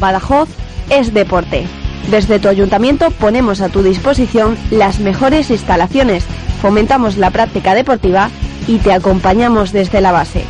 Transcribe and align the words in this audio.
Badajoz 0.00 0.48
es 0.88 1.12
deporte. 1.12 1.66
Desde 2.10 2.40
tu 2.40 2.48
ayuntamiento 2.48 3.10
ponemos 3.10 3.60
a 3.60 3.68
tu 3.68 3.82
disposición 3.82 4.56
las 4.70 4.98
mejores 4.98 5.50
instalaciones, 5.50 6.24
fomentamos 6.60 7.18
la 7.18 7.30
práctica 7.30 7.74
deportiva 7.74 8.30
y 8.66 8.78
te 8.78 8.92
acompañamos 8.92 9.72
desde 9.72 10.00
la 10.00 10.10
base. 10.10 10.44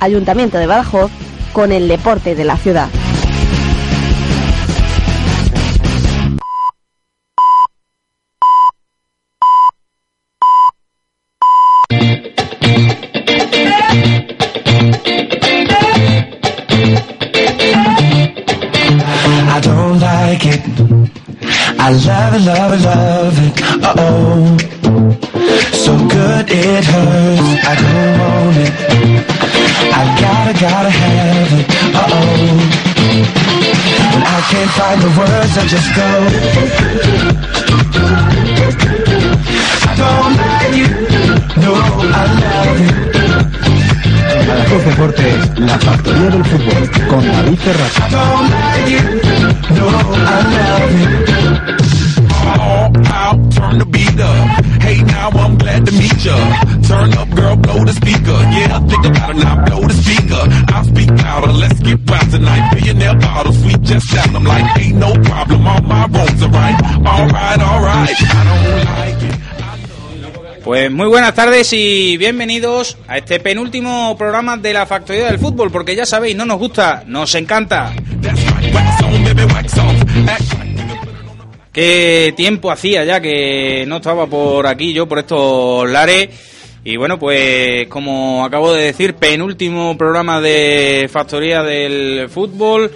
Ayuntamiento 0.00 0.56
de 0.56 0.66
Badajoz 0.66 1.10
con 1.52 1.72
el 1.72 1.86
deporte 1.86 2.34
de 2.34 2.44
la 2.44 2.56
ciudad. 2.56 2.88
I 21.90 21.92
love 21.92 22.34
it, 22.34 22.42
love 22.46 22.72
it, 22.72 22.82
love 22.86 23.34
it. 23.46 23.52
Uh 23.82 23.94
oh. 23.98 24.56
So 25.74 25.92
good 26.06 26.46
it 26.48 26.84
hurts. 26.84 27.50
I 27.66 27.74
don't 27.82 28.14
want 28.20 28.56
it. 28.62 28.70
I 29.98 30.02
gotta, 30.22 30.52
gotta 30.54 30.90
have 30.90 31.52
it. 31.58 31.66
Uh 31.90 32.14
oh. 32.14 32.62
When 34.14 34.22
I 34.22 34.38
can't 34.50 34.70
find 34.78 34.98
the 35.02 35.10
words, 35.18 35.54
I 35.58 35.66
just 35.66 35.90
go. 35.98 36.10
I 39.82 39.92
don't 39.98 40.34
like 40.38 40.78
it. 40.86 40.94
No, 41.58 41.74
I 41.74 42.24
love 42.38 42.86
it. 42.86 42.94
Badajoz 44.46 44.82
Deportes, 44.84 45.58
la 45.58 45.76
factoría 45.76 46.30
del 46.30 46.44
fútbol, 46.44 46.90
con 47.08 47.22
David 47.26 47.58
Ferraz. 47.58 47.98
I 47.98 48.08
don't 48.14 48.46
like 48.54 48.94
it. 48.94 49.06
No, 49.74 49.86
I 49.88 50.38
love 50.54 50.94
it. 51.02 51.39
All 53.70 53.76
out, 53.76 53.78
turn 53.78 53.78
the 53.78 53.86
beat 53.86 54.20
up. 54.20 54.82
Hey, 54.82 55.02
now 55.02 55.30
I'm 55.30 55.58
glad 55.58 55.86
to 55.86 55.92
meet 55.92 56.24
ya. 56.24 56.36
Turn 56.82 57.12
up, 57.14 57.30
girl, 57.30 57.56
blow 57.56 57.84
the 57.84 57.92
speaker. 57.92 58.38
Yeah, 58.50 58.80
think 58.86 59.06
about 59.06 59.30
it 59.30 59.36
now, 59.36 59.64
blow 59.64 59.80
the 59.86 59.94
speaker. 59.94 60.42
I'll 60.74 60.84
speak 60.84 61.10
louder, 61.10 61.52
let's 61.52 61.80
get 61.80 61.98
wild 62.08 62.30
tonight. 62.30 62.74
Billionaire 62.74 63.18
bottles, 63.18 63.58
we 63.64 63.74
just 63.82 64.08
sound 64.08 64.34
them 64.34 64.44
like 64.44 64.78
ain't 64.78 64.96
no 64.96 65.12
problem. 65.14 65.66
All 65.66 65.82
my 65.82 66.06
wrongs 66.06 66.42
are 66.42 66.50
right. 66.50 66.78
Alright, 67.06 67.60
alright. 67.60 68.16
I 68.20 68.44
don't 68.44 68.84
like 68.84 69.34
it. 69.34 69.40
Pues 70.64 70.90
muy 70.90 71.08
buenas 71.08 71.34
tardes 71.34 71.72
y 71.72 72.18
bienvenidos 72.18 72.98
a 73.08 73.16
este 73.16 73.40
penúltimo 73.40 74.14
programa 74.18 74.58
de 74.58 74.74
la 74.74 74.84
Factoría 74.84 75.26
del 75.26 75.38
Fútbol, 75.38 75.70
porque 75.72 75.96
ya 75.96 76.04
sabéis, 76.04 76.36
no 76.36 76.44
nos 76.44 76.58
gusta, 76.58 77.02
nos 77.06 77.34
encanta. 77.34 77.94
Qué 81.72 82.34
tiempo 82.36 82.72
hacía 82.72 83.04
ya 83.04 83.20
que 83.20 83.84
no 83.86 83.96
estaba 83.96 84.26
por 84.26 84.66
aquí 84.66 84.92
yo, 84.92 85.06
por 85.06 85.20
estos 85.20 85.88
lares. 85.88 86.28
Y 86.82 86.96
bueno, 86.96 87.18
pues 87.18 87.86
como 87.88 88.44
acabo 88.44 88.72
de 88.72 88.86
decir, 88.86 89.14
penúltimo 89.14 89.96
programa 89.96 90.40
de 90.40 91.08
Factoría 91.12 91.62
del 91.62 92.28
Fútbol. 92.28 92.90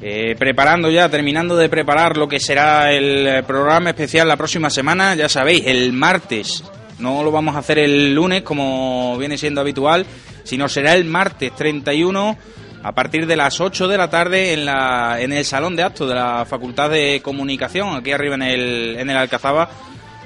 eh, 0.00 0.36
preparando 0.38 0.90
ya, 0.90 1.08
terminando 1.08 1.56
de 1.56 1.68
preparar 1.68 2.16
lo 2.16 2.28
que 2.28 2.38
será 2.38 2.92
el 2.92 3.42
programa 3.44 3.90
especial 3.90 4.28
la 4.28 4.36
próxima 4.36 4.70
semana. 4.70 5.14
Ya 5.14 5.28
sabéis, 5.28 5.64
el 5.66 5.92
martes. 5.92 6.64
No 7.00 7.22
lo 7.22 7.30
vamos 7.30 7.56
a 7.56 7.58
hacer 7.58 7.78
el 7.78 8.14
lunes 8.14 8.42
como 8.42 9.18
viene 9.18 9.36
siendo 9.36 9.60
habitual, 9.60 10.06
sino 10.44 10.68
será 10.68 10.94
el 10.94 11.04
martes 11.04 11.54
31 11.54 12.38
a 12.82 12.92
partir 12.92 13.26
de 13.26 13.36
las 13.36 13.60
8 13.60 13.88
de 13.88 13.98
la 13.98 14.08
tarde 14.08 14.52
en, 14.52 14.64
la, 14.64 15.20
en 15.20 15.32
el 15.32 15.44
salón 15.44 15.76
de 15.76 15.82
actos 15.82 16.08
de 16.08 16.14
la 16.14 16.44
Facultad 16.44 16.90
de 16.90 17.20
Comunicación, 17.22 17.96
aquí 17.96 18.12
arriba 18.12 18.34
en 18.36 18.42
el, 18.42 18.96
en 18.98 19.10
el 19.10 19.16
Alcazaba, 19.16 19.68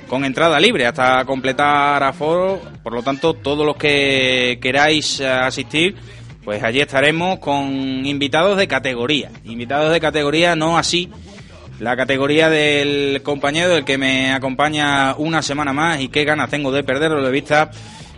con 0.08 0.24
entrada 0.24 0.60
libre 0.60 0.86
hasta 0.86 1.24
completar 1.24 2.02
aforo. 2.02 2.60
Por 2.82 2.92
lo 2.92 3.02
tanto, 3.02 3.34
todos 3.34 3.64
los 3.64 3.76
que 3.76 4.58
queráis 4.60 5.20
asistir, 5.20 5.96
pues 6.44 6.62
allí 6.62 6.80
estaremos 6.80 7.38
con 7.38 8.04
invitados 8.04 8.58
de 8.58 8.68
categoría. 8.68 9.30
Invitados 9.44 9.92
de 9.92 10.00
categoría, 10.00 10.54
no 10.54 10.76
así 10.76 11.10
la 11.80 11.96
categoría 11.96 12.48
del 12.48 13.22
compañero 13.22 13.70
del 13.70 13.84
que 13.84 13.98
me 13.98 14.32
acompaña 14.32 15.16
una 15.16 15.42
semana 15.42 15.72
más 15.72 16.00
y 16.00 16.08
qué 16.08 16.24
ganas 16.24 16.50
tengo 16.50 16.70
de 16.70 16.84
perderlo 16.84 17.22
de 17.22 17.30
vista. 17.30 17.70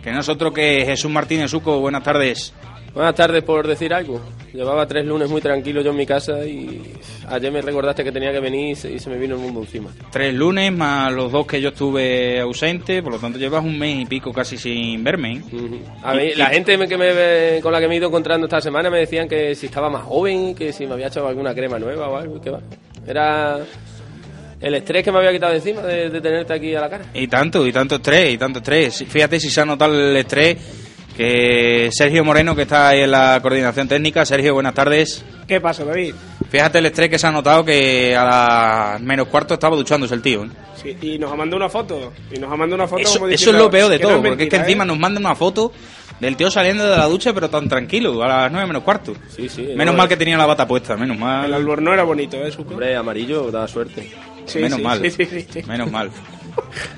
Que 0.03 0.11
nosotros 0.11 0.53
que 0.53 0.83
Jesús 0.85 1.09
Martínez 1.09 1.49
Suco, 1.49 1.79
buenas 1.79 2.03
tardes. 2.03 2.53
Buenas 2.95 3.13
tardes 3.13 3.43
por 3.43 3.67
decir 3.67 3.93
algo. 3.93 4.21
Llevaba 4.53 4.87
tres 4.87 5.05
lunes 5.05 5.29
muy 5.29 5.41
tranquilo 5.41 5.81
yo 5.81 5.91
en 5.91 5.97
mi 5.97 6.05
casa 6.05 6.45
y 6.45 6.93
ayer 7.27 7.51
me 7.51 7.61
recordaste 7.61 8.05
que 8.05 8.11
tenía 8.13 8.31
que 8.31 8.39
venir 8.39 8.69
y 8.69 8.75
se, 8.75 8.89
y 8.89 8.99
se 8.99 9.09
me 9.09 9.17
vino 9.17 9.35
el 9.35 9.41
mundo 9.41 9.59
encima. 9.59 9.91
Tres 10.09 10.33
lunes 10.33 10.71
más 10.71 11.11
los 11.11 11.29
dos 11.29 11.45
que 11.45 11.59
yo 11.59 11.69
estuve 11.69 12.39
ausente, 12.39 13.03
por 13.03 13.11
lo 13.11 13.19
tanto 13.19 13.37
llevas 13.37 13.65
un 13.65 13.77
mes 13.77 13.99
y 13.99 14.05
pico 14.05 14.31
casi 14.31 14.57
sin 14.57 15.03
verme. 15.03 15.33
¿eh? 15.33 15.41
Ujú. 15.51 15.79
A 16.03 16.13
mí, 16.13 16.35
la 16.35 16.45
gente 16.45 16.77
que 16.87 16.97
me 16.97 17.61
con 17.61 17.73
la 17.73 17.81
que 17.81 17.89
me 17.89 17.95
he 17.95 17.97
ido 17.97 18.07
encontrando 18.07 18.47
esta 18.47 18.61
semana 18.61 18.89
me 18.89 18.99
decían 18.99 19.27
que 19.27 19.53
si 19.55 19.65
estaba 19.65 19.89
más 19.89 20.03
joven, 20.03 20.55
que 20.55 20.71
si 20.71 20.87
me 20.87 20.93
había 20.93 21.07
echado 21.07 21.27
alguna 21.27 21.53
crema 21.53 21.77
nueva 21.77 22.07
o 22.07 22.15
algo. 22.15 22.39
Que 22.39 22.49
va. 22.49 22.61
Era 23.05 23.59
el 24.61 24.73
estrés 24.73 25.03
que 25.03 25.11
me 25.11 25.17
había 25.17 25.33
quitado 25.33 25.51
de 25.51 25.57
encima 25.57 25.81
de, 25.81 26.09
de 26.09 26.21
tenerte 26.21 26.53
aquí 26.53 26.73
a 26.73 26.79
la 26.79 26.89
cara. 26.89 27.05
Y 27.13 27.27
tanto, 27.27 27.67
y 27.67 27.73
tanto 27.73 27.95
estrés, 27.95 28.35
y 28.35 28.37
tanto 28.37 28.59
estrés. 28.59 29.03
Fíjate 29.05 29.37
si 29.37 29.49
se 29.49 29.59
ha 29.59 29.65
notado 29.65 29.93
el 29.99 30.15
estrés 30.15 30.84
que 31.15 31.89
Sergio 31.91 32.23
Moreno, 32.23 32.55
que 32.55 32.63
está 32.63 32.89
ahí 32.89 33.01
en 33.01 33.11
la 33.11 33.39
coordinación 33.41 33.87
técnica. 33.87 34.25
Sergio, 34.25 34.53
buenas 34.53 34.73
tardes. 34.73 35.23
¿Qué 35.47 35.61
pasa, 35.61 35.85
David? 35.85 36.13
Fíjate 36.49 36.79
el 36.79 36.85
estrés 36.87 37.09
que 37.09 37.19
se 37.19 37.27
ha 37.27 37.31
notado 37.31 37.63
que 37.63 38.15
a 38.15 38.23
las 38.23 39.01
menos 39.01 39.27
cuarto 39.27 39.53
estaba 39.53 39.75
duchándose 39.75 40.13
el 40.13 40.21
tío. 40.21 40.43
¿eh? 40.45 40.49
Sí, 40.81 40.97
y 41.01 41.17
nos 41.17 41.31
ha 41.31 41.35
mandado 41.35 41.57
una 41.57 41.69
foto. 41.69 42.11
Y 42.31 42.39
nos 42.39 42.51
ha 42.51 42.55
mandado 42.55 42.75
una 42.75 42.87
foto 42.87 43.01
Eso, 43.01 43.19
como 43.19 43.31
eso 43.31 43.49
es 43.49 43.55
lo 43.55 43.69
peor 43.69 43.89
de 43.89 43.99
no 43.99 44.07
todo, 44.07 44.17
porque 44.17 44.29
es 44.29 44.35
que 44.35 44.43
mentira, 44.43 44.63
encima 44.63 44.83
¿eh? 44.83 44.87
nos 44.87 44.99
mandan 44.99 45.25
una 45.25 45.35
foto 45.35 45.71
del 46.19 46.35
tío 46.35 46.49
saliendo 46.51 46.83
de 46.89 46.97
la 46.97 47.05
ducha, 47.05 47.33
pero 47.33 47.49
tan 47.49 47.67
tranquilo, 47.67 48.21
a 48.23 48.27
las 48.27 48.51
nueve 48.51 48.67
menos 48.67 48.83
cuarto. 48.83 49.13
Sí, 49.29 49.49
sí. 49.49 49.69
Menos 49.75 49.93
no, 49.93 49.97
mal 49.99 50.07
que 50.07 50.17
tenía 50.17 50.37
la 50.37 50.45
bata 50.45 50.67
puesta, 50.67 50.95
menos 50.95 51.15
El 51.15 51.21
mal. 51.23 51.53
albornoz 51.53 51.93
era 51.93 52.03
bonito, 52.03 52.37
¿eh, 52.37 52.51
Suco? 52.51 52.71
Hombre, 52.71 52.95
amarillo 52.95 53.51
da 53.51 53.67
suerte. 53.67 54.11
Sí, 54.45 54.59
menos 54.59 54.77
sí, 54.77 54.83
mal. 54.83 55.01
Sí, 55.01 55.11
sí, 55.11 55.25
sí, 55.25 55.47
sí. 55.49 55.63
Menos 55.67 55.91
mal. 55.91 56.11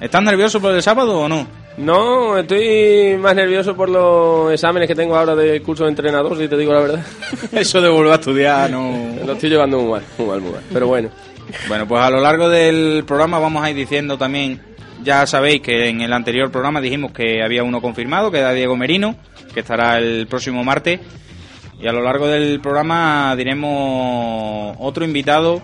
¿Estás 0.02 0.24
nervioso 0.24 0.60
por 0.62 0.74
el 0.74 0.84
sábado 0.84 1.20
o 1.20 1.30
no? 1.30 1.48
No, 1.78 2.38
estoy 2.40 3.18
más 3.20 3.36
nervioso 3.36 3.76
por 3.76 3.88
los 3.88 4.52
exámenes 4.52 4.88
que 4.88 4.96
tengo 4.96 5.16
ahora 5.16 5.36
del 5.36 5.62
curso 5.62 5.84
de 5.84 5.92
entrenador, 5.92 6.36
si 6.36 6.48
te 6.48 6.58
digo 6.58 6.74
la 6.74 6.80
verdad. 6.80 7.06
Eso 7.52 7.80
de 7.80 7.90
volver 7.90 8.14
a 8.14 8.16
estudiar 8.16 8.72
no. 8.72 9.16
Lo 9.24 9.34
estoy 9.34 9.52
llevando 9.52 9.80
muy 9.80 9.92
mal, 9.92 10.04
muy 10.18 10.28
mal, 10.28 10.42
muy 10.42 10.52
mal. 10.54 10.64
Pero 10.74 10.88
bueno. 10.88 11.10
Bueno, 11.68 11.88
pues 11.88 12.02
a 12.02 12.10
lo 12.10 12.20
largo 12.20 12.50
del 12.50 13.04
programa 13.06 13.40
vamos 13.40 13.64
a 13.64 13.70
ir 13.70 13.76
diciendo 13.76 14.18
también, 14.18 14.60
ya 15.04 15.26
sabéis 15.28 15.62
que 15.62 15.88
en 15.88 16.02
el 16.02 16.12
anterior 16.12 16.52
programa 16.52 16.82
dijimos 16.82 17.12
que 17.12 17.44
había 17.44 17.64
uno 17.64 17.80
confirmado, 17.80 18.32
que 18.32 18.40
era 18.40 18.52
Diego 18.52 18.76
Merino, 18.76 19.16
que 19.54 19.60
estará 19.60 20.00
el 20.00 20.28
próximo 20.28 20.64
martes. 20.64 21.00
Y 21.80 21.88
a 21.88 21.92
lo 21.92 22.02
largo 22.02 22.28
del 22.28 22.60
programa 22.60 23.36
diremos 23.38 24.76
otro 24.80 25.06
invitado 25.06 25.62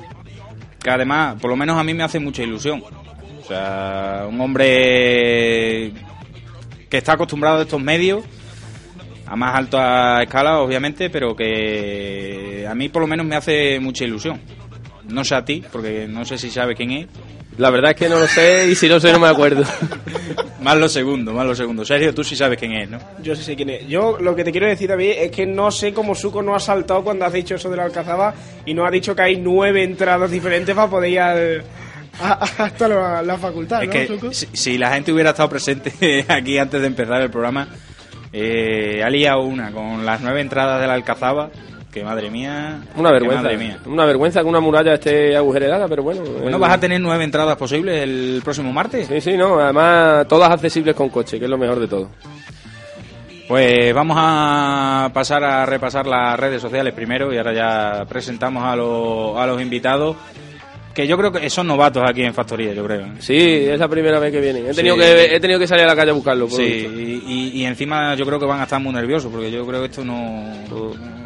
que 0.84 0.92
además, 0.92 1.38
por 1.42 1.50
lo 1.50 1.56
menos 1.56 1.78
a 1.78 1.84
mí 1.84 1.94
me 1.94 2.04
hace 2.04 2.20
mucha 2.20 2.44
ilusión. 2.44 2.84
O 3.44 3.46
sea, 3.46 4.26
un 4.30 4.40
hombre 4.40 5.92
que 6.90 6.98
está 6.98 7.14
acostumbrado 7.14 7.60
a 7.60 7.62
estos 7.64 7.82
medios, 7.82 8.24
a 9.26 9.36
más 9.36 9.56
alta 9.56 10.24
escala, 10.24 10.60
obviamente, 10.60 11.10
pero 11.10 11.36
que 11.36 12.66
a 12.70 12.74
mí 12.74 12.88
por 12.88 13.02
lo 13.02 13.08
menos 13.08 13.26
me 13.26 13.36
hace 13.36 13.80
mucha 13.82 14.06
ilusión. 14.06 14.40
No 15.10 15.26
sé 15.26 15.36
a 15.36 15.44
ti, 15.44 15.62
porque 15.72 16.08
no 16.08 16.24
sé 16.24 16.38
si 16.38 16.50
sabes 16.50 16.78
quién 16.78 16.92
es. 16.92 17.08
La 17.58 17.70
verdad 17.70 17.92
es 17.92 17.98
que 17.98 18.10
no 18.10 18.18
lo 18.18 18.28
sé 18.28 18.68
y 18.70 18.76
si 18.76 18.88
no 18.88 19.00
sé 19.00 19.12
no 19.12 19.20
me 19.20 19.28
acuerdo. 19.28 19.64
Más 20.62 20.78
lo 20.78 20.88
segundo, 20.88 21.34
más 21.34 21.46
lo 21.46 21.54
segundo. 21.54 21.84
Sergio, 21.84 22.14
tú 22.14 22.24
sí 22.24 22.38
sabes 22.38 22.58
quién 22.58 22.72
es, 22.72 22.90
¿no? 22.90 22.98
Yo 23.22 23.36
sí 23.36 23.44
sé 23.44 23.54
quién 23.54 23.70
es. 23.70 23.86
Yo 23.86 24.18
lo 24.22 24.34
que 24.34 24.46
te 24.46 24.52
quiero 24.54 24.66
decir, 24.66 24.88
David, 24.88 25.12
es 25.18 25.30
que 25.30 25.46
no 25.46 25.70
sé 25.72 25.94
cómo 25.94 26.16
Suco 26.16 26.42
no 26.42 26.56
ha 26.56 26.60
saltado 26.62 27.04
cuando 27.04 27.26
has 27.26 27.34
dicho 27.34 27.56
eso 27.56 27.70
de 27.70 27.76
la 27.76 27.84
Alcazaba 27.84 28.34
y 28.66 28.74
no 28.74 28.86
ha 28.86 28.90
dicho 28.90 29.14
que 29.14 29.24
hay 29.24 29.36
nueve 29.36 29.84
entradas 29.84 30.32
diferentes 30.32 30.74
para 30.74 30.90
poder 30.90 31.10
ir 31.10 31.20
al, 31.20 31.64
Hasta 32.22 32.88
la, 32.88 33.22
la 33.22 33.38
facultad, 33.38 33.82
Es 33.84 33.88
¿no, 33.88 33.94
que 33.94 34.08
Suco? 34.08 34.34
si, 34.34 34.48
si 34.54 34.78
la 34.78 34.92
gente 34.94 35.12
hubiera 35.12 35.32
estado 35.32 35.50
presente 35.50 36.26
aquí 36.30 36.58
antes 36.58 36.80
de 36.82 36.88
empezar 36.88 37.22
el 37.22 37.30
programa, 37.32 37.68
eh, 38.32 39.02
ha 39.04 39.10
liado 39.10 39.42
una 39.42 39.72
con 39.72 40.06
las 40.06 40.22
nueve 40.22 40.42
entradas 40.42 40.80
de 40.82 40.88
la 40.88 40.94
Alcazaba, 40.94 41.50
que 41.92 42.04
madre 42.04 42.30
mía. 42.32 42.82
Una 42.96 43.12
vergüenza. 43.12 43.44
Madre 43.44 43.58
mía. 43.58 43.78
Una 43.86 44.06
vergüenza 44.06 44.42
que 44.42 44.48
una 44.48 44.60
muralla 44.60 44.96
esté 44.96 45.36
agujerada, 45.38 45.88
pero 45.88 46.02
bueno. 46.04 46.22
Bueno, 46.22 46.56
el- 46.58 46.62
vas 46.62 46.74
a 46.74 46.80
tener 46.80 47.00
nueve 47.02 47.24
entradas 47.24 47.56
posibles 47.56 48.02
el 48.02 48.42
próximo 48.44 48.72
martes. 48.74 49.08
Sí, 49.08 49.22
sí, 49.22 49.38
no. 49.38 49.60
Además, 49.60 50.28
todas 50.28 50.50
accesibles 50.52 50.96
con 50.96 51.10
coche, 51.10 51.38
que 51.38 51.46
es 51.46 51.52
lo 51.52 51.58
mejor 51.58 51.80
de 51.80 51.88
todo. 51.88 52.10
Pues 53.48 53.94
vamos 53.94 54.18
a 54.20 55.12
pasar 55.14 55.44
a 55.44 55.66
repasar 55.66 56.08
las 56.08 56.40
redes 56.40 56.62
sociales 56.62 56.94
primero 56.94 57.32
y 57.34 57.38
ahora 57.38 57.54
ya 57.54 58.06
presentamos 58.06 58.64
a, 58.64 58.76
los 58.76 59.38
a 59.38 59.46
los 59.46 59.62
invitados, 59.62 60.16
que 60.94 61.08
yo 61.08 61.18
creo 61.18 61.32
que 61.32 61.50
son 61.50 61.68
novatos 61.68 62.04
aquí 62.08 62.22
en 62.24 62.34
Factoría, 62.34 62.74
yo 62.74 62.86
creo. 62.86 63.02
¿eh? 63.08 63.12
Sí, 63.20 63.36
es 63.38 63.80
la 63.80 63.88
primera 63.88 64.20
vez 64.20 64.32
que 64.32 64.40
vienen. 64.40 64.68
He 64.68 64.74
tenido, 64.74 64.96
Sí. 64.96 65.02
que, 65.02 65.36
he 65.36 65.40
tenido 65.40 65.60
que 65.60 65.68
salir 65.68 65.86
a 65.86 65.88
la 65.88 65.96
calle 65.96 66.12
a 66.12 66.14
buscarlo. 66.14 66.48
por 66.48 66.58
Sí, 66.58 67.22
y 67.56 67.66
encima 67.66 68.14
yo 68.16 68.26
creo 68.26 68.40
que 68.40 68.46
van 68.46 68.60
a 68.60 68.64
estar 68.64 68.80
muy 68.80 68.94
nerviosos 68.94 69.32
porque 69.32 69.50
yo 69.52 69.66
creo 69.66 69.80
que 69.82 69.88
esto 69.88 70.06
no 70.06 70.54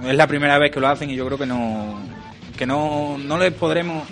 es 0.08 0.16
la 0.16 0.28
primera 0.28 0.58
vez 0.58 0.72
que 0.72 0.80
lo 0.80 0.88
hacen 0.88 1.10
y 1.10 1.16
yo 1.16 1.26
creo 1.26 1.38
que 1.38 1.46
no 1.46 2.00
que 2.58 2.66
no, 2.66 3.18
no 3.18 3.38
les 3.38 3.54
podremos 3.54 4.08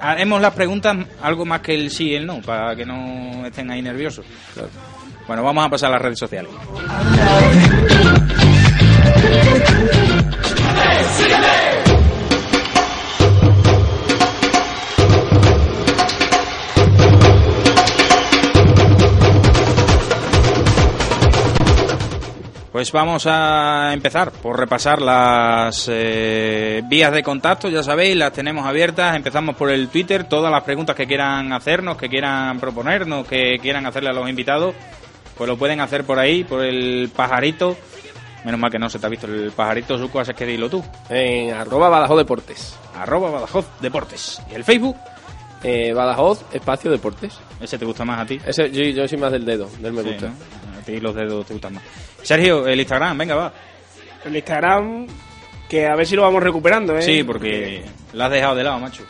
haremos 0.00 0.40
las 0.40 0.54
preguntas 0.54 0.96
algo 1.22 1.44
más 1.44 1.60
que 1.60 1.74
el 1.74 1.90
sí 1.90 2.10
y 2.10 2.14
el 2.14 2.26
no 2.26 2.40
para 2.40 2.76
que 2.76 2.84
no 2.86 3.44
estén 3.46 3.70
ahí 3.70 3.82
nerviosos. 3.82 4.24
Bueno, 5.26 5.42
vamos 5.42 5.66
a 5.66 5.68
pasar 5.70 5.88
a 5.90 5.94
las 5.94 6.02
redes 6.02 6.18
sociales. 6.18 6.50
Pues 22.76 22.92
vamos 22.92 23.26
a 23.26 23.94
empezar 23.94 24.30
por 24.30 24.58
repasar 24.58 25.00
las 25.00 25.88
eh, 25.90 26.82
vías 26.84 27.10
de 27.10 27.22
contacto, 27.22 27.70
ya 27.70 27.82
sabéis, 27.82 28.14
las 28.14 28.34
tenemos 28.34 28.66
abiertas. 28.66 29.16
Empezamos 29.16 29.56
por 29.56 29.70
el 29.70 29.88
Twitter, 29.88 30.24
todas 30.24 30.52
las 30.52 30.62
preguntas 30.62 30.94
que 30.94 31.06
quieran 31.06 31.54
hacernos, 31.54 31.96
que 31.96 32.10
quieran 32.10 32.60
proponernos, 32.60 33.26
que 33.26 33.58
quieran 33.62 33.86
hacerle 33.86 34.10
a 34.10 34.12
los 34.12 34.28
invitados, 34.28 34.74
pues 35.38 35.48
lo 35.48 35.56
pueden 35.56 35.80
hacer 35.80 36.04
por 36.04 36.18
ahí, 36.18 36.44
por 36.44 36.62
el 36.62 37.10
pajarito. 37.16 37.78
Menos 38.44 38.60
mal 38.60 38.70
que 38.70 38.78
no 38.78 38.90
se 38.90 38.98
te 38.98 39.06
ha 39.06 39.08
visto 39.08 39.26
el 39.26 39.52
pajarito, 39.52 39.96
Suco, 39.96 40.20
así 40.20 40.34
que 40.34 40.44
dilo 40.44 40.68
tú. 40.68 40.84
En 41.08 41.54
arroba 41.54 41.88
Badajoz 41.88 42.18
Deportes. 42.18 42.78
Arroba 42.94 43.30
Badajoz 43.30 43.64
Deportes. 43.80 44.42
¿Y 44.50 44.54
el 44.54 44.64
Facebook? 44.64 44.96
Eh, 45.62 45.94
Badajoz 45.94 46.44
Espacio 46.52 46.90
Deportes. 46.90 47.38
Ese 47.58 47.78
te 47.78 47.86
gusta 47.86 48.04
más 48.04 48.20
a 48.20 48.26
ti. 48.26 48.38
Ese, 48.46 48.70
yo, 48.70 48.82
yo 48.82 49.08
soy 49.08 49.16
más 49.16 49.32
del 49.32 49.46
dedo, 49.46 49.66
del 49.80 49.94
me 49.94 50.02
Sí, 50.02 50.08
gusta. 50.10 50.26
¿no? 50.26 50.34
Ti 50.86 51.00
los 51.00 51.14
dedos 51.14 51.44
te 51.44 51.52
gustan 51.52 51.74
más. 51.74 51.82
Sergio, 52.22 52.66
el 52.66 52.78
Instagram, 52.80 53.18
venga, 53.18 53.34
va. 53.34 53.52
El 54.24 54.36
Instagram, 54.36 55.06
que 55.68 55.86
a 55.86 55.94
ver 55.96 56.06
si 56.06 56.16
lo 56.16 56.22
vamos 56.22 56.42
recuperando, 56.42 56.96
¿eh? 56.96 57.02
Sí, 57.02 57.22
porque 57.24 57.84
la 58.14 58.26
has 58.26 58.30
dejado 58.32 58.54
de 58.54 58.64
lado, 58.64 58.78
macho. 58.78 59.02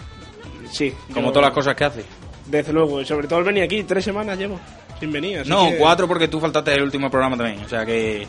Sí. 0.73 0.93
Como 1.15 1.31
todas 1.31 1.49
las 1.49 1.55
cosas 1.55 1.75
que 1.77 1.85
haces. 1.85 2.05
Desde 2.47 2.73
luego, 2.73 3.01
y 3.01 3.05
sobre 3.05 3.29
todo 3.29 3.39
el 3.41 3.45
venir 3.45 3.63
aquí, 3.63 3.83
tres 3.85 4.05
semanas 4.05 4.37
llevo 4.39 4.59
sin 4.99 5.13
venir. 5.13 5.41
así 5.41 5.51
No, 5.51 5.69
que- 5.71 5.77
cuatro 5.77 6.09
porque 6.09 6.29
tú 6.29 6.41
faltaste 6.41 6.73
el 6.75 6.83
último 6.83 7.11
programa 7.11 7.37
también. 7.37 7.63
O 7.65 7.69
sea 7.69 7.85
que 7.85 8.27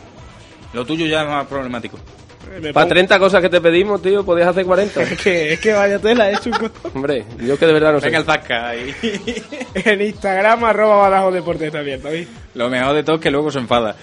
lo 0.72 0.84
tuyo 0.84 1.06
ya 1.06 1.22
es 1.22 1.28
más 1.28 1.46
problemático. 1.46 1.98
Eh, 2.56 2.72
Para 2.72 2.86
pongo- 2.86 2.88
30 2.94 3.18
cosas 3.18 3.42
que 3.42 3.48
te 3.48 3.60
pedimos, 3.60 4.00
tío, 4.02 4.24
podías 4.24 4.48
hacer 4.48 4.64
40. 4.64 5.02
Es 5.12 5.20
que, 5.20 5.52
es 5.54 5.60
que 5.60 5.72
vaya 5.72 5.98
tela, 5.98 6.30
es 6.30 6.40
Suco. 6.42 6.70
Hombre, 6.94 7.24
yo 7.40 7.58
que 7.58 7.66
de 7.66 7.72
verdad 7.72 7.92
no 7.92 8.00
sé. 8.00 8.06
Venga 8.06 8.18
el 8.18 8.24
zasca 8.24 8.68
ahí. 8.68 8.94
En 9.74 10.00
Instagram, 10.02 10.64
arroba 10.64 10.96
Badajoz 10.96 11.34
Deportes 11.34 11.66
está 11.68 11.78
abierto, 11.80 12.08
¿veis? 12.08 12.28
Lo 12.54 12.68
mejor 12.68 12.94
de 12.94 13.02
todo 13.04 13.16
es 13.16 13.22
que 13.22 13.30
luego 13.30 13.50
se 13.50 13.58
enfada. 13.58 13.94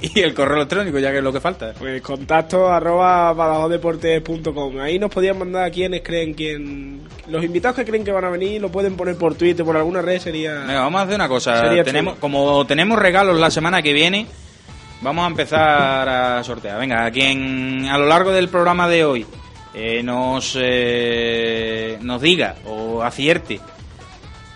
y 0.00 0.20
el 0.20 0.34
correo 0.34 0.56
electrónico, 0.56 0.98
ya 0.98 1.10
que 1.12 1.18
es 1.18 1.24
lo 1.24 1.32
que 1.32 1.40
falta. 1.40 1.72
Pues 1.78 2.02
contacto 2.02 2.68
arroba 2.68 3.32
badajosdeportes.com. 3.32 4.80
Ahí 4.80 4.98
nos 4.98 5.10
podían 5.10 5.38
mandar 5.38 5.64
a 5.64 5.70
quienes 5.70 6.02
creen 6.02 6.34
quién. 6.34 7.02
Los 7.28 7.44
invitados 7.44 7.76
que 7.76 7.84
creen 7.84 8.04
que 8.04 8.10
van 8.12 8.24
a 8.24 8.30
venir 8.30 8.60
lo 8.60 8.70
pueden 8.70 8.96
poner 8.96 9.16
por 9.16 9.34
Twitter, 9.34 9.64
por 9.64 9.76
alguna 9.76 10.02
red, 10.02 10.18
sería. 10.18 10.60
Venga, 10.60 10.80
vamos 10.80 11.00
a 11.00 11.04
hacer 11.04 11.14
una 11.14 11.28
cosa. 11.28 11.60
Sería 11.60 11.84
Tenemos, 11.84 12.16
como 12.16 12.66
tenemos 12.66 12.98
regalos 12.98 13.38
la 13.38 13.50
semana 13.50 13.82
que 13.82 13.92
viene, 13.92 14.26
vamos 15.04 15.24
a 15.24 15.28
empezar 15.28 16.08
a 16.08 16.42
sortear. 16.42 16.80
Venga, 16.80 17.04
a 17.04 17.10
quien 17.10 17.86
a 17.86 17.98
lo 17.98 18.06
largo 18.06 18.32
del 18.32 18.48
programa 18.48 18.88
de 18.88 19.04
hoy 19.04 19.26
eh, 19.74 20.02
nos, 20.02 20.56
eh, 20.60 21.98
nos 22.00 22.20
diga 22.22 22.56
o 22.66 23.02
acierte 23.02 23.60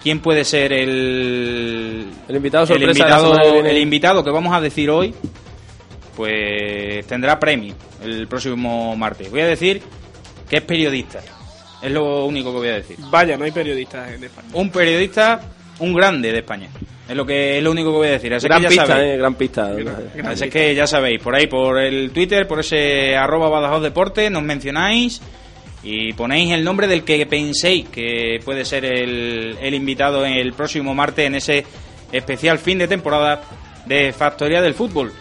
quién 0.02 0.20
puede 0.20 0.44
ser 0.44 0.72
el, 0.72 2.08
El 2.28 2.36
invitado 2.36 2.64
el 2.64 2.68
sorpresa 2.68 3.04
de 3.04 3.10
la 3.10 3.18
invitado, 3.18 3.66
el 3.66 3.78
invitado 3.78 4.24
que 4.24 4.30
vamos 4.30 4.54
a 4.54 4.60
decir 4.60 4.90
hoy, 4.90 5.14
pues 6.16 7.06
tendrá 7.06 7.38
premio 7.38 7.74
el 8.02 8.26
próximo 8.26 8.96
martes. 8.96 9.30
Voy 9.30 9.42
a 9.42 9.46
decir 9.46 9.82
que 10.48 10.56
es 10.56 10.62
periodista. 10.62 11.20
Es 11.80 11.92
lo 11.92 12.24
único 12.24 12.50
que 12.50 12.58
voy 12.58 12.68
a 12.68 12.74
decir 12.74 12.96
Vaya, 13.08 13.36
no 13.36 13.44
hay 13.44 13.52
periodistas 13.52 14.10
en 14.10 14.24
España. 14.24 14.48
un 14.54 14.70
periodista, 14.70 15.40
un 15.80 15.94
grande 15.94 16.32
de 16.32 16.38
España. 16.38 16.68
Es 17.08 17.16
lo 17.16 17.24
que 17.24 17.56
es 17.58 17.64
lo 17.64 17.70
único 17.70 17.90
que 17.92 17.96
voy 17.96 18.08
a 18.08 18.12
decir. 18.12 18.34
Así 18.34 18.46
Gran 18.46 18.58
que 18.60 18.64
ya 18.64 18.68
pista, 18.68 18.86
sabéis. 18.86 19.14
eh, 19.14 19.16
gran 19.16 19.34
pista. 19.34 19.70
Así 20.24 20.50
que 20.50 20.74
ya 20.74 20.86
sabéis, 20.86 21.22
por 21.22 21.34
ahí, 21.34 21.46
por 21.46 21.78
el 21.78 22.10
Twitter, 22.10 22.46
por 22.46 22.60
ese 22.60 23.16
arroba 23.16 23.48
Badajoz 23.48 23.82
Deporte, 23.82 24.28
nos 24.28 24.42
mencionáis 24.42 25.22
y 25.82 26.12
ponéis 26.12 26.52
el 26.52 26.62
nombre 26.64 26.86
del 26.86 27.04
que 27.04 27.24
penséis 27.24 27.88
que 27.88 28.40
puede 28.44 28.64
ser 28.64 28.84
el, 28.84 29.56
el 29.60 29.74
invitado 29.74 30.26
en 30.26 30.34
el 30.34 30.52
próximo 30.52 30.94
martes 30.94 31.26
en 31.26 31.36
ese 31.36 31.64
especial 32.12 32.58
fin 32.58 32.78
de 32.78 32.88
temporada 32.88 33.40
de 33.86 34.12
Factoría 34.12 34.60
del 34.60 34.74
Fútbol. 34.74 35.12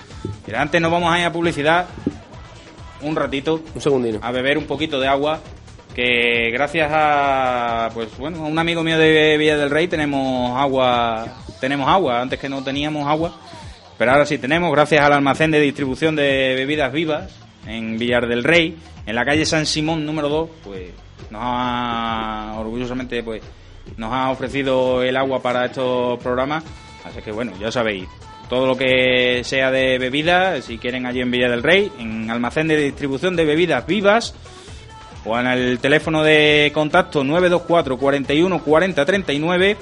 Pero 0.46 0.58
antes 0.60 0.82
nos 0.82 0.92
vamos 0.92 1.14
a 1.14 1.20
ir 1.20 1.26
a 1.26 1.32
publicidad 1.32 1.88
un 3.02 3.16
ratito 3.16 3.62
Un 3.76 3.82
segundino. 3.82 4.20
a 4.22 4.32
beber 4.32 4.58
un 4.58 4.66
poquito 4.66 5.00
de 5.00 5.08
agua 5.08 5.40
que 5.98 6.52
gracias 6.52 6.92
a 6.94 7.90
pues 7.92 8.16
bueno 8.20 8.46
a 8.46 8.48
un 8.48 8.60
amigo 8.60 8.84
mío 8.84 9.00
de 9.00 9.36
Villa 9.36 9.58
del 9.58 9.72
Rey 9.72 9.88
tenemos 9.88 10.56
agua 10.56 11.26
tenemos 11.60 11.90
agua. 11.90 12.22
Antes 12.22 12.40
que 12.40 12.48
no 12.48 12.64
teníamos 12.64 13.08
agua 13.08 13.36
pero 13.98 14.12
ahora 14.12 14.28
sí 14.28 14.38
tenemos 14.38 14.72
gracias 14.72 15.04
al 15.04 15.14
almacén 15.14 15.50
de 15.50 15.60
distribución 15.60 16.16
de 16.16 16.54
bebidas 16.56 16.94
vivas 16.94 17.36
en 17.66 17.98
Villar 17.98 18.28
del 18.28 18.44
Rey 18.44 18.78
en 19.08 19.16
la 19.16 19.26
calle 19.26 19.44
San 19.48 19.66
Simón 19.66 20.06
número 20.06 20.30
2 20.30 20.50
pues 20.64 20.92
nos 21.32 21.42
ha 21.44 22.54
orgullosamente 22.60 23.24
pues 23.24 23.42
nos 23.98 24.14
ha 24.14 24.30
ofrecido 24.30 25.02
el 25.02 25.18
agua 25.18 25.42
para 25.42 25.66
estos 25.66 26.20
programas. 26.20 26.64
Así 27.06 27.24
que 27.24 27.32
bueno 27.32 27.54
ya 27.60 27.72
sabéis 27.72 28.08
todo 28.50 28.68
lo 28.68 28.78
que 28.78 29.42
sea 29.44 29.72
de 29.72 29.98
bebidas 29.98 30.64
si 30.64 30.78
quieren 30.78 31.08
allí 31.08 31.22
en 31.22 31.32
Villa 31.32 31.50
del 31.50 31.64
Rey 31.64 31.92
en 31.98 32.30
almacén 32.30 32.68
de 32.68 32.78
distribución 32.78 33.36
de 33.36 33.46
bebidas 33.46 33.88
vivas 33.88 34.36
o 35.28 35.40
en 35.40 35.48
el 35.48 35.80
teléfono 35.80 36.24
de 36.24 36.72
contacto 36.74 37.24
924 37.24 37.98
41 37.98 38.64
40 38.64 39.06
39 39.06 39.78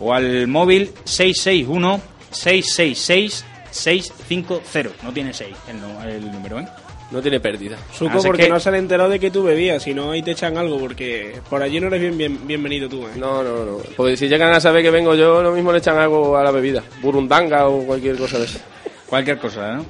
o 0.00 0.12
al 0.14 0.46
móvil 0.48 0.90
661 1.04 2.00
666 2.30 3.44
650. 3.70 5.04
No 5.04 5.12
tiene 5.12 5.32
6 5.32 5.54
el, 5.68 6.08
el 6.10 6.32
número, 6.32 6.60
¿eh? 6.60 6.68
No 7.10 7.22
tiene 7.22 7.40
pérdida. 7.40 7.76
Suco, 7.96 8.18
Así 8.18 8.26
porque 8.26 8.42
que- 8.44 8.48
no 8.50 8.60
se 8.60 8.68
han 8.68 8.74
enterado 8.74 9.08
de 9.08 9.18
que 9.18 9.30
tú 9.30 9.42
bebías, 9.42 9.82
si 9.82 9.94
no 9.94 10.10
ahí 10.10 10.20
te 10.22 10.32
echan 10.32 10.58
algo, 10.58 10.78
porque 10.78 11.40
por 11.48 11.62
allí 11.62 11.80
no 11.80 11.86
eres 11.86 12.00
bien, 12.02 12.18
bien- 12.18 12.46
bienvenido 12.46 12.86
tú, 12.88 13.06
¿eh? 13.06 13.12
No, 13.16 13.42
no, 13.42 13.64
no. 13.64 13.78
Porque 13.96 14.14
si 14.16 14.28
llegan 14.28 14.52
a 14.52 14.60
saber 14.60 14.82
que 14.82 14.90
vengo 14.90 15.14
yo, 15.14 15.42
lo 15.42 15.52
mismo 15.52 15.72
le 15.72 15.78
echan 15.78 15.96
algo 15.96 16.36
a 16.36 16.44
la 16.44 16.50
bebida. 16.50 16.82
Burundanga 17.00 17.66
o 17.68 17.82
cualquier 17.86 18.16
cosa 18.18 18.38
de 18.38 18.44
eso. 18.44 18.58
Cualquier 19.06 19.38
cosa, 19.38 19.72
¿no? 19.72 19.86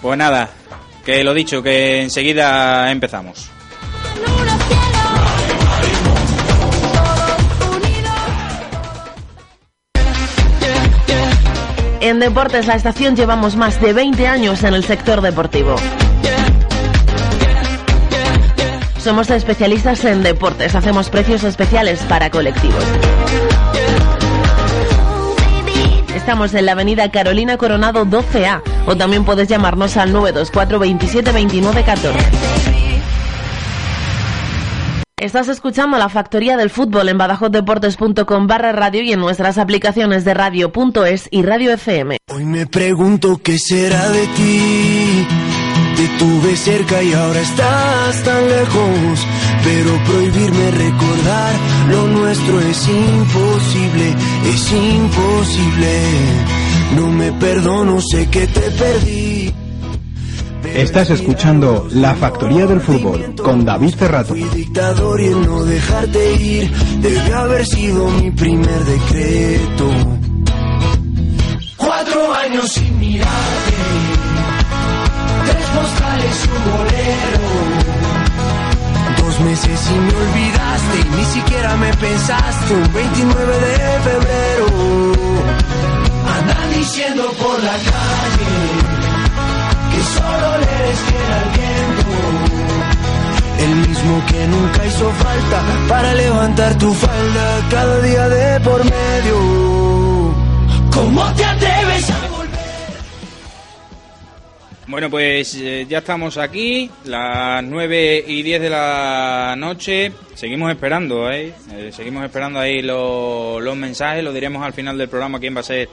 Pues 0.00 0.16
nada, 0.16 0.48
que 1.04 1.22
lo 1.22 1.34
dicho, 1.34 1.62
que 1.62 2.00
enseguida 2.00 2.90
empezamos. 2.90 3.50
En 12.04 12.20
Deportes 12.20 12.66
La 12.66 12.74
Estación 12.74 13.16
llevamos 13.16 13.56
más 13.56 13.80
de 13.80 13.94
20 13.94 14.26
años 14.26 14.62
en 14.62 14.74
el 14.74 14.84
sector 14.84 15.22
deportivo. 15.22 15.76
Somos 18.98 19.30
especialistas 19.30 20.04
en 20.04 20.22
deportes, 20.22 20.74
hacemos 20.74 21.08
precios 21.08 21.44
especiales 21.44 22.00
para 22.08 22.30
colectivos. 22.30 22.84
Estamos 26.14 26.52
en 26.52 26.66
la 26.66 26.72
avenida 26.72 27.10
Carolina 27.10 27.56
Coronado 27.56 28.04
12A 28.04 28.62
o 28.86 28.96
también 28.96 29.24
puedes 29.24 29.48
llamarnos 29.48 29.96
al 29.96 30.12
924 30.12 30.78
27 30.78 31.32
29 31.32 31.84
14. 31.84 32.63
Estás 35.24 35.48
escuchando 35.48 35.96
la 35.96 36.10
Factoría 36.10 36.58
del 36.58 36.68
Fútbol 36.68 37.08
en 37.08 37.16
badajosdeportes.com 37.16 38.46
barra 38.46 38.72
radio 38.72 39.00
y 39.00 39.10
en 39.10 39.20
nuestras 39.20 39.56
aplicaciones 39.56 40.22
de 40.26 40.34
radio.es 40.34 41.28
y 41.30 41.40
radio 41.40 41.72
FM. 41.72 42.18
Hoy 42.30 42.44
me 42.44 42.66
pregunto 42.66 43.40
qué 43.42 43.58
será 43.58 44.06
de 44.10 44.26
ti. 44.26 45.26
Te 45.96 46.08
tuve 46.18 46.54
cerca 46.58 47.02
y 47.02 47.14
ahora 47.14 47.40
estás 47.40 48.22
tan 48.22 48.48
lejos, 48.50 49.26
pero 49.64 50.04
prohibirme 50.04 50.70
recordar 50.72 51.54
lo 51.88 52.06
nuestro 52.08 52.60
es 52.60 52.86
imposible, 52.86 54.14
es 54.44 54.72
imposible. 54.72 56.00
No 56.96 57.10
me 57.10 57.32
perdono, 57.32 57.98
sé 58.02 58.28
que 58.28 58.46
te 58.46 58.70
perdí. 58.72 59.63
Estás 60.64 61.10
escuchando 61.10 61.86
La 61.92 62.14
Factoría 62.14 62.66
del 62.66 62.80
Fútbol 62.80 63.34
con 63.36 63.64
David 63.64 63.94
Cerrato. 63.94 64.28
Fui 64.28 64.42
dictador 64.44 65.20
y 65.20 65.26
el 65.26 65.46
no 65.46 65.62
dejarte 65.64 66.34
ir 66.34 66.70
debe 67.00 67.34
haber 67.34 67.66
sido 67.66 68.08
mi 68.08 68.30
primer 68.30 68.84
decreto. 68.84 69.90
Cuatro 71.76 72.34
años 72.34 72.72
sin 72.72 72.98
mirarte, 72.98 73.74
tres 75.44 75.66
postales 75.66 76.44
y 76.44 76.48
un 76.48 76.64
bolero. 76.72 77.44
Dos 79.18 79.40
meses 79.40 79.90
y 79.90 79.98
me 79.98 80.14
olvidaste 80.14 80.98
y 80.98 81.16
ni 81.16 81.24
siquiera 81.24 81.76
me 81.76 81.92
pensaste 81.94 82.74
un 82.74 82.92
29 82.92 83.58
de 83.58 84.00
febrero. 84.00 84.66
Andan 86.38 86.70
diciendo 86.74 87.24
por 87.38 87.62
la 87.62 87.72
calle 87.72 88.83
solo 90.04 90.58
le 90.58 90.66
eres 90.78 90.98
fiel 91.00 91.32
al 91.40 91.48
viento. 91.58 91.84
El 93.64 93.74
mismo 93.88 94.22
que 94.26 94.46
nunca 94.48 94.86
hizo 94.86 95.10
falta 95.10 95.62
para 95.88 96.14
levantar 96.14 96.78
tu 96.78 96.92
falda 96.92 97.68
cada 97.70 98.00
día 98.02 98.28
de 98.28 98.60
por 98.60 98.84
medio. 98.84 100.34
¿Cómo 100.92 101.24
te 101.34 101.44
atreves 101.44 102.10
a 102.10 102.28
volver? 102.28 102.44
Bueno, 104.86 105.08
pues 105.10 105.54
eh, 105.54 105.86
ya 105.88 105.98
estamos 105.98 106.36
aquí, 106.36 106.90
las 107.04 107.64
9 107.64 108.24
y 108.28 108.42
10 108.42 108.60
de 108.60 108.70
la 108.70 109.54
noche. 109.56 110.12
Seguimos 110.34 110.70
esperando, 110.70 111.30
¿eh? 111.30 111.54
Eh, 111.72 111.90
seguimos 111.90 112.24
esperando 112.24 112.60
ahí 112.60 112.82
los, 112.82 113.62
los 113.62 113.76
mensajes. 113.76 114.22
Lo 114.22 114.32
diremos 114.32 114.62
al 114.62 114.74
final 114.74 114.98
del 114.98 115.08
programa 115.08 115.40
quién 115.40 115.56
va 115.56 115.60
a 115.60 115.64
ser 115.64 115.88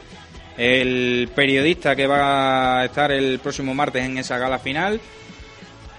el 0.57 1.29
periodista 1.35 1.95
que 1.95 2.07
va 2.07 2.81
a 2.81 2.85
estar 2.85 3.11
el 3.11 3.39
próximo 3.39 3.73
martes 3.73 4.03
en 4.03 4.17
esa 4.17 4.37
gala 4.37 4.59
final. 4.59 4.99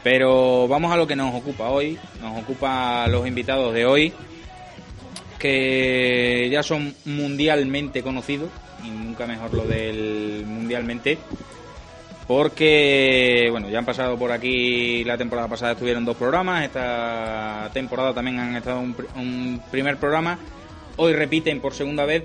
Pero 0.02 0.66
vamos 0.66 0.92
a 0.92 0.96
lo 0.96 1.06
que 1.06 1.16
nos 1.16 1.34
ocupa 1.34 1.70
hoy. 1.70 1.98
Nos 2.20 2.42
ocupa 2.42 3.06
los 3.06 3.26
invitados 3.26 3.72
de 3.72 3.86
hoy, 3.86 4.12
que 5.38 6.48
ya 6.50 6.62
son 6.62 6.94
mundialmente 7.04 8.02
conocidos, 8.02 8.50
y 8.84 8.90
nunca 8.90 9.26
mejor 9.26 9.54
lo 9.54 9.64
del 9.64 10.44
mundialmente, 10.46 11.18
porque 12.26 13.48
bueno, 13.50 13.68
ya 13.68 13.78
han 13.78 13.84
pasado 13.84 14.18
por 14.18 14.32
aquí 14.32 15.04
la 15.04 15.18
temporada 15.18 15.48
pasada 15.48 15.72
estuvieron 15.72 16.04
dos 16.04 16.16
programas, 16.16 16.64
esta 16.64 17.70
temporada 17.72 18.14
también 18.14 18.38
han 18.38 18.56
estado 18.56 18.80
un, 18.80 18.96
un 19.16 19.62
primer 19.70 19.98
programa, 19.98 20.38
hoy 20.96 21.12
repiten 21.12 21.60
por 21.60 21.74
segunda 21.74 22.04
vez 22.04 22.24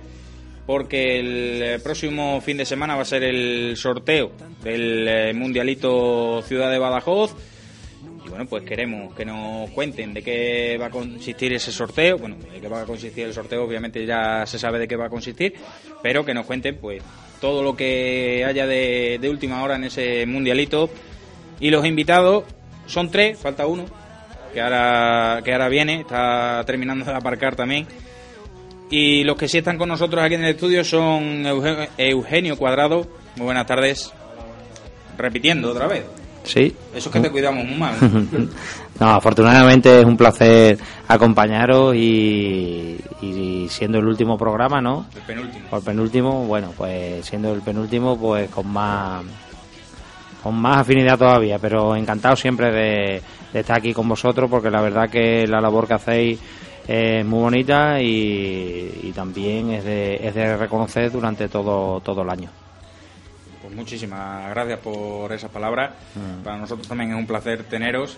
porque 0.68 1.20
el 1.20 1.64
eh, 1.64 1.80
próximo 1.80 2.42
fin 2.42 2.58
de 2.58 2.66
semana 2.66 2.96
va 2.96 3.04
a 3.04 3.06
ser 3.06 3.24
el 3.24 3.78
sorteo 3.78 4.34
del 4.62 5.08
eh, 5.08 5.34
Mundialito 5.34 6.42
Ciudad 6.42 6.70
de 6.70 6.78
Badajoz. 6.78 7.34
Y 8.26 8.30
bueno, 8.30 8.46
pues 8.48 8.64
queremos 8.64 9.16
que 9.16 9.24
nos 9.24 9.70
cuenten 9.70 10.14
de 10.14 10.22
qué 10.22 10.78
va 10.80 10.88
a 10.88 10.90
consistir 10.90 11.54
ese 11.54 11.72
sorteo. 11.72 12.18
Bueno, 12.18 12.36
de 12.36 12.60
qué 12.60 12.68
va 12.68 12.82
a 12.82 12.86
consistir 12.86 13.26
el 13.26 13.34
sorteo, 13.34 13.64
obviamente 13.64 14.06
ya 14.06 14.46
se 14.46 14.60
sabe 14.60 14.78
de 14.78 14.90
qué 14.90 14.98
va 14.98 15.06
a 15.06 15.10
consistir, 15.10 15.54
pero 16.04 16.26
que 16.26 16.34
nos 16.34 16.46
cuenten 16.46 16.76
pues 16.76 17.02
todo 17.40 17.64
lo 17.64 17.74
que 17.74 18.44
haya 18.46 18.68
de, 18.68 19.26
última 19.30 19.64
hora 19.64 19.78
en 19.78 19.86
ese 19.86 20.26
mundialito. 20.26 20.90
Y 21.62 21.70
los 21.70 21.86
invitados 21.86 22.44
son 22.88 23.10
tres, 23.10 23.40
falta 23.40 23.66
uno, 23.66 23.86
que 24.54 24.60
ahora, 24.60 25.40
que 25.46 25.54
ahora 25.54 25.70
viene, 25.70 26.02
está 26.02 26.62
terminando 26.66 27.06
de 27.06 27.14
aparcar 27.14 27.56
también. 27.56 27.88
Y 28.90 29.24
los 29.24 29.36
que 29.38 29.48
sí 29.48 29.58
están 29.58 29.78
con 29.78 29.90
nosotros 29.90 30.24
aquí 30.24 30.36
en 30.36 30.44
el 30.44 30.52
estudio 30.56 30.84
son 30.84 31.44
Euge- 31.46 31.90
Eugenio 31.98 32.56
Cuadrado. 32.58 33.06
Muy 33.36 33.46
buenas 33.46 33.66
tardes. 33.66 34.14
Repitiendo 35.18 35.72
otra 35.72 35.88
vez. 35.88 36.06
Sí. 36.44 36.74
Eso 36.96 37.10
es 37.10 37.14
que 37.14 37.20
te 37.20 37.30
cuidamos 37.32 37.66
muy 37.66 37.76
mal. 37.78 37.96
No, 39.00 39.10
afortunadamente 39.12 40.00
es 40.00 40.06
un 40.06 40.18
placer 40.18 40.76
acompañaros 41.08 41.94
y, 41.96 42.98
y 43.22 43.68
siendo 43.70 44.00
el 44.00 44.08
último 44.08 44.40
programa, 44.40 44.82
¿no? 44.82 45.06
El 45.16 45.22
penúltimo. 45.22 45.66
O 45.70 45.78
el 45.78 45.84
penúltimo, 45.84 46.46
bueno, 46.48 46.74
pues 46.76 47.24
siendo 47.24 47.54
el 47.54 47.62
penúltimo, 47.62 48.18
pues 48.18 48.50
con 48.50 48.68
más 48.68 49.24
con 50.42 50.56
más 50.56 50.78
afinidad 50.78 51.16
todavía, 51.20 51.60
pero 51.60 51.96
encantado 51.96 52.36
siempre 52.36 52.72
de, 52.72 53.22
de 53.54 53.60
estar 53.60 53.78
aquí 53.78 53.94
con 53.94 54.10
vosotros 54.10 54.50
porque 54.50 54.72
la 54.72 54.82
verdad 54.82 55.08
que 55.12 55.46
la 55.46 55.62
labor 55.62 55.88
que 55.88 55.94
hacéis 55.94 56.40
es 56.88 57.26
muy 57.26 57.40
bonita 57.40 58.02
y, 58.02 59.02
y 59.04 59.12
también 59.12 59.72
es 59.72 59.84
de, 59.84 60.28
es 60.28 60.34
de 60.34 60.58
reconocer 60.58 61.12
durante 61.12 61.50
todo, 61.50 62.00
todo 62.00 62.22
el 62.22 62.30
año. 62.30 62.50
Pues 63.62 63.74
muchísimas 63.76 64.50
gracias 64.50 64.80
por 64.80 65.32
esas 65.34 65.52
palabras. 65.52 65.92
Mm. 66.16 66.44
Para 66.44 66.58
nosotros 66.58 66.88
también 66.88 67.12
es 67.12 67.18
un 67.18 67.28
placer 67.28 67.64
teneros. 67.64 68.18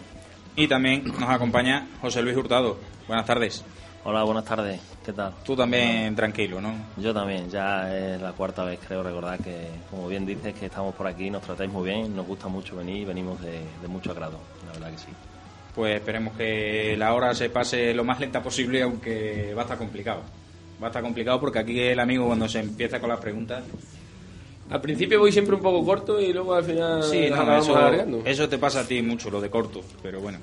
Y 0.55 0.67
también 0.67 1.05
nos 1.05 1.29
acompaña 1.29 1.87
José 2.01 2.21
Luis 2.21 2.35
Hurtado. 2.35 2.77
Buenas 3.07 3.25
tardes. 3.25 3.63
Hola, 4.03 4.23
buenas 4.23 4.45
tardes. 4.45 4.79
¿Qué 5.05 5.13
tal? 5.13 5.33
Tú 5.43 5.55
también 5.55 6.15
tranquilo, 6.15 6.59
¿no? 6.61 6.73
Yo 6.97 7.13
también, 7.13 7.49
ya 7.49 7.93
es 7.95 8.21
la 8.21 8.33
cuarta 8.33 8.63
vez, 8.63 8.79
creo 8.85 9.01
recordar 9.01 9.39
que, 9.39 9.67
como 9.89 10.07
bien 10.07 10.25
dices, 10.25 10.53
que 10.53 10.65
estamos 10.67 10.93
por 10.95 11.07
aquí, 11.07 11.29
nos 11.29 11.41
tratáis 11.41 11.71
muy 11.71 11.89
bien, 11.89 12.15
nos 12.15 12.27
gusta 12.27 12.47
mucho 12.47 12.75
venir, 12.75 13.07
venimos 13.07 13.41
de, 13.41 13.61
de 13.81 13.87
mucho 13.87 14.11
agrado, 14.11 14.39
la 14.65 14.73
verdad 14.73 14.91
que 14.91 14.97
sí. 14.97 15.07
Pues 15.79 15.95
esperemos 15.95 16.35
que 16.35 16.95
la 16.97 17.13
hora 17.13 17.33
se 17.33 17.49
pase 17.49 17.93
lo 17.93 18.03
más 18.03 18.19
lenta 18.19 18.43
posible, 18.43 18.81
aunque 18.81 19.53
va 19.55 19.61
a 19.61 19.63
estar 19.63 19.77
complicado. 19.77 20.23
Va 20.83 20.87
a 20.87 20.89
estar 20.89 21.01
complicado 21.01 21.39
porque 21.39 21.59
aquí 21.59 21.79
el 21.79 22.01
amigo 22.01 22.27
cuando 22.27 22.49
se 22.49 22.59
empieza 22.59 22.99
con 22.99 23.07
las 23.07 23.21
preguntas... 23.21 23.63
Al 24.69 24.81
principio 24.81 25.21
voy 25.21 25.31
siempre 25.31 25.55
un 25.55 25.61
poco 25.61 25.85
corto 25.85 26.19
y 26.19 26.33
luego 26.33 26.53
al 26.53 26.65
final 26.65 27.01
Sí, 27.03 27.29
no, 27.29 27.57
eso, 27.57 27.77
alargando. 27.77 28.21
eso 28.25 28.49
te 28.49 28.57
pasa 28.57 28.81
a 28.81 28.83
ti 28.83 29.01
mucho, 29.01 29.29
lo 29.29 29.39
de 29.39 29.49
corto, 29.49 29.79
pero 30.03 30.19
bueno. 30.19 30.39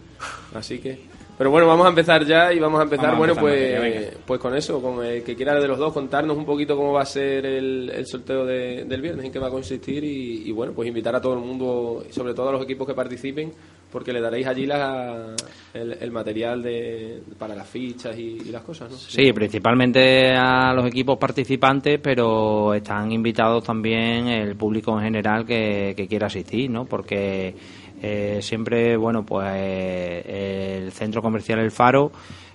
Así 0.55 0.79
que. 0.79 1.01
Pero 1.39 1.51
bueno, 1.51 1.67
vamos 1.67 1.85
a 1.85 1.91
empezar 1.91 2.25
ya 2.25 2.53
y 2.53 2.59
vamos 2.59 2.81
a 2.81 2.85
empezar, 2.85 3.07
Vamos 3.13 3.19
bueno, 3.19 3.35
pues, 3.37 4.17
pues 4.27 4.41
con 4.41 4.57
eso, 4.57 4.81
con 4.81 5.05
el 5.05 5.23
que 5.23 5.37
quiera 5.37 5.55
de 5.61 5.69
los 5.69 5.79
dos 5.79 5.93
contarnos 5.93 6.37
un 6.37 6.47
poquito 6.47 6.77
cómo 6.77 6.93
va 6.93 7.03
a 7.03 7.07
ser 7.07 7.45
el, 7.45 7.91
el 7.91 8.07
sorteo 8.07 8.47
de- 8.47 8.85
del 8.85 9.03
viernes, 9.03 9.27
en 9.27 9.33
qué 9.33 9.39
va 9.39 9.49
a 9.49 9.51
consistir 9.51 10.03
y, 10.03 10.49
y, 10.49 10.53
bueno, 10.53 10.73
pues 10.73 10.89
invitar 10.89 11.15
a 11.15 11.21
todo 11.21 11.35
el 11.35 11.41
mundo, 11.41 12.05
sobre 12.11 12.33
todo 12.33 12.49
a 12.49 12.53
los 12.53 12.63
equipos 12.63 12.87
que 12.87 12.95
participen, 12.95 13.53
porque 13.93 14.13
le 14.15 14.21
daréis 14.23 14.47
allí 14.47 14.65
la, 14.67 15.35
el, 15.75 15.93
el 16.01 16.11
material 16.11 16.63
de, 16.63 17.21
para 17.39 17.55
las 17.55 17.69
fichas 17.69 18.19
y, 18.19 18.39
y 18.47 18.51
las 18.51 18.63
cosas, 18.63 18.91
¿no? 18.91 18.97
Sí, 18.97 19.31
principalmente 19.33 20.33
a 20.35 20.73
los 20.73 20.87
equipos 20.87 21.19
participantes, 21.19 22.01
pero 22.03 22.73
están 22.73 23.13
invitados 23.13 23.63
también 23.63 24.29
el 24.29 24.57
público 24.57 24.97
en 24.99 25.05
general 25.05 25.45
que, 25.45 25.93
que 25.97 26.07
quiera 26.09 26.29
asistir, 26.29 26.71
¿no? 26.71 26.87
Porque 26.87 27.55
eh, 28.03 28.39
siempre, 28.43 28.97
bueno, 28.97 29.25
pues 29.25 29.49
eh, 29.55 30.83
el 30.83 30.93
Centro 30.93 31.23
Comercial 31.23 31.59
El 31.59 31.71
Faro 31.71 32.13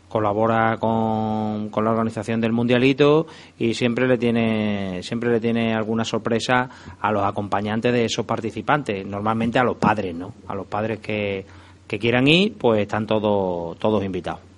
colabora 0.08 0.78
con, 0.78 1.70
con 1.70 1.86
la 1.86 1.92
organización 1.92 2.42
del 2.42 2.52
mundialito 2.52 3.28
y 3.58 3.74
siempre 3.74 4.08
le 4.08 4.18
tiene 4.18 5.02
siempre 5.04 5.32
le 5.32 5.40
tiene 5.40 5.74
alguna 5.74 6.04
sorpresa 6.04 6.70
a 7.00 7.12
los 7.14 7.24
acompañantes 7.24 7.94
de 7.94 8.04
esos 8.04 8.26
participantes 8.26 9.06
normalmente 9.06 9.58
a 9.58 9.64
los 9.64 9.78
padres 9.78 10.14
no 10.14 10.34
a 10.48 10.54
los 10.54 10.68
padres 10.68 11.00
que, 11.00 11.46
que 11.88 11.98
quieran 11.98 12.28
ir 12.28 12.56
pues 12.58 12.82
están 12.82 13.08
todos 13.08 13.80
todos 13.80 14.04
invitados 14.04 14.51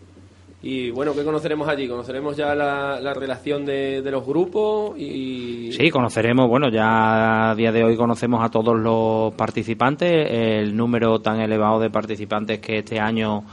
Y 0.65 0.91
bueno, 0.91 1.13
¿qué 1.13 1.25
conoceremos 1.25 1.67
allí? 1.67 1.89
Conoceremos 1.89 2.37
ya 2.37 2.55
la, 2.55 2.97
la 3.01 3.13
relación 3.13 3.65
de, 3.65 4.01
de 4.01 4.11
los 4.11 4.25
grupos 4.25 4.97
y... 4.97 5.73
Sí, 5.73 5.89
conoceremos, 5.89 6.47
bueno, 6.47 6.69
ya 6.71 7.51
a 7.51 7.55
día 7.55 7.73
de 7.73 7.83
hoy 7.83 7.97
conocemos 7.97 8.41
a 8.41 8.49
todos 8.49 8.73
los 8.79 9.33
participantes, 9.33 10.09
el 10.09 10.73
número 10.73 11.19
tan 11.19 11.41
elevado 11.41 11.81
de 11.81 11.89
participantes 11.89 12.59
que 12.59 12.77
este 12.77 12.97
año 12.97 13.43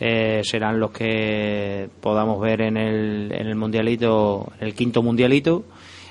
eh, 0.00 0.40
serán 0.42 0.80
los 0.80 0.90
que 0.90 1.88
podamos 2.00 2.40
ver 2.40 2.62
en 2.62 2.76
el, 2.76 3.30
en 3.32 3.46
el 3.46 3.54
mundialito, 3.54 4.52
el 4.58 4.74
quinto 4.74 5.04
mundialito. 5.04 5.64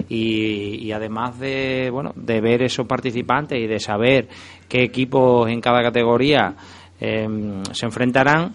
Y, 0.07 0.85
y 0.85 0.91
además 0.91 1.39
de 1.39 1.89
bueno 1.89 2.12
de 2.15 2.41
ver 2.41 2.63
esos 2.63 2.85
participantes 2.85 3.57
y 3.57 3.65
de 3.65 3.79
saber 3.79 4.27
qué 4.67 4.83
equipos 4.83 5.50
en 5.50 5.62
cada 5.62 5.81
categoría 5.81 6.53
eh, 7.00 7.25
se 7.71 7.85
enfrentarán 7.85 8.53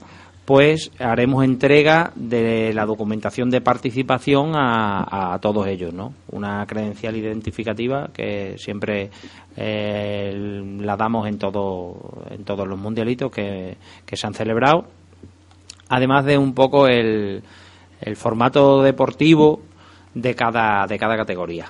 pues 0.50 0.90
haremos 0.98 1.44
entrega 1.44 2.10
de 2.16 2.72
la 2.74 2.84
documentación 2.84 3.50
de 3.50 3.60
participación 3.60 4.50
a, 4.56 5.38
todos 5.40 5.68
ellos, 5.68 5.94
¿no? 5.94 6.12
Una 6.32 6.66
credencial 6.66 7.16
identificativa 7.16 8.10
que 8.12 8.56
siempre 8.58 9.12
eh, 9.56 10.60
la 10.80 10.96
damos 10.96 11.28
en 11.28 11.38
todo 11.38 12.24
en 12.30 12.42
todos 12.42 12.66
los 12.66 12.76
mundialitos 12.76 13.30
que, 13.30 13.76
que 14.04 14.16
se 14.16 14.26
han 14.26 14.34
celebrado, 14.34 14.86
además 15.88 16.24
de 16.24 16.36
un 16.36 16.52
poco 16.52 16.88
el, 16.88 17.44
el 18.00 18.16
formato 18.16 18.82
deportivo 18.82 19.60
de 20.14 20.34
cada 20.34 20.84
de 20.88 20.98
cada 20.98 21.16
categoría. 21.16 21.66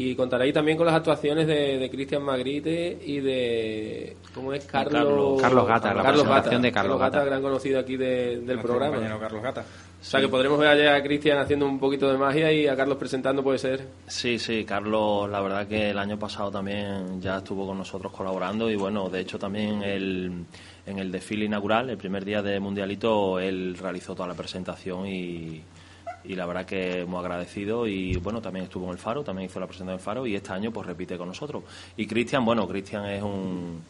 Y 0.00 0.14
contaréis 0.14 0.54
también 0.54 0.76
con 0.76 0.86
las 0.86 0.94
actuaciones 0.94 1.48
de, 1.48 1.76
de 1.76 1.90
Cristian 1.90 2.22
Magrite 2.22 2.98
y 3.04 3.18
de. 3.18 4.16
¿Cómo 4.32 4.52
es? 4.52 4.64
Carlos, 4.64 4.92
Carlos- 5.02 5.42
Carlos 5.42 5.66
Gata, 5.66 5.92
la 5.94 6.02
presentación 6.12 6.62
de 6.62 6.70
Carlos 6.70 7.00
Gata. 7.00 7.24
gran 7.24 7.42
conocido 7.42 7.80
aquí 7.80 7.96
de- 7.96 8.36
del 8.36 8.44
Nuestro 8.46 8.62
programa. 8.68 8.94
compañero 8.94 9.18
Carlos 9.18 9.42
Gata. 9.42 9.64
O 10.00 10.04
sea 10.04 10.20
que 10.20 10.28
podremos 10.28 10.56
ver 10.60 10.68
allá 10.68 10.94
a 10.94 11.02
Cristian 11.02 11.38
haciendo 11.38 11.66
un 11.66 11.80
poquito 11.80 12.08
de 12.12 12.16
magia 12.16 12.52
y 12.52 12.68
a 12.68 12.76
Carlos 12.76 12.96
presentando, 12.96 13.42
puede 13.42 13.58
ser. 13.58 13.88
Sí, 14.06 14.38
sí, 14.38 14.64
Carlos, 14.64 15.28
la 15.28 15.40
verdad 15.40 15.66
que 15.66 15.90
el 15.90 15.98
año 15.98 16.16
pasado 16.16 16.52
también 16.52 17.20
ya 17.20 17.38
estuvo 17.38 17.66
con 17.66 17.78
nosotros 17.78 18.12
colaborando 18.12 18.70
y 18.70 18.76
bueno, 18.76 19.08
de 19.08 19.18
hecho 19.18 19.36
también 19.40 19.82
el, 19.82 20.44
en 20.86 20.98
el 21.00 21.10
desfile 21.10 21.46
inaugural, 21.46 21.90
el 21.90 21.98
primer 21.98 22.24
día 22.24 22.40
de 22.40 22.60
Mundialito, 22.60 23.40
él 23.40 23.76
realizó 23.76 24.14
toda 24.14 24.28
la 24.28 24.34
presentación 24.34 25.08
y, 25.08 25.60
y 26.28 26.34
la 26.34 26.44
verdad 26.44 26.66
que 26.66 27.06
muy 27.06 27.18
agradecido 27.18 27.86
y 27.86 28.14
bueno, 28.18 28.42
también 28.42 28.66
estuvo 28.66 28.84
en 28.84 28.92
el 28.92 28.98
Faro, 28.98 29.24
también 29.24 29.48
hizo 29.48 29.58
la 29.58 29.66
presentación 29.66 29.96
del 29.96 30.04
Faro 30.04 30.26
y 30.26 30.36
este 30.36 30.52
año 30.52 30.70
pues 30.70 30.86
repite 30.86 31.16
con 31.16 31.26
nosotros. 31.26 31.64
Y 31.96 32.06
Cristian, 32.06 32.44
bueno, 32.44 32.68
Cristian 32.68 33.06
es 33.06 33.22
un... 33.22 33.82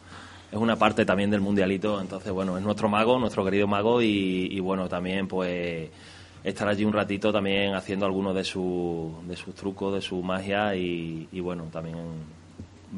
Es 0.51 0.57
una 0.57 0.75
parte 0.75 1.05
también 1.05 1.29
del 1.29 1.41
mundialito, 1.41 2.01
entonces 2.01 2.31
bueno, 2.31 2.57
es 2.57 2.63
nuestro 2.63 2.89
mago, 2.89 3.19
nuestro 3.19 3.45
querido 3.45 3.67
mago 3.67 4.01
y, 4.01 4.59
bueno, 4.61 4.89
también 4.89 5.27
pues 5.27 5.91
estar 6.43 6.67
allí 6.67 6.83
un 6.85 6.93
ratito 6.93 7.31
también 7.31 7.75
haciendo 7.75 8.07
algunos 8.07 8.33
de, 8.33 8.43
su, 8.43 9.13
de 9.27 9.35
sus 9.35 9.53
trucos, 9.53 9.93
de 9.93 10.01
su 10.01 10.23
magia 10.23 10.75
y, 10.75 11.27
y 11.31 11.39
bueno, 11.39 11.65
también 11.71 11.97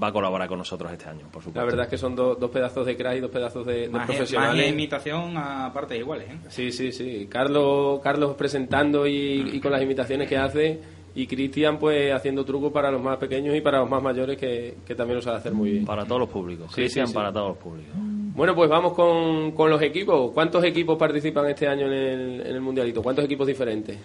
va 0.01 0.07
a 0.07 0.11
colaborar 0.13 0.47
con 0.47 0.57
nosotros 0.57 0.91
este 0.91 1.09
año, 1.09 1.25
por 1.31 1.41
supuesto. 1.43 1.59
La 1.59 1.65
verdad 1.65 1.85
es 1.85 1.89
que 1.89 1.97
son 1.97 2.15
dos 2.15 2.39
dos 2.39 2.49
pedazos 2.51 2.85
de 2.85 2.95
crack 2.95 3.17
y 3.17 3.19
dos 3.19 3.31
pedazos 3.31 3.65
de, 3.65 3.73
de 3.81 3.89
Magia, 3.89 4.05
profesionales. 4.07 4.65
e 4.65 4.69
imitación 4.69 5.37
a 5.37 5.71
partes 5.73 5.99
iguales, 5.99 6.29
¿eh? 6.29 6.37
Sí, 6.49 6.71
sí, 6.71 6.91
sí. 6.91 7.27
Carlos, 7.29 7.99
Carlos 8.01 8.35
presentando 8.35 9.05
y, 9.07 9.49
y 9.53 9.59
con 9.59 9.71
las 9.71 9.81
imitaciones 9.81 10.29
que 10.29 10.37
hace 10.37 10.79
y 11.13 11.27
Cristian 11.27 11.77
pues 11.77 12.13
haciendo 12.13 12.45
trucos 12.45 12.71
para 12.71 12.89
los 12.89 13.01
más 13.01 13.17
pequeños 13.17 13.53
y 13.55 13.59
para 13.59 13.79
los 13.79 13.89
más 13.89 14.01
mayores 14.01 14.37
que, 14.37 14.75
que 14.85 14.95
también 14.95 15.17
lo 15.17 15.21
sabe 15.21 15.37
hacer 15.37 15.53
muy 15.53 15.71
bien. 15.71 15.85
Para 15.85 16.05
todos 16.05 16.21
los 16.21 16.29
públicos, 16.29 16.67
Sí, 16.69 16.75
Cristian 16.75 17.07
sí, 17.07 17.11
sí. 17.11 17.15
para 17.17 17.33
todos 17.33 17.49
los 17.49 17.57
públicos. 17.57 17.91
Bueno, 18.33 18.55
pues 18.55 18.69
vamos 18.69 18.93
con, 18.93 19.51
con 19.51 19.69
los 19.69 19.81
equipos. 19.81 20.31
¿Cuántos 20.31 20.63
equipos 20.63 20.97
participan 20.97 21.47
este 21.49 21.67
año 21.67 21.85
en 21.87 21.91
el, 21.91 22.41
en 22.41 22.55
el 22.55 22.61
Mundialito? 22.61 23.03
¿Cuántos 23.03 23.25
equipos 23.25 23.45
diferentes? 23.45 23.97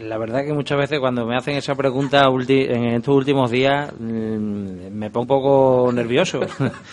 La 0.00 0.18
verdad 0.18 0.44
que 0.44 0.52
muchas 0.52 0.78
veces 0.78 1.00
cuando 1.00 1.24
me 1.26 1.34
hacen 1.36 1.56
esa 1.56 1.74
pregunta 1.74 2.26
en 2.48 2.84
estos 2.84 3.14
últimos 3.16 3.50
días 3.50 3.92
mm, 3.98 4.90
me 4.92 5.10
pongo 5.10 5.22
un 5.22 5.26
poco 5.28 5.92
nervioso 5.92 6.40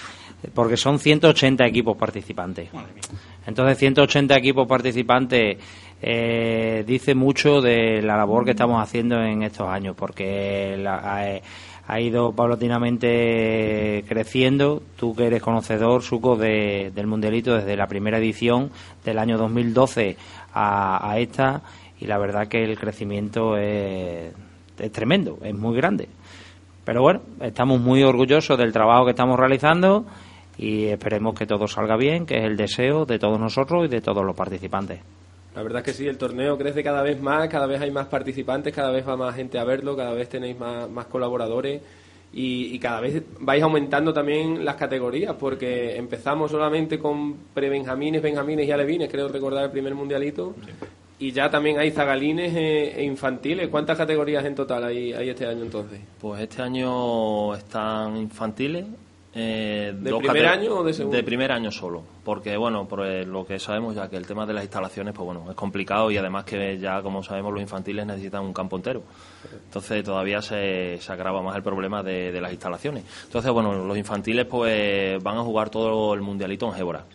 porque 0.53 0.77
son 0.77 0.97
180 0.97 1.65
equipos 1.65 1.97
participantes. 1.97 2.69
Entonces 3.45 3.77
180 3.79 4.35
equipos 4.37 4.65
participantes 4.67 5.57
eh, 6.01 6.83
dice 6.87 7.13
mucho 7.15 7.59
de 7.61 8.01
la 8.01 8.15
labor 8.15 8.45
que 8.45 8.51
estamos 8.51 8.81
haciendo 8.81 9.21
en 9.21 9.43
estos 9.43 9.67
años 9.67 9.95
porque 9.97 10.77
la- 10.77 10.99
ha, 10.99 11.41
ha 11.93 11.99
ido 11.99 12.31
paulatinamente 12.31 14.05
creciendo. 14.07 14.81
Tú 14.97 15.15
que 15.15 15.25
eres 15.27 15.41
conocedor, 15.41 16.01
Suco, 16.03 16.35
de- 16.37 16.91
del 16.95 17.07
Mundialito 17.07 17.55
desde 17.55 17.75
la 17.75 17.87
primera 17.87 18.17
edición 18.19 18.71
del 19.03 19.19
año 19.19 19.37
2012 19.37 20.15
a, 20.53 21.11
a 21.11 21.19
esta 21.19 21.61
y 21.99 22.05
la 22.05 22.17
verdad 22.17 22.47
que 22.47 22.63
el 22.63 22.77
crecimiento 22.77 23.57
es, 23.57 24.33
es 24.77 24.91
tremendo, 24.91 25.37
es 25.43 25.53
muy 25.53 25.75
grande. 25.75 26.07
Pero 26.85 27.01
bueno, 27.01 27.21
estamos 27.41 27.79
muy 27.79 28.03
orgullosos 28.03 28.57
del 28.57 28.71
trabajo 28.71 29.05
que 29.05 29.11
estamos 29.11 29.37
realizando 29.37 30.05
y 30.57 30.85
esperemos 30.85 31.37
que 31.37 31.45
todo 31.45 31.67
salga 31.67 31.95
bien, 31.97 32.25
que 32.25 32.37
es 32.37 32.43
el 32.43 32.57
deseo 32.57 33.05
de 33.05 33.19
todos 33.19 33.39
nosotros 33.39 33.85
y 33.85 33.87
de 33.87 34.01
todos 34.01 34.25
los 34.25 34.35
participantes. 34.35 34.99
La 35.55 35.63
verdad 35.63 35.79
es 35.79 35.85
que 35.85 35.93
sí, 35.93 36.07
el 36.07 36.17
torneo 36.17 36.57
crece 36.57 36.83
cada 36.83 37.01
vez 37.01 37.21
más, 37.21 37.47
cada 37.49 37.65
vez 37.65 37.81
hay 37.81 37.91
más 37.91 38.07
participantes, 38.07 38.73
cada 38.73 38.91
vez 38.91 39.07
va 39.07 39.17
más 39.17 39.35
gente 39.35 39.59
a 39.59 39.63
verlo, 39.63 39.95
cada 39.95 40.13
vez 40.13 40.29
tenéis 40.29 40.57
más, 40.57 40.89
más 40.89 41.07
colaboradores 41.07 41.81
y, 42.31 42.75
y 42.75 42.79
cada 42.79 43.01
vez 43.01 43.23
vais 43.39 43.61
aumentando 43.61 44.13
también 44.13 44.63
las 44.63 44.75
categorías, 44.75 45.35
porque 45.39 45.97
empezamos 45.97 46.51
solamente 46.51 46.99
con 46.99 47.35
prebenjamines, 47.53 48.21
benjamines 48.21 48.67
y 48.67 48.71
alevines, 48.71 49.09
creo 49.09 49.27
recordar 49.27 49.65
el 49.65 49.71
primer 49.71 49.95
mundialito, 49.95 50.55
y 51.19 51.31
ya 51.31 51.49
también 51.49 51.77
hay 51.79 51.91
zagalines 51.91 52.53
e, 52.55 52.99
e 52.99 53.03
infantiles. 53.03 53.67
¿Cuántas 53.67 53.97
categorías 53.97 54.45
en 54.45 54.55
total 54.55 54.85
hay, 54.85 55.11
hay 55.13 55.29
este 55.29 55.45
año 55.45 55.63
entonces? 55.63 55.99
Pues 56.19 56.41
este 56.41 56.61
año 56.61 57.53
están 57.55 58.15
infantiles. 58.17 58.85
eh, 59.35 59.93
¿De 59.95 60.13
primer 60.15 60.47
año 60.47 60.75
o 60.77 60.83
de 60.83 60.93
segundo? 60.93 61.15
De 61.17 61.23
primer 61.23 61.51
año 61.51 61.71
solo, 61.71 62.03
porque 62.23 62.57
bueno, 62.57 62.87
por 62.87 63.05
eh, 63.05 63.25
lo 63.25 63.45
que 63.45 63.59
sabemos 63.59 63.95
ya 63.95 64.09
que 64.09 64.17
el 64.17 64.25
tema 64.25 64.45
de 64.45 64.53
las 64.53 64.63
instalaciones, 64.63 65.13
pues 65.13 65.25
bueno, 65.25 65.45
es 65.49 65.55
complicado 65.55 66.09
y 66.09 66.17
además 66.17 66.45
que 66.45 66.79
ya 66.79 67.01
como 67.01 67.21
sabemos 67.21 67.51
los 67.53 67.61
infantiles 67.61 68.05
necesitan 68.05 68.43
un 68.43 68.53
campo 68.53 68.77
entero. 68.77 69.03
Entonces 69.65 70.03
todavía 70.03 70.41
se, 70.41 70.97
se 70.99 71.11
agrava 71.11 71.41
más 71.41 71.55
el 71.55 71.63
problema 71.63 72.01
de, 72.01 72.31
de 72.31 72.41
las 72.41 72.51
instalaciones. 72.51 73.03
Entonces 73.25 73.51
bueno, 73.51 73.85
los 73.85 73.97
infantiles 73.97 74.45
pues 74.45 75.21
van 75.21 75.37
a 75.37 75.41
jugar 75.43 75.69
todo 75.69 76.13
el 76.13 76.21
mundialito 76.21 76.65
en 76.65 76.73
Gébora. 76.73 77.05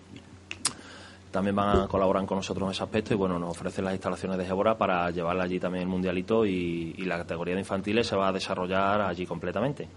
También 1.35 1.57
van 1.57 1.81
a 1.81 1.89
colaborar 1.89 2.25
con 2.27 2.37
nosotros 2.37 2.65
en 2.69 2.71
ese 2.71 2.85
aspecto 2.85 3.13
y 3.13 3.17
bueno, 3.17 3.41
nos 3.41 3.51
ofrecen 3.51 3.85
las 3.85 3.93
instalaciones 3.95 4.39
de 4.39 4.47
Gébora 4.47 4.79
para 4.79 5.11
llevarla 5.11 5.43
allí 5.43 5.59
también 5.59 5.83
el 5.83 5.89
mundialito 5.89 6.47
y, 6.47 6.93
la 6.99 7.19
categoría 7.19 7.55
de 7.55 7.61
infantiles 7.63 8.07
se 8.07 8.15
va 8.15 8.29
a 8.29 8.33
desarrollar 8.33 9.01
allí 9.01 9.27
completamente. 9.27 9.89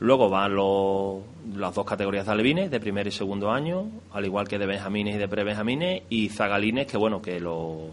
Luego 0.00 0.30
van 0.30 0.54
los- 0.54 1.18
las 1.58 1.74
dos 1.74 1.84
categorías 1.84 2.24
de 2.24 2.32
alevines, 2.32 2.70
de 2.70 2.80
primer 2.80 3.06
y 3.06 3.10
segundo 3.10 3.50
año, 3.50 3.84
al 4.14 4.24
igual 4.24 4.48
que 4.48 4.58
de 4.58 4.64
benjamines 4.64 5.16
y 5.16 5.18
de 5.18 5.28
prebenjamines, 5.28 6.04
y 6.08 6.30
zagalines, 6.30 6.86
que 6.86 6.96
bueno, 6.96 7.20
que 7.20 7.38
lo, 7.38 7.88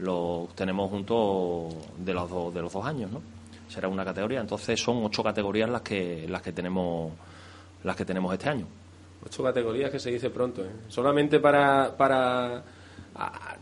lo 0.00 0.48
tenemos 0.56 0.90
juntos 0.90 1.74
de 1.96 2.12
los, 2.12 2.28
dos, 2.28 2.52
de 2.52 2.60
los 2.60 2.72
dos 2.72 2.84
años, 2.84 3.08
¿no? 3.12 3.22
Será 3.68 3.86
una 3.86 4.04
categoría. 4.04 4.40
Entonces 4.40 4.82
son 4.82 5.04
ocho 5.04 5.22
categorías 5.22 5.70
las 5.70 5.82
que, 5.82 6.26
las 6.28 6.42
que 6.42 6.52
tenemos 6.52 7.12
las 7.84 7.94
que 7.94 8.04
tenemos 8.04 8.32
este 8.32 8.48
año. 8.48 8.66
Ocho 9.26 9.42
categorías 9.42 9.90
que 9.90 9.98
se 9.98 10.10
dice 10.10 10.30
pronto. 10.30 10.62
¿eh? 10.62 10.68
Solamente 10.88 11.40
para, 11.40 11.94
para 11.96 12.62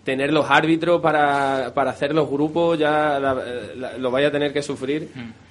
tener 0.05 0.33
los 0.33 0.50
árbitros, 0.50 1.00
para, 1.00 1.72
para 1.74 1.90
hacer 1.92 2.14
los 2.14 2.29
grupos, 2.29 2.79
ya 2.79 3.18
la- 3.18 3.35
la- 3.77 3.98
lo 3.98 4.11
vaya 4.11 4.29
a 4.29 4.31
tener 4.33 4.53
que 4.53 4.62
sufrir. 4.62 5.11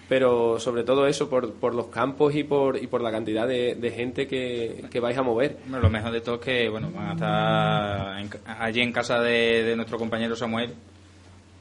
Pero 0.09 0.59
sobre 0.59 0.83
todo 0.83 1.07
eso, 1.07 1.29
por, 1.29 1.53
por 1.53 1.73
los 1.73 1.87
campos 1.87 2.35
y 2.35 2.43
por, 2.43 2.77
y 2.77 2.87
por 2.87 3.01
la 3.01 3.09
cantidad 3.09 3.47
de, 3.47 3.75
de 3.75 3.91
gente 3.91 4.27
que, 4.27 4.83
que 4.91 4.99
vais 4.99 5.17
a 5.17 5.23
mover. 5.23 5.57
Bueno, 5.65 5.79
lo 5.83 5.89
mejor 5.89 6.11
de 6.11 6.21
todo 6.21 6.35
es 6.35 6.41
que 6.41 6.69
bueno, 6.69 6.91
van 6.93 7.07
a 7.07 7.13
estar 7.13 8.19
en 8.19 8.29
allí 8.61 8.81
en 8.81 8.91
casa 8.91 9.19
de, 9.21 9.63
de 9.63 9.75
nuestro 9.77 9.97
compañero 9.97 10.35
Samuel, 10.35 10.71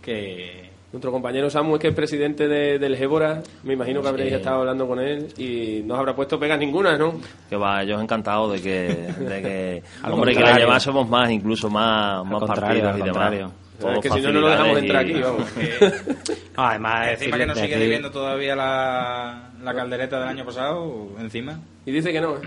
que 0.03 0.71
Nuestro 0.93 1.11
compañero 1.11 1.49
Samu, 1.49 1.79
que 1.79 1.89
es 1.89 1.95
presidente 1.95 2.47
de- 2.49 2.79
del 2.79 2.97
Gébora, 2.97 3.43
me 3.63 3.73
imagino 3.73 4.03
que 4.03 4.09
habréis 4.09 4.33
estado 4.35 4.61
hablando 4.61 4.87
con 4.87 5.01
él 5.01 5.29
y 5.39 5.83
no 5.87 5.95
os 5.95 6.01
habrá 6.01 6.15
puesto 6.15 6.39
pegas 6.39 6.59
ninguna, 6.59 6.99
¿no? 6.99 7.15
Que 7.49 7.57
va, 7.57 7.83
ellos 7.83 8.03
encantados 8.03 8.53
de 8.53 8.61
que, 8.61 8.89
de 9.25 9.43
que 9.43 9.83
Al 10.03 10.13
hombre, 10.13 10.33
que 10.33 10.41
le 10.41 10.45
contrario. 10.45 10.67
llevásemos 10.67 11.09
más, 11.09 11.31
incluso 11.31 11.71
más, 11.71 12.25
más 12.27 12.43
partidos 12.45 12.99
y 12.99 13.03
demás. 13.03 13.33
Es 13.33 13.99
que 14.01 14.11
si 14.11 14.21
no, 14.21 14.33
no 14.33 14.41
lo 14.43 14.49
dejamos 14.51 14.79
entrar 14.79 15.03
aquí, 15.05 15.15
vamos. 15.15 15.43
No, 16.57 16.65
además, 16.65 17.09
encima 17.13 17.39
que 17.39 17.47
nos 17.47 17.59
sigue 17.59 17.79
debiendo 17.79 18.11
todavía 18.11 18.55
la, 18.55 19.51
la 19.63 19.75
caldereta 19.75 20.21
del 20.21 20.29
año 20.29 20.45
pasado, 20.45 21.09
encima. 21.19 21.59
Y 21.87 21.91
dice 21.93 22.13
que 22.13 22.21
no, 22.21 22.37
¿eh? 22.37 22.41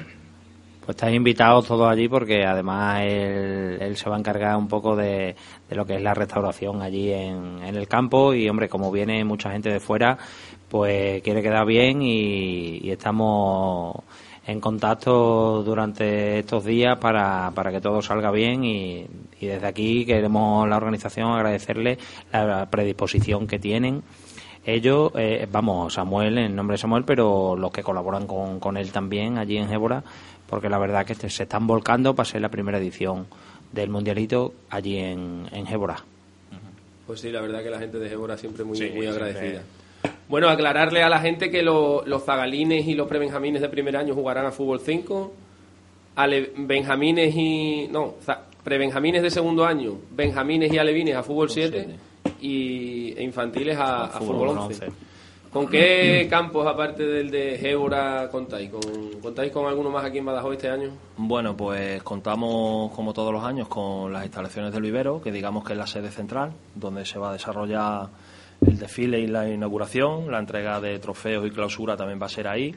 Pues 0.86 0.98
estáis 0.98 1.16
invitados 1.16 1.66
todos 1.66 1.92
allí 1.92 2.08
porque 2.08 2.46
además 2.46 3.02
él, 3.02 3.80
él 3.82 3.98
se 3.98 4.08
va 4.08 4.18
a 4.18 4.20
encargar 4.20 4.56
un 4.56 4.68
poco 4.68 4.96
de, 4.96 5.36
de 5.68 5.76
lo 5.76 5.84
que 5.84 5.96
es 5.96 6.02
la 6.02 6.14
restauración 6.14 6.84
allí 6.84 7.12
en, 7.12 7.58
en 7.64 7.76
el 7.76 7.88
campo. 7.88 8.36
Y 8.36 8.48
hombre, 8.48 8.70
como 8.70 8.92
viene 8.92 9.26
mucha 9.26 9.50
gente 9.50 9.72
de 9.72 9.80
fuera, 9.80 10.16
pues 10.70 11.24
quiere 11.24 11.42
quedar 11.42 11.66
bien 11.66 12.04
y, 12.04 12.78
y 12.84 12.92
estamos 12.92 13.96
en 14.46 14.62
contacto 14.62 15.64
durante 15.64 16.38
estos 16.40 16.64
días 16.64 17.00
para, 17.00 17.52
para 17.56 17.72
que 17.72 17.82
todo 17.82 18.04
salga 18.04 18.30
bien. 18.30 18.64
Y, 18.64 19.08
y 19.40 19.48
desde 19.48 19.66
aquí 19.66 20.06
queremos 20.06 20.70
la 20.70 20.78
organización 20.78 21.32
agradecerle 21.32 21.98
la 22.32 22.70
predisposición 22.70 23.48
que 23.48 23.58
tienen 23.58 24.04
ellos, 24.66 25.12
eh, 25.16 25.48
vamos, 25.52 25.94
Samuel, 25.94 26.38
en 26.38 26.56
nombre 26.56 26.74
de 26.76 26.78
Samuel, 26.80 27.04
pero 27.06 27.56
los 27.56 27.72
que 27.72 27.84
colaboran 27.84 28.26
con, 28.28 28.60
con 28.60 28.78
él 28.78 28.92
también 28.92 29.38
allí 29.38 29.58
en 29.58 29.68
Gébora, 29.70 30.04
porque 30.50 30.70
la 30.70 30.78
verdad 30.78 31.06
que 31.06 31.14
este- 31.14 31.30
se 31.30 31.44
están 31.44 31.68
volcando 31.68 32.16
para 32.16 32.26
ser 32.30 32.42
la 32.42 32.50
primera 32.50 32.78
edición 32.78 33.28
del 33.72 33.90
Mundialito 33.90 34.54
allí 34.70 34.98
en, 34.98 35.48
en 35.52 35.66
Gébora. 35.68 35.98
Pues 37.06 37.20
sí, 37.22 37.30
la 37.32 37.42
verdad 37.42 37.62
que 37.62 37.70
la 37.70 37.80
gente 37.80 38.00
de 38.00 38.10
Gébora 38.10 38.38
siempre 38.38 38.64
muy, 38.64 38.76
Sí, 38.78 38.90
muy 38.94 39.02
siempre. 39.04 39.26
agradecida. 39.26 39.62
Bueno, 40.28 40.50
aclararle 40.50 41.04
a 41.04 41.10
la 41.10 41.20
gente 41.20 41.52
que 41.52 41.62
lo- 41.62 42.04
los 42.06 42.24
zagalines 42.26 42.88
y 42.88 42.96
los 42.96 43.08
prebenjamines 43.08 43.62
de 43.62 43.70
primer 43.70 43.96
año 43.98 44.16
jugarán 44.16 44.46
a 44.48 44.52
fútbol 44.52 44.80
5, 44.80 45.32
ale, 46.16 46.52
benjamines 46.58 47.36
y... 47.36 47.88
no, 47.92 48.16
prebenjamines 48.64 49.22
de 49.22 49.30
segundo 49.30 49.66
año, 49.66 49.94
benjamines 50.12 50.74
y 50.74 50.78
alevines 50.80 51.16
a 51.16 51.22
fútbol 51.22 51.50
7 51.52 51.88
y 52.42 53.14
e 53.18 53.24
infantiles 53.24 53.78
a, 53.78 54.06
a 54.06 54.20
fútbol 54.20 54.50
11. 54.50 54.92
¿Con 55.52 55.68
qué 55.68 56.28
campos, 56.30 56.68
aparte 56.68 57.06
del 57.06 57.32
de 57.32 57.58
Gébora, 57.58 58.28
contáis? 58.30 58.70
¿Con, 58.70 58.82
¿Contáis 59.22 59.54
con 59.54 59.66
alguno 59.66 59.90
más 59.90 60.04
aquí 60.04 60.18
en 60.18 60.26
Badajoz 60.26 60.56
este 60.56 60.70
año? 60.70 60.90
Bueno, 61.16 61.56
pues 61.56 62.04
contamos 62.04 62.92
como 62.92 63.14
todos 63.14 63.32
los 63.32 63.42
años 63.42 63.70
con 63.70 64.12
las 64.12 64.26
instalaciones 64.26 64.74
del 64.74 64.82
vivero, 64.82 65.22
que 65.22 65.32
digamos 65.32 65.64
que 65.64 65.72
es 65.72 65.80
la 65.80 65.88
sede 65.88 66.12
central, 66.12 66.52
donde 66.76 67.06
se 67.06 67.20
va 67.20 67.30
a 67.30 67.34
desarrollar 67.34 68.10
el 68.68 68.78
desfile 68.78 69.20
y 69.20 69.28
la 69.28 69.48
inauguración, 69.48 70.30
la 70.30 70.40
entrega 70.40 70.82
de 70.82 71.00
trofeos 71.00 71.48
y 71.48 71.52
clausura 71.52 71.96
también 71.96 72.22
va 72.22 72.26
a 72.26 72.30
ser 72.30 72.50
ahí 72.50 72.76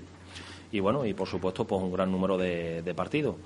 y 0.70 0.80
bueno, 0.80 1.04
y 1.04 1.14
por 1.14 1.26
supuesto 1.26 1.64
pues 1.64 1.82
un 1.82 1.92
gran 1.92 2.10
número 2.10 2.36
de, 2.36 2.82
de 2.82 2.94
partidos. 2.94 3.36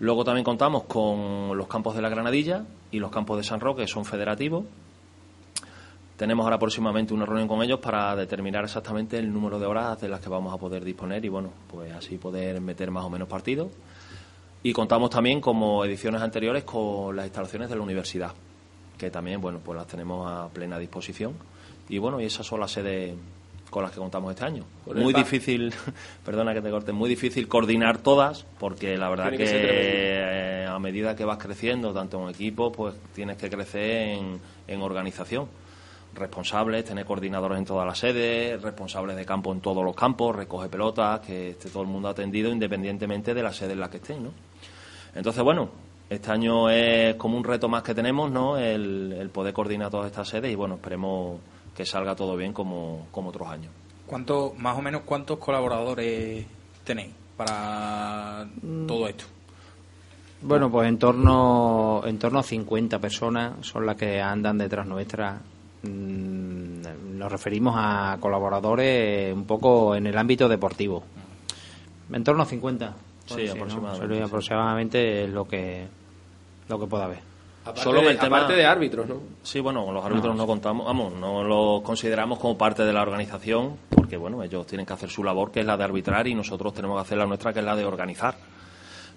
Luego 0.00 0.24
también 0.24 0.44
contamos 0.44 0.84
con 0.84 1.56
los 1.56 1.68
campos 1.68 1.94
de 1.94 2.02
la 2.02 2.08
Granadilla 2.08 2.64
y 2.90 2.98
los 2.98 3.10
campos 3.10 3.36
de 3.36 3.44
San 3.44 3.60
Roque, 3.60 3.82
que 3.82 3.88
son 3.88 4.04
federativos. 4.04 4.64
Tenemos 6.22 6.44
ahora 6.44 6.56
próximamente 6.56 7.12
una 7.12 7.26
reunión 7.26 7.48
con 7.48 7.64
ellos 7.64 7.80
para 7.80 8.14
determinar 8.14 8.62
exactamente 8.62 9.18
el 9.18 9.32
número 9.32 9.58
de 9.58 9.66
horas 9.66 10.00
de 10.00 10.08
las 10.08 10.20
que 10.20 10.28
vamos 10.28 10.54
a 10.54 10.56
poder 10.56 10.84
disponer 10.84 11.24
y 11.24 11.28
bueno, 11.28 11.52
pues 11.66 11.92
así 11.92 12.16
poder 12.16 12.60
meter 12.60 12.92
más 12.92 13.04
o 13.04 13.10
menos 13.10 13.26
partidos. 13.26 13.72
Y 14.62 14.72
contamos 14.72 15.10
también, 15.10 15.40
como 15.40 15.84
ediciones 15.84 16.22
anteriores, 16.22 16.62
con 16.62 17.16
las 17.16 17.26
instalaciones 17.26 17.70
de 17.70 17.74
la 17.74 17.82
universidad, 17.82 18.30
que 18.96 19.10
también, 19.10 19.40
bueno, 19.40 19.58
pues 19.64 19.76
las 19.76 19.88
tenemos 19.88 20.30
a 20.30 20.48
plena 20.48 20.78
disposición. 20.78 21.32
Y 21.88 21.98
bueno, 21.98 22.20
y 22.20 22.26
esas 22.26 22.46
son 22.46 22.60
las 22.60 22.70
sedes 22.70 23.16
con 23.68 23.82
las 23.82 23.90
que 23.90 23.98
contamos 23.98 24.30
este 24.30 24.44
año. 24.44 24.64
Muy 24.94 25.12
difícil, 25.12 25.74
perdona 26.24 26.54
que 26.54 26.62
te 26.62 26.70
corte, 26.70 26.92
muy 26.92 27.10
difícil 27.10 27.48
coordinar 27.48 27.98
todas, 27.98 28.46
porque 28.60 28.96
la 28.96 29.08
verdad 29.08 29.30
Tiene 29.30 29.44
que, 29.44 29.50
eh, 29.54 30.66
a 30.68 30.78
medida 30.78 31.16
que 31.16 31.24
vas 31.24 31.38
creciendo, 31.38 31.92
tanto 31.92 32.22
en 32.22 32.28
equipo, 32.28 32.70
pues 32.70 32.94
tienes 33.12 33.38
que 33.38 33.50
crecer 33.50 34.18
en, 34.18 34.40
en 34.68 34.82
organización. 34.82 35.48
Responsables, 36.14 36.84
tener 36.84 37.04
coordinadores 37.04 37.58
en 37.58 37.64
todas 37.64 37.86
las 37.86 37.98
sedes, 37.98 38.60
responsables 38.60 39.16
de 39.16 39.24
campo 39.24 39.52
en 39.52 39.60
todos 39.60 39.82
los 39.82 39.94
campos, 39.94 40.36
recoge 40.36 40.68
pelotas, 40.68 41.20
que 41.20 41.50
esté 41.50 41.70
todo 41.70 41.82
el 41.82 41.88
mundo 41.88 42.08
atendido 42.08 42.50
independientemente 42.50 43.32
de 43.34 43.42
la 43.42 43.52
sede 43.52 43.72
en 43.72 43.80
la 43.80 43.90
que 43.90 43.96
estén, 43.96 44.24
¿no? 44.24 44.30
Entonces, 45.14 45.42
bueno, 45.42 45.70
este 46.10 46.30
año 46.30 46.68
es 46.68 47.14
como 47.14 47.36
un 47.36 47.44
reto 47.44 47.68
más 47.68 47.82
que 47.82 47.94
tenemos, 47.94 48.30
¿no? 48.30 48.58
El, 48.58 49.16
el 49.18 49.30
poder 49.30 49.54
coordinar 49.54 49.90
todas 49.90 50.06
estas 50.06 50.28
sedes 50.28 50.52
y, 50.52 50.54
bueno, 50.54 50.74
esperemos 50.74 51.40
que 51.74 51.86
salga 51.86 52.14
todo 52.14 52.36
bien 52.36 52.52
como, 52.52 53.06
como 53.10 53.30
otros 53.30 53.48
años. 53.48 53.72
¿Cuánto, 54.06 54.54
más 54.58 54.76
o 54.76 54.82
menos 54.82 55.02
cuántos 55.04 55.38
colaboradores 55.38 56.44
tenéis 56.84 57.12
para 57.36 58.46
todo 58.86 59.08
esto? 59.08 59.24
Bueno, 60.42 60.70
pues 60.70 60.88
en 60.88 60.98
torno, 60.98 62.02
en 62.04 62.18
torno 62.18 62.40
a 62.40 62.42
50 62.42 62.98
personas 62.98 63.52
son 63.60 63.86
las 63.86 63.96
que 63.96 64.20
andan 64.20 64.58
detrás 64.58 64.86
nuestra. 64.86 65.40
Mm, 65.82 67.18
Nos 67.18 67.30
referimos 67.30 67.74
a 67.76 68.16
colaboradores 68.20 69.32
un 69.34 69.44
poco 69.44 69.94
en 69.94 70.06
el 70.06 70.16
ámbito 70.18 70.48
deportivo. 70.48 71.04
En 72.12 72.24
torno 72.24 72.42
a 72.42 72.46
50. 72.46 72.94
Sí, 73.26 73.46
¿no? 73.46 74.24
aproximadamente, 74.24 75.24
es 75.24 75.30
lo 75.30 75.46
que, 75.46 75.86
lo 76.68 76.78
que 76.80 76.86
pueda 76.86 77.04
haber. 77.04 77.20
Aparte, 77.62 77.80
Solo 77.80 78.00
de, 78.00 78.08
el 78.10 78.18
tema- 78.18 78.38
aparte 78.38 78.54
de 78.56 78.66
árbitros, 78.66 79.08
¿no? 79.08 79.16
Sí, 79.44 79.60
bueno, 79.60 79.84
con 79.84 79.94
los 79.94 80.04
árbitros 80.04 80.34
no, 80.34 80.46
contamos, 80.48 80.84
vamos, 80.84 81.12
no 81.14 81.44
los 81.44 81.82
consideramos 81.82 82.40
como 82.40 82.58
parte 82.58 82.84
de 82.84 82.92
la 82.92 83.02
organización, 83.02 83.76
porque 83.94 84.16
bueno, 84.16 84.42
ellos 84.42 84.66
tienen 84.66 84.84
que 84.84 84.92
hacer 84.92 85.08
su 85.10 85.22
labor, 85.22 85.52
que 85.52 85.60
es 85.60 85.66
la 85.66 85.76
de 85.76 85.84
arbitrar, 85.84 86.26
y 86.26 86.34
nosotros 86.34 86.74
tenemos 86.74 86.96
que 86.96 87.02
hacer 87.02 87.18
la 87.18 87.26
nuestra, 87.26 87.52
que 87.52 87.60
es 87.60 87.64
la 87.64 87.76
de 87.76 87.84
organizar. 87.84 88.34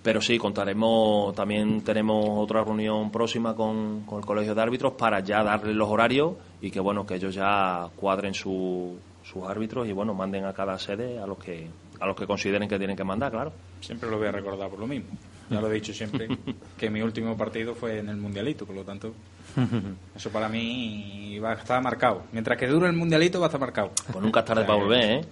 Pero 0.05 0.21
sí, 0.21 0.37
contaremos, 0.37 1.33
también 1.35 1.81
tenemos 1.81 2.23
otra 2.37 2.63
reunión 2.63 3.09
próxima 3.11 3.55
con, 3.55 4.01
con 4.05 4.19
el 4.19 4.25
Colegio 4.25 4.53
de 4.53 4.61
Árbitros 4.61 4.93
para 4.93 5.19
ya 5.21 5.43
darles 5.43 5.75
los 5.75 5.89
horarios 5.89 6.33
y 6.61 6.69
que 6.69 6.79
bueno, 6.79 7.07
que 7.07 7.15
ellos 7.15 7.33
ya 7.33 7.89
cuadren 7.95 8.35
su- 8.35 8.99
sus 9.23 9.43
árbitros 9.43 9.87
y 9.87 9.93
bueno, 9.93 10.13
manden 10.13 10.45
a 10.45 10.53
cada 10.53 10.77
sede 10.77 11.17
a 11.19 11.25
los 11.25 11.39
que 11.39 11.67
a 11.99 12.05
los 12.05 12.15
que 12.15 12.27
consideren 12.27 12.69
que 12.69 12.77
tienen 12.77 12.95
que 12.95 13.03
mandar, 13.03 13.31
claro. 13.31 13.51
Siempre 13.81 14.07
lo 14.11 14.19
voy 14.19 14.27
a 14.27 14.31
recordar 14.31 14.69
por 14.69 14.77
lo 14.79 14.85
mismo. 14.85 15.09
Ya 15.49 15.59
lo 15.59 15.71
he 15.71 15.73
dicho 15.73 15.91
siempre, 15.93 16.27
que 16.77 16.89
mi 16.91 17.01
último 17.01 17.35
partido 17.35 17.73
fue 17.73 17.97
en 17.99 18.09
el 18.09 18.17
Mundialito, 18.17 18.65
por 18.67 18.75
lo 18.75 18.83
tanto, 18.83 19.11
eso 20.15 20.29
para 20.29 20.47
mí 20.49 21.39
va 21.39 21.51
a 21.51 21.55
estar 21.55 21.81
marcado. 21.81 22.23
Mientras 22.31 22.57
que 22.59 22.67
dure 22.67 22.87
el 22.87 22.93
Mundialito 22.95 23.39
va 23.39 23.45
a 23.45 23.49
estar 23.49 23.59
marcado. 23.61 23.91
Pues 24.11 24.23
nunca 24.23 24.41
es 24.41 24.45
tarde 24.45 24.65
para 24.65 24.77
volver, 24.77 25.03
¿eh? 25.03 25.25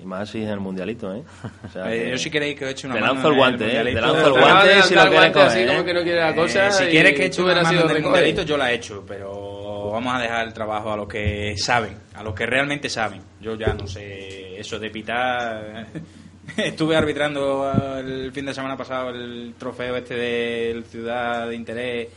Y 0.00 0.04
más 0.06 0.30
si 0.30 0.42
en 0.42 0.48
el 0.48 0.60
mundialito, 0.60 1.14
¿eh? 1.14 1.22
O 1.64 1.68
sea 1.68 1.90
Eh, 1.94 2.04
que- 2.04 2.10
yo 2.10 2.18
si 2.18 2.30
queréis 2.30 2.58
que 2.58 2.64
os 2.64 2.70
eche 2.72 2.86
una 2.86 2.96
Te 2.96 3.00
lanzo 3.02 3.28
el 3.28 3.34
guante, 3.34 3.64
¿eh? 3.66 3.84
Te 3.84 4.00
lanzo 4.00 4.26
el 4.28 4.34
de 4.34 4.40
guante 4.40 4.82
si 4.82 4.94
lo 4.94 5.08
quieres 5.08 5.36
así 5.36 5.66
como 5.66 5.78
¿eh? 5.80 5.84
que 5.84 5.94
no 5.94 6.02
quiere 6.02 6.20
la 6.20 6.34
cosa. 6.34 6.68
Eh, 6.68 6.72
si 6.72 6.84
y 6.84 6.88
quieres 6.88 7.12
que 7.14 7.26
eche 7.26 7.36
tú 7.36 7.44
una 7.44 7.54
mano 7.56 7.68
sido 7.68 7.90
en 7.90 7.96
el 7.96 8.02
mundialito, 8.02 8.42
yo 8.42 8.56
la 8.56 8.72
he 8.72 8.74
hecho, 8.74 9.04
pero 9.06 9.90
vamos 9.90 10.14
a 10.14 10.18
dejar 10.20 10.46
el 10.46 10.52
trabajo 10.52 10.92
a 10.92 10.96
los 10.96 11.08
que 11.08 11.54
saben, 11.56 11.96
a 12.14 12.22
los 12.22 12.34
que 12.34 12.46
realmente 12.46 12.88
saben. 12.88 13.22
Yo 13.40 13.56
ya 13.56 13.74
no 13.74 13.86
sé 13.86 14.58
eso 14.58 14.78
de 14.78 14.90
pitar. 14.90 15.86
Estuve 16.56 16.96
arbitrando 16.96 17.98
el 17.98 18.32
fin 18.32 18.46
de 18.46 18.54
semana 18.54 18.76
pasado 18.76 19.10
el 19.10 19.54
trofeo 19.58 19.96
este 19.96 20.14
del 20.14 20.84
Ciudad 20.84 21.48
de 21.48 21.54
Interés 21.54 22.08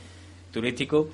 Turístico 0.52 1.10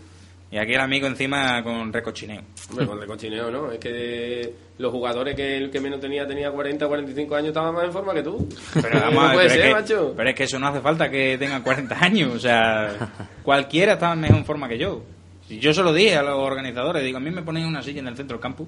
y 0.52 0.58
aquí 0.58 0.74
el 0.74 0.82
amigo 0.82 1.06
encima 1.06 1.64
con 1.64 1.94
recochineo. 1.94 2.42
Hombre, 2.70 2.88
con 2.88 3.00
recochineo, 3.00 3.52
¿no? 3.52 3.72
Es 3.72 3.80
que 3.80 4.54
los 4.80 4.92
jugadores 4.92 5.36
que 5.36 5.58
el 5.58 5.70
que 5.70 5.80
menos 5.80 6.00
tenía 6.00 6.26
tenía 6.26 6.52
40, 6.52 6.88
45 6.88 7.36
años 7.36 7.48
estaban 7.50 7.76
más 7.76 7.84
en 7.84 7.92
forma 7.92 8.14
que 8.16 8.24
tú. 8.24 8.50
Pero, 8.74 8.90
vamos 9.00 9.24
no 9.24 9.34
puede 9.34 9.48
pero 9.48 9.50
ser, 9.50 9.60
es 9.60 9.68
que, 9.68 9.74
macho. 9.74 10.14
pero 10.18 10.30
es 10.30 10.36
que 10.36 10.44
eso 10.46 10.58
no 10.58 10.68
hace 10.68 10.82
falta 10.82 11.10
que 11.12 11.38
tengan 11.38 11.62
40 11.62 12.04
años. 12.04 12.34
O 12.34 12.40
sea, 12.40 13.30
cualquiera 13.44 13.94
está 13.94 14.14
en 14.14 14.22
mejor 14.22 14.44
forma 14.44 14.68
que 14.68 14.80
yo. 14.80 15.04
Y 15.50 15.60
yo 15.60 15.72
se 15.74 15.84
lo 15.84 15.94
dije 15.94 16.16
a 16.16 16.24
los 16.24 16.40
organizadores. 16.40 17.04
Digo, 17.04 17.18
a 17.18 17.22
mí 17.22 17.30
me 17.30 17.44
ponen 17.44 17.66
una 17.66 17.84
silla 17.84 18.00
en 18.00 18.08
el 18.08 18.16
centro 18.18 18.38
del 18.38 18.42
campo. 18.42 18.68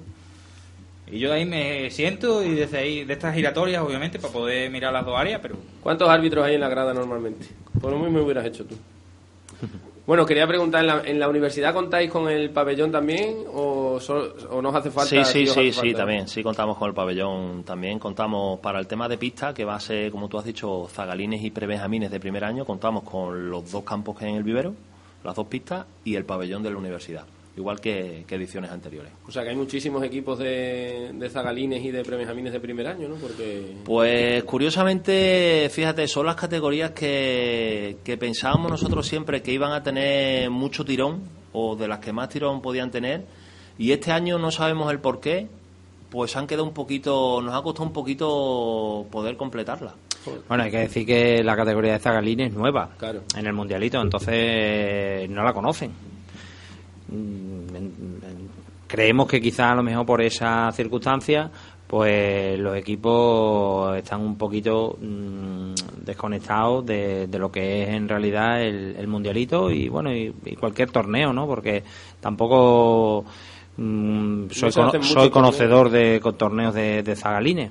Y 1.08 1.18
yo 1.18 1.30
de 1.30 1.34
ahí 1.34 1.44
me 1.44 1.90
siento 1.90 2.44
y 2.44 2.54
desde 2.54 2.78
ahí, 2.78 3.04
de 3.04 3.12
estas 3.12 3.34
giratorias, 3.34 3.82
obviamente, 3.82 4.18
para 4.18 4.32
poder 4.32 4.70
mirar 4.70 4.92
las 4.92 5.04
dos 5.04 5.18
áreas, 5.18 5.40
pero 5.42 5.56
¿Cuántos 5.82 6.08
árbitros 6.08 6.44
hay 6.44 6.54
en 6.54 6.60
la 6.60 6.68
grada 6.68 6.94
normalmente? 6.94 7.46
Por 7.80 7.90
lo 7.90 7.98
mismo 7.98 8.22
hubieras 8.22 8.46
hecho 8.46 8.64
tú. 8.64 8.76
Bueno, 10.04 10.26
quería 10.26 10.48
preguntar, 10.48 10.80
¿en 10.80 10.86
la, 10.88 11.02
en 11.04 11.20
la 11.20 11.28
universidad 11.28 11.72
contáis 11.72 12.10
con 12.10 12.28
el 12.28 12.50
pabellón 12.50 12.90
también 12.90 13.36
o, 13.52 14.00
so- 14.00 14.34
o 14.50 14.60
nos 14.60 14.74
hace 14.74 14.90
falta? 14.90 15.24
Sí, 15.24 15.24
sí, 15.24 15.46
sí, 15.46 15.70
sí, 15.70 15.80
falta? 15.80 15.98
también. 15.98 16.26
Sí, 16.26 16.42
contamos 16.42 16.76
con 16.76 16.88
el 16.88 16.94
pabellón. 16.94 17.62
También 17.62 18.00
contamos 18.00 18.58
para 18.58 18.80
el 18.80 18.88
tema 18.88 19.08
de 19.08 19.16
pista, 19.16 19.54
que 19.54 19.64
va 19.64 19.76
a 19.76 19.80
ser, 19.80 20.10
como 20.10 20.28
tú 20.28 20.38
has 20.38 20.44
dicho, 20.44 20.88
zagalines 20.90 21.42
y 21.44 21.52
prebenjamines 21.52 22.10
de 22.10 22.18
primer 22.18 22.42
año. 22.42 22.64
Contamos 22.64 23.04
con 23.04 23.48
los 23.48 23.70
dos 23.70 23.84
campos 23.84 24.18
que 24.18 24.24
hay 24.24 24.32
en 24.32 24.38
el 24.38 24.42
vivero, 24.42 24.74
las 25.22 25.36
dos 25.36 25.46
pistas 25.46 25.86
y 26.04 26.16
el 26.16 26.24
pabellón 26.24 26.64
de 26.64 26.70
la 26.72 26.78
universidad. 26.78 27.24
Igual 27.54 27.80
que, 27.80 28.24
que 28.26 28.36
ediciones 28.36 28.70
anteriores. 28.70 29.12
O 29.28 29.30
sea, 29.30 29.42
que 29.42 29.50
hay 29.50 29.56
muchísimos 29.56 30.02
equipos 30.02 30.38
de, 30.38 31.10
de 31.12 31.28
zagalines 31.28 31.84
y 31.84 31.90
de 31.90 32.02
prebenjamines 32.02 32.50
de 32.52 32.60
primer 32.60 32.86
año, 32.86 33.08
¿no? 33.08 33.16
Porque... 33.16 33.74
Pues 33.84 34.42
curiosamente, 34.44 35.68
fíjate, 35.70 36.08
son 36.08 36.24
las 36.26 36.36
categorías 36.36 36.92
que, 36.92 37.98
que 38.04 38.16
pensábamos 38.16 38.70
nosotros 38.70 39.06
siempre 39.06 39.42
que 39.42 39.52
iban 39.52 39.72
a 39.72 39.82
tener 39.82 40.48
mucho 40.50 40.82
tirón 40.84 41.20
o 41.52 41.76
de 41.76 41.88
las 41.88 41.98
que 41.98 42.12
más 42.12 42.30
tirón 42.30 42.62
podían 42.62 42.90
tener 42.90 43.24
y 43.78 43.92
este 43.92 44.12
año 44.12 44.38
no 44.38 44.50
sabemos 44.50 44.90
el 44.90 44.98
por 45.00 45.20
qué, 45.20 45.46
pues 46.10 46.36
han 46.36 46.46
quedado 46.46 46.64
un 46.64 46.72
poquito, 46.74 47.42
nos 47.42 47.54
ha 47.54 47.62
costado 47.62 47.86
un 47.86 47.92
poquito 47.92 49.06
poder 49.10 49.36
completarla. 49.36 49.94
Bueno, 50.48 50.62
hay 50.64 50.70
que 50.70 50.78
decir 50.78 51.04
que 51.04 51.42
la 51.42 51.56
categoría 51.56 51.92
de 51.94 51.98
Zagalín 51.98 52.40
es 52.40 52.52
nueva 52.54 52.90
Claro. 52.96 53.22
en 53.36 53.46
el 53.46 53.52
Mundialito, 53.52 54.00
entonces 54.00 55.28
no 55.28 55.42
la 55.42 55.52
conocen. 55.52 55.90
Mm, 57.12 57.66
Creemos 58.88 59.26
que 59.26 59.40
quizá 59.40 59.70
a 59.70 59.74
lo 59.74 59.82
mejor 59.82 60.04
por 60.04 60.20
esa 60.20 60.70
circunstancia, 60.72 61.50
pues 61.86 62.58
los 62.58 62.76
equipos 62.76 63.96
están 63.96 64.20
un 64.20 64.36
poquito 64.36 64.98
mm, 65.00 65.72
desconectados 66.04 66.84
de, 66.84 67.26
de 67.26 67.38
lo 67.38 67.50
que 67.50 67.84
es 67.84 67.88
en 67.88 68.06
realidad 68.08 68.60
el, 68.62 68.94
el 68.98 69.06
Mundialito 69.08 69.70
y 69.70 69.88
bueno, 69.88 70.12
y, 70.14 70.34
y 70.44 70.56
cualquier 70.56 70.90
torneo, 70.90 71.32
¿no? 71.32 71.46
Porque 71.46 71.82
tampoco 72.20 73.24
mm, 73.78 74.48
soy, 74.50 74.70
cono- 74.72 74.90
soy 75.20 75.30
conocedor 75.30 75.88
de 75.90 76.20
torneos 76.36 76.74
de, 76.74 77.02
de 77.02 77.16
zagalines. 77.16 77.70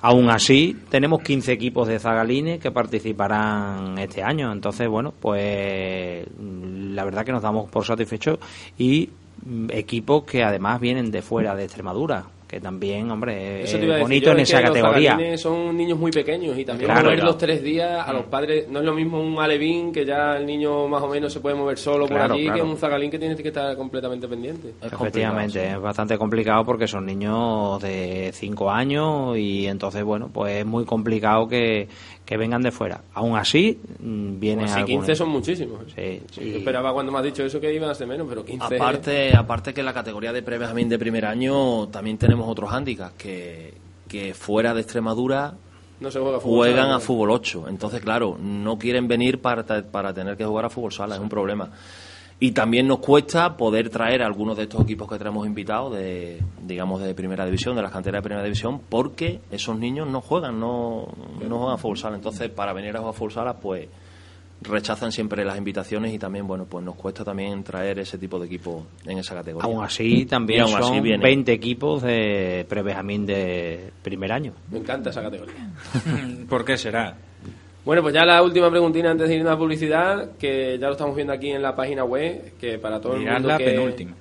Aún 0.00 0.30
así, 0.30 0.76
tenemos 0.88 1.22
15 1.22 1.52
equipos 1.52 1.88
de 1.88 1.98
zagalines 1.98 2.60
que 2.60 2.70
participarán 2.70 3.98
este 3.98 4.22
año. 4.22 4.52
Entonces, 4.52 4.88
bueno, 4.88 5.12
pues 5.18 6.26
mm, 6.38 6.94
la 6.94 7.04
verdad 7.04 7.24
que 7.24 7.32
nos 7.32 7.42
damos 7.42 7.70
por 7.70 7.84
satisfechos 7.84 8.38
y 8.78 9.10
mm, 9.44 9.70
equipos 9.70 10.24
que 10.24 10.42
además 10.42 10.80
vienen 10.80 11.10
de 11.10 11.22
fuera 11.22 11.54
de 11.54 11.64
Extremadura, 11.64 12.24
que 12.52 12.60
también, 12.60 13.10
hombre, 13.10 13.62
es 13.62 13.72
bonito 13.98 14.26
yo, 14.26 14.32
en 14.32 14.40
es 14.40 14.50
esa 14.50 14.60
los 14.60 14.68
categoría. 14.72 15.38
son 15.38 15.74
niños 15.74 15.98
muy 15.98 16.10
pequeños 16.12 16.58
y 16.58 16.66
también 16.66 16.84
Claro, 16.90 17.04
moverlos 17.04 17.36
claro. 17.36 17.38
tres 17.38 17.62
días 17.62 18.06
a 18.06 18.12
los 18.12 18.26
padres 18.26 18.68
no 18.68 18.80
es 18.80 18.84
lo 18.84 18.92
mismo 18.92 19.22
un 19.22 19.40
alevín 19.40 19.90
que 19.90 20.04
ya 20.04 20.36
el 20.36 20.44
niño 20.44 20.86
más 20.86 21.02
o 21.02 21.08
menos 21.08 21.32
se 21.32 21.40
puede 21.40 21.56
mover 21.56 21.78
solo 21.78 22.06
Claro, 22.06 22.24
por 22.28 22.32
allí 22.36 22.44
claro. 22.44 22.62
que 22.62 22.70
un 22.70 22.76
zagalín 22.76 23.10
que 23.10 23.18
tiene 23.18 23.34
que 23.36 23.48
estar 23.48 23.74
completamente 23.74 24.28
pendiente. 24.28 24.74
Efectivamente, 24.82 25.66
es 25.66 25.80
bastante 25.80 26.18
complicado 26.18 26.62
porque 26.66 26.86
son 26.86 27.06
niños 27.06 27.80
de 27.80 28.32
5 28.34 28.70
años 28.70 29.38
y 29.38 29.66
entonces, 29.66 30.04
bueno, 30.04 30.28
pues 30.30 30.56
es 30.58 30.66
muy 30.66 30.84
complicado 30.84 31.48
que, 31.48 31.88
que 32.32 32.38
vengan 32.38 32.62
de 32.62 32.70
fuera. 32.72 33.02
Aún 33.12 33.36
así, 33.36 33.78
mm, 34.00 34.40
vienen 34.40 34.64
Así 34.64 34.80
algunos. 34.80 35.04
15 35.06 35.16
son 35.16 35.28
muchísimos. 35.28 35.80
Sí, 35.94 36.22
sí. 36.32 36.50
Yo 36.50 36.56
esperaba 36.58 36.92
cuando 36.94 37.12
me 37.12 37.18
has 37.18 37.24
dicho 37.24 37.44
eso 37.44 37.60
que 37.60 37.72
iban 37.74 37.90
a 37.90 37.94
ser 37.94 38.06
menos, 38.06 38.26
pero 38.26 38.42
15 38.42 38.64
Aparte, 38.76 39.36
aparte 39.36 39.74
que 39.74 39.80
en 39.80 39.86
la 39.86 39.92
categoría 39.92 40.32
de 40.32 40.42
prebenjamín 40.42 40.88
de 40.88 40.98
primer 40.98 41.26
año 41.26 41.88
también 41.88 42.16
tenemos 42.16 42.48
otros 42.48 42.70
hándicaps 42.70 43.12
que, 43.18 43.74
que 44.08 44.32
fuera 44.32 44.72
de 44.72 44.80
Extremadura 44.80 45.52
no 46.00 46.10
se 46.10 46.18
juega 46.20 46.40
fútbol 46.40 46.56
juegan 46.56 46.84
sala, 46.86 46.96
a 46.96 47.00
fútbol 47.00 47.30
8. 47.32 47.64
Entonces, 47.68 48.00
claro, 48.00 48.38
no 48.40 48.78
quieren 48.78 49.06
venir 49.08 49.40
para, 49.42 49.62
ta- 49.64 49.82
para 49.84 50.14
tener 50.14 50.36
que 50.38 50.44
jugar 50.46 50.64
a 50.64 50.70
fútbol 50.70 50.90
sala, 50.92 51.14
es 51.16 51.20
un 51.20 51.28
problema. 51.28 51.68
Y 52.42 52.50
también 52.50 52.88
nos 52.88 52.98
cuesta 52.98 53.56
poder 53.56 53.88
traer 53.88 54.20
a 54.20 54.26
algunos 54.26 54.56
de 54.56 54.64
estos 54.64 54.80
equipos 54.80 55.08
que 55.08 55.16
tenemos 55.16 55.46
invitados, 55.46 55.94
de, 55.94 56.42
digamos, 56.66 57.00
de 57.00 57.14
primera 57.14 57.44
división, 57.44 57.76
de 57.76 57.82
las 57.82 57.92
canteras 57.92 58.18
de 58.18 58.24
primera 58.24 58.42
división, 58.42 58.80
porque 58.88 59.38
esos 59.52 59.78
niños 59.78 60.08
no 60.08 60.20
juegan, 60.20 60.58
no, 60.58 61.06
no 61.40 61.58
juegan 61.58 61.74
a 61.74 61.78
fútbol 61.78 61.98
sala. 61.98 62.16
Entonces, 62.16 62.50
para 62.50 62.72
venir 62.72 62.96
a 62.96 62.98
jugar 62.98 63.14
a 63.14 63.16
fútbol 63.16 63.30
sala, 63.30 63.54
pues 63.60 63.86
rechazan 64.60 65.12
siempre 65.12 65.44
las 65.44 65.56
invitaciones 65.56 66.12
y 66.12 66.18
también, 66.18 66.48
bueno, 66.48 66.64
pues 66.64 66.84
nos 66.84 66.96
cuesta 66.96 67.22
también 67.22 67.62
traer 67.62 68.00
ese 68.00 68.18
tipo 68.18 68.40
de 68.40 68.46
equipo 68.46 68.86
en 69.06 69.18
esa 69.18 69.36
categoría. 69.36 69.72
Aún 69.72 69.84
así, 69.84 70.26
también 70.26 70.62
aún 70.62 70.74
así 70.74 70.82
son 70.94 71.00
viene. 71.00 71.22
20 71.22 71.52
equipos 71.52 72.02
de 72.02 72.66
pre-Benjamín 72.68 73.24
de 73.24 73.92
primer 74.02 74.32
año. 74.32 74.52
Me 74.68 74.78
encanta 74.78 75.10
esa 75.10 75.22
categoría. 75.22 75.70
¿Por 76.48 76.64
qué 76.64 76.76
será? 76.76 77.16
Bueno, 77.84 78.02
pues 78.02 78.14
ya 78.14 78.24
la 78.24 78.42
última 78.42 78.70
preguntina 78.70 79.10
antes 79.10 79.28
de 79.28 79.36
ir 79.36 79.46
a 79.48 79.58
publicidad, 79.58 80.36
que 80.38 80.78
ya 80.78 80.86
lo 80.86 80.92
estamos 80.92 81.16
viendo 81.16 81.32
aquí 81.32 81.50
en 81.50 81.62
la 81.62 81.74
página 81.74 82.04
web, 82.04 82.52
que 82.60 82.78
para 82.78 83.00
todo 83.00 83.14
el 83.14 83.22
mundo 83.34 83.48
la 83.48 83.58
que... 83.58 83.64
penúltima. 83.64 84.12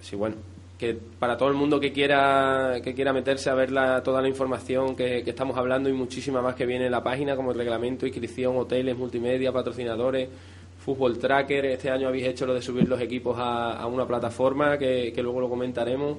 Sí, 0.00 0.16
bueno, 0.16 0.34
que 0.76 0.96
para 1.18 1.36
todo 1.36 1.48
el 1.50 1.54
mundo 1.54 1.78
que 1.78 1.92
quiera 1.92 2.80
que 2.82 2.94
quiera 2.94 3.12
meterse 3.12 3.48
a 3.50 3.54
ver 3.54 3.70
la- 3.70 4.02
toda 4.02 4.20
la 4.20 4.28
información 4.28 4.96
que, 4.96 5.22
que 5.22 5.30
estamos 5.30 5.56
hablando 5.56 5.88
y 5.88 5.92
muchísima 5.92 6.42
más 6.42 6.56
que 6.56 6.66
viene 6.66 6.86
en 6.86 6.92
la 6.92 7.02
página, 7.02 7.36
como 7.36 7.52
el 7.52 7.58
reglamento, 7.58 8.06
inscripción, 8.06 8.56
hoteles, 8.56 8.96
multimedia, 8.96 9.52
patrocinadores, 9.52 10.28
fútbol 10.84 11.16
tracker. 11.18 11.64
Este 11.66 11.90
año 11.90 12.08
habéis 12.08 12.26
hecho 12.26 12.44
lo 12.44 12.54
de 12.54 12.62
subir 12.62 12.88
los 12.88 13.00
equipos 13.00 13.36
a, 13.38 13.74
a 13.78 13.86
una 13.86 14.04
plataforma 14.06 14.76
que, 14.78 15.12
que 15.14 15.22
luego 15.22 15.40
lo 15.40 15.48
comentaremos. 15.48 16.18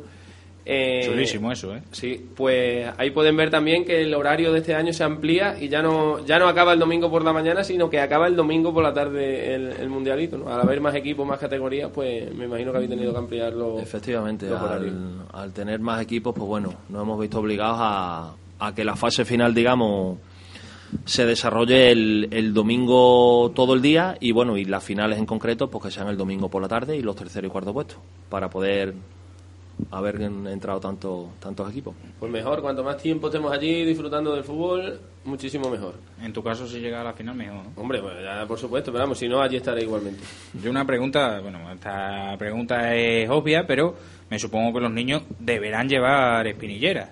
Eh, 0.66 1.02
Chulísimo 1.06 1.52
eso, 1.52 1.76
¿eh? 1.76 1.82
Sí, 1.92 2.24
pues 2.36 2.88
ahí 2.98 3.10
pueden 3.12 3.36
ver 3.36 3.50
también 3.50 3.86
que 3.86 4.02
el 4.04 4.14
horario 4.14 4.52
de 4.54 4.60
este 4.60 4.76
año 4.76 4.94
se 4.94 5.04
amplía 5.04 5.58
y 5.60 5.68
ya 5.68 5.82
no 5.82 6.24
ya 6.26 6.38
no 6.38 6.48
acaba 6.48 6.74
el 6.74 6.80
domingo 6.80 7.10
por 7.10 7.24
la 7.24 7.34
mañana, 7.34 7.64
sino 7.64 7.90
que 7.90 8.00
acaba 8.00 8.28
el 8.28 8.36
domingo 8.36 8.72
por 8.74 8.84
la 8.84 8.94
tarde 8.94 9.56
el, 9.56 9.72
el 9.72 9.90
mundialito. 9.90 10.38
¿no? 10.38 10.50
Al 10.54 10.62
haber 10.62 10.80
más 10.82 10.94
equipos, 10.94 11.26
más 11.26 11.40
categorías, 11.40 11.90
pues 11.92 12.32
me 12.36 12.46
imagino 12.46 12.72
que 12.72 12.78
habéis 12.78 12.92
tenido 12.92 13.12
que 13.12 13.18
ampliarlo. 13.18 13.80
Efectivamente, 13.80 14.48
los 14.48 14.62
al, 14.62 15.26
al 15.34 15.54
tener 15.54 15.80
más 15.80 16.02
equipos, 16.02 16.36
pues 16.36 16.48
bueno, 16.48 16.74
nos 16.90 17.02
hemos 17.02 17.20
visto 17.20 17.40
obligados 17.40 17.78
a, 17.80 18.34
a 18.60 18.76
que 18.76 18.84
la 18.84 18.96
fase 18.96 19.26
final, 19.26 19.56
digamos, 19.56 20.20
se 21.06 21.26
desarrolle 21.26 21.92
el, 21.92 22.28
el 22.32 22.54
domingo 22.54 23.52
todo 23.56 23.74
el 23.74 23.82
día 23.82 24.18
y 24.20 24.32
bueno, 24.34 24.58
y 24.58 24.66
las 24.66 24.84
finales 24.84 25.18
en 25.18 25.26
concreto, 25.26 25.70
pues 25.70 25.86
que 25.86 25.92
sean 25.92 26.10
el 26.10 26.18
domingo 26.18 26.50
por 26.50 26.62
la 26.62 26.68
tarde 26.68 26.96
y 26.98 27.02
los 27.02 27.16
tercero 27.16 27.48
y 27.48 27.50
cuarto 27.50 27.74
puestos, 27.74 27.98
para 28.30 28.50
poder 28.50 28.94
haber 29.92 30.22
en- 30.22 30.48
entrado 30.48 30.80
tanto, 30.80 31.30
tantos 31.40 31.70
equipos. 31.72 31.96
Pues 32.20 32.32
mejor, 32.32 32.62
cuanto 32.62 32.84
más 32.84 32.98
tiempo 32.98 33.28
estemos 33.28 33.52
allí 33.52 33.86
disfrutando 33.86 34.34
del 34.36 34.44
fútbol, 34.44 35.00
muchísimo 35.26 35.70
mejor. 35.70 35.96
En 36.22 36.34
tu 36.34 36.44
caso, 36.44 36.68
si 36.68 36.80
llega 36.80 37.02
a 37.02 37.04
la 37.04 37.14
final, 37.14 37.36
mejor, 37.36 37.56
¿no? 37.66 37.72
Hombre, 37.82 38.02
pues 38.02 38.14
ya 38.24 38.46
por 38.48 38.58
supuesto, 38.60 38.92
pero 38.92 39.04
vamos, 39.04 39.18
si 39.18 39.28
no, 39.28 39.42
allí 39.42 39.58
estaré 39.58 39.84
igualmente. 39.84 40.22
Yo 40.62 40.70
una 40.72 40.86
pregunta, 40.86 41.40
bueno, 41.42 41.72
esta 41.72 42.36
pregunta 42.38 42.94
es 42.96 43.30
obvia, 43.30 43.66
pero 43.68 43.96
me 44.30 44.38
supongo 44.40 44.74
que 44.74 44.80
los 44.82 44.92
niños 44.92 45.24
deberán 45.40 45.88
llevar 45.90 46.46
espinilleras 46.48 47.10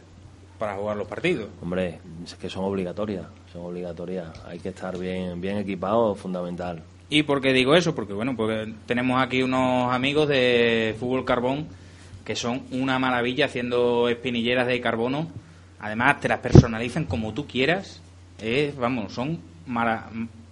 para 0.59 0.75
jugar 0.75 0.97
los 0.97 1.07
partidos. 1.07 1.49
Hombre, 1.61 1.99
es 2.23 2.35
que 2.35 2.49
son 2.49 2.63
obligatorias, 2.65 3.25
son 3.53 3.65
obligatorias, 3.65 4.27
hay 4.45 4.59
que 4.59 4.69
estar 4.69 4.97
bien, 4.97 5.39
bien 5.39 5.57
equipados, 5.57 6.17
fundamental. 6.19 6.81
¿Y 7.09 7.23
por 7.23 7.39
qué 7.41 7.53
digo 7.53 7.73
eso? 7.75 7.95
Porque, 7.95 8.11
bueno, 8.13 8.35
porque 8.35 8.73
tenemos 8.85 9.21
aquí 9.21 9.41
unos 9.41 9.93
amigos 9.93 10.27
de 10.27 10.93
Fútbol 10.99 11.23
Carbón 11.23 11.67
que 12.27 12.35
son 12.35 12.63
una 12.71 12.99
maravilla 12.99 13.45
haciendo 13.45 14.09
espinilleras 14.09 14.67
de 14.67 14.81
carbono. 14.81 15.29
Además, 15.79 16.19
te 16.19 16.27
las 16.27 16.39
personalizan 16.39 17.05
como 17.05 17.33
tú 17.33 17.47
quieras. 17.47 18.01
Es, 18.41 18.75
vamos, 18.75 19.13
son 19.13 19.39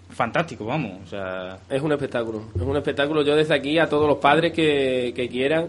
fantásticos, 0.09 0.65
vamos. 0.65 0.93
O 1.03 1.07
sea, 1.09 1.57
Es 1.69 1.81
un 1.81 1.91
espectáculo, 1.91 2.43
es 2.55 2.61
un 2.61 2.77
espectáculo. 2.77 3.23
Yo 3.23 3.35
desde 3.35 3.53
aquí 3.55 3.77
a 3.77 3.89
todos 3.89 4.07
los 4.07 4.19
padres 4.19 4.53
que, 4.53 5.11
quieran, 5.29 5.67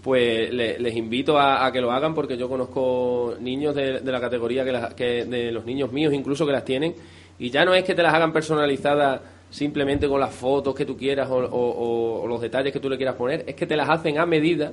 pues 0.00 0.52
le- 0.54 0.78
les 0.78 0.94
invito 0.94 1.36
a, 1.38 1.66
a 1.66 1.72
que 1.72 1.80
lo 1.80 1.90
hagan 1.90 2.14
porque 2.14 2.36
yo 2.36 2.48
conozco 2.48 3.34
niños 3.40 3.74
de, 3.74 3.98
de 3.98 4.12
la 4.12 4.20
categoría 4.20 4.64
que, 4.64 4.70
las- 4.72 4.94
que 4.94 5.24
de 5.24 5.50
los 5.50 5.64
niños 5.64 5.90
míos 5.90 6.14
incluso 6.14 6.46
que 6.46 6.52
las 6.52 6.64
tienen 6.64 6.94
y 7.38 7.50
ya 7.50 7.64
no 7.64 7.74
es 7.74 7.82
que 7.82 7.96
te 7.96 8.02
las 8.04 8.14
hagan 8.14 8.32
personalizadas 8.32 9.20
simplemente 9.50 10.08
con 10.08 10.20
las 10.20 10.34
fotos 10.34 10.74
que 10.74 10.84
tú 10.84 10.96
quieras 10.96 11.30
o, 11.30 11.36
o- 11.36 11.46
o- 11.46 12.22
o 12.22 12.26
los 12.26 12.40
detalles 12.40 12.72
que 12.72 12.80
tú 12.80 12.90
le 12.90 12.96
quieras 12.96 13.14
poner, 13.14 13.44
es 13.46 13.54
que 13.54 13.66
te 13.66 13.76
las 13.76 13.88
hacen 13.88 14.18
a 14.18 14.26
medida 14.26 14.72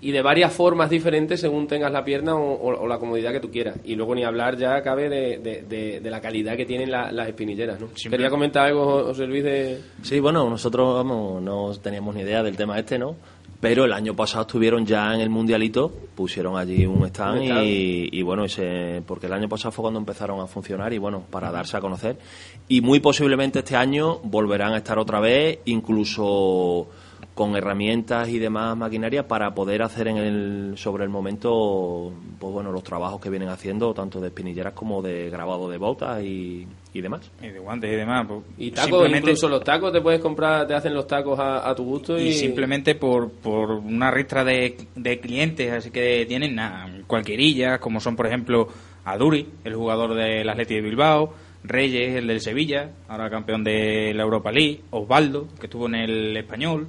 y 0.00 0.12
de 0.12 0.22
varias 0.22 0.52
formas 0.52 0.88
diferentes 0.88 1.40
según 1.40 1.66
tengas 1.66 1.92
la 1.92 2.04
pierna 2.04 2.34
o, 2.36 2.52
o- 2.54 2.82
o 2.82 2.86
la 2.86 2.98
comodidad 2.98 3.32
que 3.32 3.40
tú 3.40 3.50
quieras. 3.50 3.76
Y 3.84 3.96
luego 3.96 4.14
ni 4.14 4.24
hablar 4.24 4.56
ya 4.56 4.82
cabe 4.82 5.08
de, 5.08 5.38
de- 5.38 5.62
de- 5.68 6.00
de 6.00 6.10
la 6.10 6.20
calidad 6.20 6.56
que 6.56 6.64
tienen 6.64 6.90
la- 6.90 7.10
las 7.12 7.28
espinilleras. 7.28 7.78
¿no? 7.80 7.88
Quería 8.10 8.30
comentar 8.30 8.66
algo, 8.66 9.04
José 9.04 9.26
Luis, 9.26 9.44
de... 9.44 9.80
Sí, 10.02 10.20
bueno, 10.20 10.48
nosotros 10.48 10.94
vamos, 10.94 11.42
no 11.42 11.72
teníamos 11.82 12.14
ni 12.14 12.22
idea 12.22 12.42
del 12.42 12.56
tema 12.56 12.78
este, 12.78 12.98
¿no? 12.98 13.16
Pero 13.60 13.84
el 13.84 13.92
año 13.92 14.14
pasado 14.14 14.42
estuvieron 14.42 14.84
ya 14.84 15.14
en 15.14 15.20
el 15.20 15.30
Mundialito, 15.30 15.90
pusieron 16.14 16.58
allí 16.58 16.84
un 16.84 17.06
stand, 17.06 17.42
y 17.64 18.22
bueno, 18.22 18.44
ese, 18.44 19.02
porque 19.06 19.26
el 19.26 19.32
año 19.32 19.48
pasado 19.48 19.72
fue 19.72 19.84
cuando 19.84 20.00
empezaron 20.00 20.40
a 20.40 20.46
funcionar 20.46 20.92
y 20.92 20.98
bueno, 20.98 21.22
para 21.30 21.50
darse 21.50 21.76
a 21.76 21.80
conocer. 21.80 22.18
Y 22.68 22.80
muy 22.80 23.00
posiblemente 23.00 23.60
este 23.60 23.76
año 23.76 24.18
volverán 24.22 24.74
a 24.74 24.78
estar 24.78 24.98
otra 24.98 25.20
vez, 25.20 25.60
incluso 25.64 26.88
con 27.34 27.56
herramientas 27.56 28.28
y 28.28 28.38
demás 28.38 28.76
maquinaria 28.76 29.26
para 29.26 29.54
poder 29.54 29.82
hacer 29.82 30.06
en 30.06 30.18
el, 30.18 30.74
sobre 30.76 31.02
el 31.02 31.10
momento, 31.10 32.12
pues 32.38 32.52
bueno, 32.52 32.70
los 32.70 32.84
trabajos 32.84 33.20
que 33.20 33.28
vienen 33.30 33.48
haciendo, 33.48 33.92
tanto 33.92 34.20
de 34.20 34.28
espinilleras 34.28 34.72
como 34.72 35.02
de 35.02 35.30
grabado 35.30 35.68
de 35.68 35.76
botas 35.78 36.22
y, 36.22 36.64
y 36.92 37.00
demás. 37.00 37.28
y 37.42 37.48
de 37.48 37.58
guantes 37.58 37.92
y 37.92 37.96
demás. 37.96 38.26
pues, 38.28 38.40
Y 38.56 38.70
tacos, 38.70 38.84
simplemente- 38.90 39.18
incluso 39.30 39.48
los 39.48 39.64
tacos 39.64 39.92
te 39.92 40.00
puedes 40.00 40.20
comprar, 40.20 40.66
te 40.68 40.74
hacen 40.74 40.94
los 40.94 41.06
tacos 41.08 41.36
a, 41.40 41.68
a 41.68 41.74
tu 41.74 41.84
gusto 41.84 42.16
y, 42.18 42.28
y 42.28 42.32
simplemente 42.34 42.94
por, 42.94 43.30
por 43.32 43.70
una 43.72 44.12
ristra 44.12 44.44
de, 44.44 44.76
de 44.94 45.18
clientes, 45.18 45.72
así 45.72 45.90
que 45.90 46.24
tienen 46.28 46.54
nada, 46.54 46.88
cualquierillas, 47.08 47.80
como 47.80 47.98
son 48.00 48.14
por 48.14 48.26
ejemplo 48.28 48.68
Aduri, 49.04 49.48
el 49.64 49.74
jugador 49.74 50.14
del 50.14 50.48
Atleti 50.48 50.74
de 50.76 50.80
Bilbao, 50.82 51.34
Reyes, 51.64 52.14
el 52.16 52.26
del 52.26 52.40
Sevilla, 52.40 52.90
ahora 53.08 53.28
campeón 53.30 53.64
de 53.64 54.12
la 54.14 54.22
Europa 54.22 54.52
League, 54.52 54.82
Osvaldo, 54.90 55.48
que 55.58 55.66
estuvo 55.66 55.86
en 55.86 55.94
el 55.96 56.36
Español, 56.36 56.86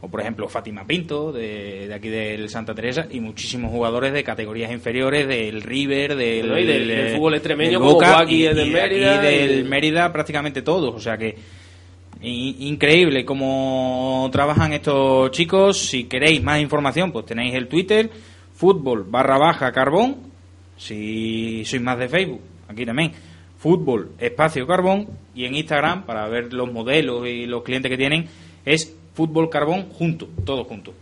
o 0.00 0.08
por 0.08 0.20
ejemplo 0.20 0.48
Fátima 0.48 0.86
Pinto, 0.86 1.32
de, 1.32 1.88
de 1.88 1.94
aquí 1.94 2.08
del 2.08 2.48
Santa 2.48 2.74
Teresa, 2.74 3.06
y 3.10 3.20
muchísimos 3.20 3.70
jugadores 3.72 4.12
de 4.12 4.22
categorías 4.22 4.70
inferiores, 4.70 5.26
del 5.26 5.60
River, 5.62 6.14
del, 6.16 6.48
del- 6.48 6.66
del 6.66 6.90
eh, 6.90 7.16
fútbol 7.16 7.34
extremeño, 7.34 7.70
del 7.70 7.78
como 7.80 7.94
Joaquín, 7.94 8.38
y, 8.38 8.44
el 8.44 8.56
del 8.56 8.68
y 8.68 8.70
Mérida, 8.70 9.20
del 9.22 9.60
y- 9.60 9.68
Mérida 9.68 10.12
prácticamente 10.12 10.62
todos, 10.62 10.94
o 10.94 11.00
sea 11.00 11.16
que 11.18 11.34
increíble 12.20 13.24
cómo 13.24 14.28
trabajan 14.32 14.72
estos 14.72 15.30
chicos. 15.30 15.78
Si 15.78 16.04
queréis 16.04 16.42
más 16.42 16.60
información, 16.60 17.12
pues 17.12 17.26
tenéis 17.26 17.54
el 17.54 17.68
Twitter, 17.68 18.10
fútbol 18.54 19.04
barra 19.08 19.38
baja 19.38 19.72
carbón. 19.72 20.16
Si 20.76 21.64
sois 21.64 21.82
más 21.82 21.98
de 21.98 22.08
Facebook, 22.08 22.40
aquí 22.68 22.84
también, 22.86 23.12
fútbol 23.58 24.10
espacio 24.18 24.66
carbón. 24.66 25.08
Y 25.34 25.44
en 25.44 25.54
Instagram, 25.54 26.04
para 26.04 26.26
ver 26.28 26.52
los 26.52 26.72
modelos 26.72 27.26
y 27.26 27.46
los 27.46 27.62
clientes 27.62 27.90
que 27.90 27.96
tienen, 27.96 28.26
es 28.64 28.96
fútbol 29.18 29.50
carbón 29.50 29.88
junto, 29.90 30.28
todo 30.44 30.62
junto. 30.62 30.94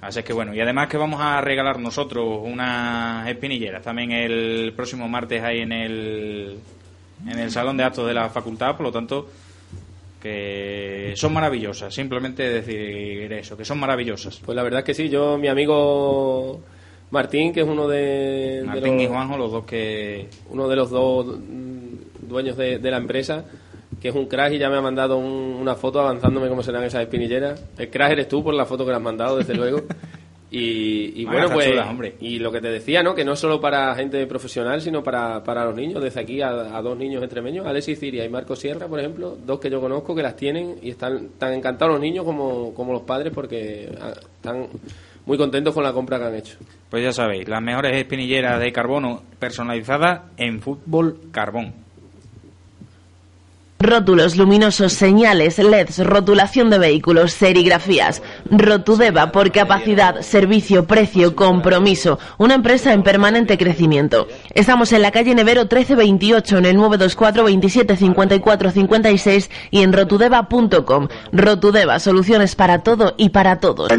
Así 0.00 0.18
es 0.18 0.24
que 0.24 0.32
bueno, 0.32 0.52
y 0.52 0.60
además 0.60 0.88
que 0.88 0.96
vamos 0.96 1.20
a 1.20 1.40
regalar 1.40 1.78
nosotros 1.78 2.40
unas 2.42 3.28
espinilleras 3.28 3.84
también 3.84 4.10
el 4.10 4.72
próximo 4.74 5.08
martes 5.08 5.40
ahí 5.44 5.60
en 5.60 5.70
el, 5.70 6.58
en 7.24 7.38
el 7.38 7.50
salón 7.52 7.76
de 7.76 7.84
actos 7.84 8.08
de 8.08 8.14
la 8.14 8.28
facultad, 8.30 8.76
por 8.76 8.86
lo 8.86 8.90
tanto 8.90 9.28
que 10.20 11.12
son 11.14 11.32
maravillosas, 11.32 11.94
simplemente 11.94 12.42
decir 12.42 13.32
eso, 13.32 13.56
que 13.56 13.64
son 13.64 13.78
maravillosas. 13.78 14.40
Pues 14.44 14.56
la 14.56 14.64
verdad 14.64 14.80
es 14.80 14.86
que 14.86 14.94
sí, 14.94 15.08
yo, 15.08 15.38
mi 15.38 15.46
amigo 15.46 16.60
Martín, 17.12 17.52
que 17.52 17.60
es 17.60 17.68
uno 17.68 17.86
de, 17.86 18.58
de 18.58 18.64
Martín 18.64 18.94
los, 18.94 19.02
y 19.04 19.06
Juanjo, 19.06 19.36
los 19.36 19.52
dos 19.52 19.64
que... 19.64 20.26
uno 20.50 20.66
de 20.66 20.74
los 20.74 20.90
dos 20.90 21.38
dueños 22.28 22.56
de, 22.56 22.80
de 22.80 22.90
la 22.90 22.96
empresa, 22.96 23.44
que 24.02 24.08
es 24.08 24.14
un 24.14 24.26
crack 24.26 24.52
y 24.54 24.58
ya 24.58 24.68
me 24.68 24.76
ha 24.76 24.82
mandado 24.82 25.16
un- 25.16 25.56
una 25.60 25.76
foto 25.76 26.00
avanzándome 26.00 26.48
cómo 26.48 26.62
serán 26.62 26.82
esas 26.82 27.02
espinilleras. 27.02 27.64
El 27.78 27.88
crack 27.88 28.10
eres 28.12 28.28
tú 28.28 28.42
por 28.42 28.52
la 28.52 28.66
foto 28.66 28.84
que 28.84 28.90
le 28.90 28.96
has 28.96 29.02
mandado, 29.02 29.38
desde 29.38 29.54
luego. 29.54 29.82
Y, 30.54 31.22
y 31.22 31.24
bueno, 31.24 31.48
pues, 31.50 31.70
hombre. 31.80 32.16
y 32.20 32.38
lo 32.38 32.52
que 32.52 32.60
te 32.60 32.68
decía, 32.68 33.02
¿no? 33.02 33.14
Que 33.14 33.24
no 33.24 33.34
solo 33.36 33.58
para 33.58 33.94
gente 33.94 34.26
profesional, 34.26 34.82
sino 34.82 35.02
para, 35.02 35.42
para 35.42 35.64
los 35.64 35.74
niños. 35.74 36.02
Desde 36.02 36.20
aquí 36.20 36.42
a, 36.42 36.76
a 36.76 36.82
dos 36.82 36.94
niños 36.98 37.22
extremeños, 37.22 37.66
Alexis 37.66 37.98
Ciria 37.98 38.22
y 38.22 38.28
Marco 38.28 38.54
Sierra, 38.54 38.86
por 38.86 39.00
ejemplo, 39.00 39.38
dos 39.46 39.58
que 39.58 39.70
yo 39.70 39.80
conozco 39.80 40.14
que 40.14 40.22
las 40.22 40.36
tienen 40.36 40.76
y 40.82 40.90
están 40.90 41.30
tan 41.38 41.54
encantados 41.54 41.94
los 41.94 42.02
niños 42.02 42.26
como, 42.26 42.74
como 42.74 42.92
los 42.92 43.00
padres 43.00 43.32
porque 43.34 43.90
ah, 43.98 44.12
están 44.36 44.66
muy 45.24 45.38
contentos 45.38 45.72
con 45.72 45.84
la 45.84 45.92
compra 45.94 46.18
que 46.18 46.24
han 46.26 46.34
hecho. 46.34 46.58
Pues 46.90 47.02
ya 47.02 47.12
sabéis, 47.12 47.48
las 47.48 47.62
mejores 47.62 47.96
espinilleras 47.96 48.60
de 48.60 48.72
carbono 48.72 49.22
personalizadas 49.38 50.20
en 50.36 50.60
fútbol 50.60 51.18
carbón. 51.30 51.72
Rótulos 53.82 54.36
luminosos, 54.36 54.92
señales, 54.92 55.58
LEDs, 55.58 55.98
rotulación 56.06 56.70
de 56.70 56.78
vehículos, 56.78 57.32
serigrafías. 57.32 58.22
Rotudeva 58.48 59.32
por 59.32 59.50
capacidad, 59.50 60.20
servicio, 60.22 60.86
precio, 60.86 61.34
compromiso. 61.34 62.20
Una 62.38 62.54
empresa 62.54 62.92
en 62.92 63.02
permanente 63.02 63.58
crecimiento. 63.58 64.28
Estamos 64.54 64.92
en 64.92 65.02
la 65.02 65.10
calle 65.10 65.34
Nevero 65.34 65.62
1328 65.62 66.58
en 66.58 66.64
el 66.64 66.76
924 66.76 67.44
27 67.44 67.96
54 67.96 68.70
56 68.70 69.50
y 69.72 69.82
en 69.82 69.92
rotudeva.com. 69.92 71.08
Rotudeva, 71.32 71.98
soluciones 71.98 72.54
para 72.54 72.84
todo 72.84 73.14
y 73.16 73.30
para 73.30 73.58
todos. 73.58 73.90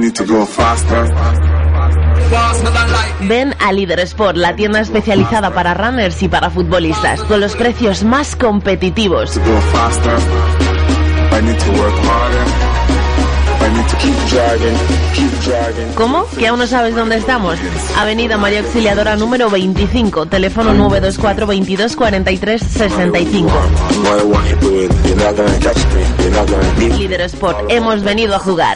Ven 3.22 3.56
a 3.60 3.72
Líder 3.72 4.00
Sport, 4.02 4.38
la 4.38 4.56
tienda 4.56 4.82
especializada 4.82 5.52
para 5.52 5.74
runners 5.74 6.22
y 6.24 6.28
para 6.28 6.50
futbolistas, 6.50 7.22
con 7.22 7.39
los 7.39 7.56
precios 7.56 8.04
más 8.04 8.36
competitivos. 8.36 9.39
¿Cómo? 15.96 16.28
¿Que 16.38 16.48
aún 16.48 16.60
no 16.60 16.67
sabes 16.67 16.96
dónde 16.96 17.17
estamos? 17.17 17.58
Avenida 17.98 18.38
María 18.38 18.60
Auxiliadora 18.60 19.15
número 19.15 19.50
25, 19.50 20.26
teléfono 20.26 20.74
924 20.74 21.48
22 21.48 21.96
43 21.96 22.62
65. 22.62 23.50
No 23.50 24.02
matter 24.02 24.26
what 24.26 24.43
you 24.50 24.56
do 24.58 24.82
it, 24.82 24.91
you're 25.06 25.15
not 25.15 25.36
gonna 25.36 25.60
catch 25.60 25.78
me. 25.93 26.24
You're 26.24 26.36
not 26.36 26.50
gonna 26.50 26.74
beat 26.78 26.91
me. 26.91 26.98
Líder 26.98 27.22
Sport, 27.22 27.58
hemos 27.69 28.04
venido 28.04 28.36
a 28.36 28.39
jugar. 28.39 28.76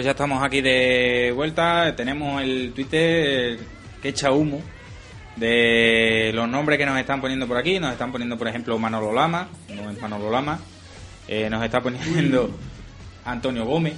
pues 0.00 0.06
ya 0.06 0.12
estamos 0.12 0.42
aquí 0.42 0.62
de 0.62 1.30
vuelta. 1.36 1.94
Tenemos 1.94 2.40
el 2.42 2.72
Twitter 2.74 3.58
que 4.00 4.08
echa 4.08 4.32
humo 4.32 4.62
de 5.36 6.30
los 6.34 6.48
nombres 6.48 6.78
que 6.78 6.86
nos 6.86 6.98
están 6.98 7.20
poniendo 7.20 7.46
por 7.46 7.58
aquí. 7.58 7.78
Nos 7.78 7.92
están 7.92 8.10
poniendo, 8.10 8.38
por 8.38 8.48
ejemplo, 8.48 8.78
Manolo 8.78 9.12
Lama. 9.12 9.50
No 9.68 9.90
es 9.90 10.00
Manolo 10.00 10.30
Lama. 10.30 10.58
Eh, 11.28 11.50
nos 11.50 11.62
está 11.62 11.82
poniendo 11.82 12.50
Antonio 13.26 13.66
Gómez. 13.66 13.92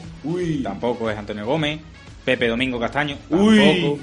Tampoco 0.65 1.09
es 1.09 1.17
Antonio 1.17 1.47
Gómez. 1.47 1.79
Pepe 2.25 2.49
Domingo 2.49 2.81
Castaño. 2.81 3.17
Tampoco. 3.31 4.01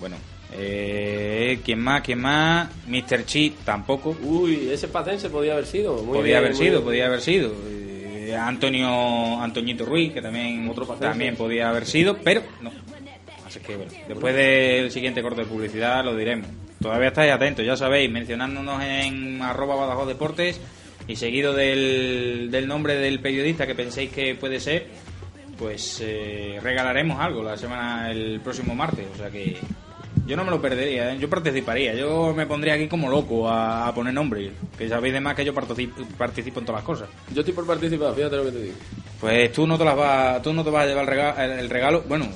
Bueno, 0.00 0.16
eh, 0.54 1.60
¿quién 1.64 1.78
más? 1.78 2.02
¿Quién 2.02 2.18
más? 2.18 2.68
Mr. 2.88 3.24
Chi. 3.24 3.54
Tampoco. 3.64 4.16
Uy, 4.24 4.70
ese 4.72 4.88
patense 4.88 5.30
podía 5.30 5.52
haber 5.52 5.66
sido. 5.66 6.02
Muy 6.02 6.18
podía 6.18 6.22
bien, 6.22 6.36
haber 6.38 6.50
muy 6.50 6.58
sido, 6.58 6.72
bien. 6.72 6.84
podía 6.84 7.06
haber 7.06 7.20
sido. 7.20 7.52
Eh, 7.68 7.95
Antonio 8.34 9.40
Antoñito 9.42 9.84
Ruiz, 9.84 10.12
que 10.12 10.22
también 10.22 10.66
Otro 10.68 10.86
también 10.86 11.36
podía 11.36 11.68
haber 11.68 11.84
sido, 11.84 12.16
pero 12.16 12.42
no. 12.62 12.72
Así 13.46 13.60
que 13.60 13.76
bueno, 13.76 13.92
después 14.08 14.34
del 14.34 14.90
siguiente 14.90 15.22
corte 15.22 15.42
de 15.42 15.46
publicidad 15.46 16.02
lo 16.04 16.16
diremos. 16.16 16.48
Todavía 16.80 17.08
estáis 17.08 17.32
atentos, 17.32 17.64
ya 17.64 17.76
sabéis, 17.76 18.10
mencionándonos 18.10 18.82
en 18.82 19.40
arroba 19.42 19.76
Badajoz 19.76 20.08
Deportes 20.08 20.60
y 21.06 21.16
seguido 21.16 21.52
del, 21.52 22.48
del 22.50 22.66
nombre 22.66 22.96
del 22.96 23.20
periodista 23.20 23.66
que 23.66 23.74
penséis 23.74 24.10
que 24.10 24.34
puede 24.34 24.60
ser, 24.60 24.86
pues 25.58 26.02
eh, 26.04 26.58
regalaremos 26.62 27.20
algo 27.20 27.42
la 27.42 27.56
semana, 27.56 28.10
el 28.10 28.40
próximo 28.40 28.74
martes. 28.74 29.06
O 29.14 29.16
sea 29.16 29.30
que 29.30 29.56
yo 30.26 30.36
no 30.36 30.44
me 30.44 30.50
lo 30.50 30.60
perdería, 30.60 31.12
¿eh? 31.12 31.18
yo 31.18 31.30
participaría, 31.30 31.94
yo 31.94 32.34
me 32.34 32.46
pondría 32.46 32.74
aquí 32.74 32.88
como 32.88 33.08
loco 33.08 33.48
a, 33.48 33.86
a 33.86 33.94
poner 33.94 34.12
nombre, 34.12 34.50
que 34.76 34.88
sabéis 34.88 35.14
de 35.14 35.20
más 35.20 35.34
que 35.34 35.44
yo 35.44 35.54
participo, 35.54 36.02
participo 36.18 36.60
en 36.60 36.66
todas 36.66 36.80
las 36.80 36.84
cosas. 36.84 37.08
Yo 37.32 37.40
estoy 37.40 37.54
por 37.54 37.66
participar, 37.66 38.14
fíjate 38.14 38.36
lo 38.36 38.44
que 38.44 38.50
te 38.50 38.62
digo. 38.62 38.74
Pues 39.20 39.52
tú 39.52 39.66
no 39.66 39.78
te 39.78 39.84
las 39.84 39.96
vas, 39.96 40.42
tú 40.42 40.52
no 40.52 40.64
te 40.64 40.70
vas 40.70 40.84
a 40.84 40.86
llevar 40.86 41.04
el 41.04 41.08
regalo, 41.08 41.42
el 41.60 41.70
regalo, 41.70 42.02
bueno, 42.08 42.26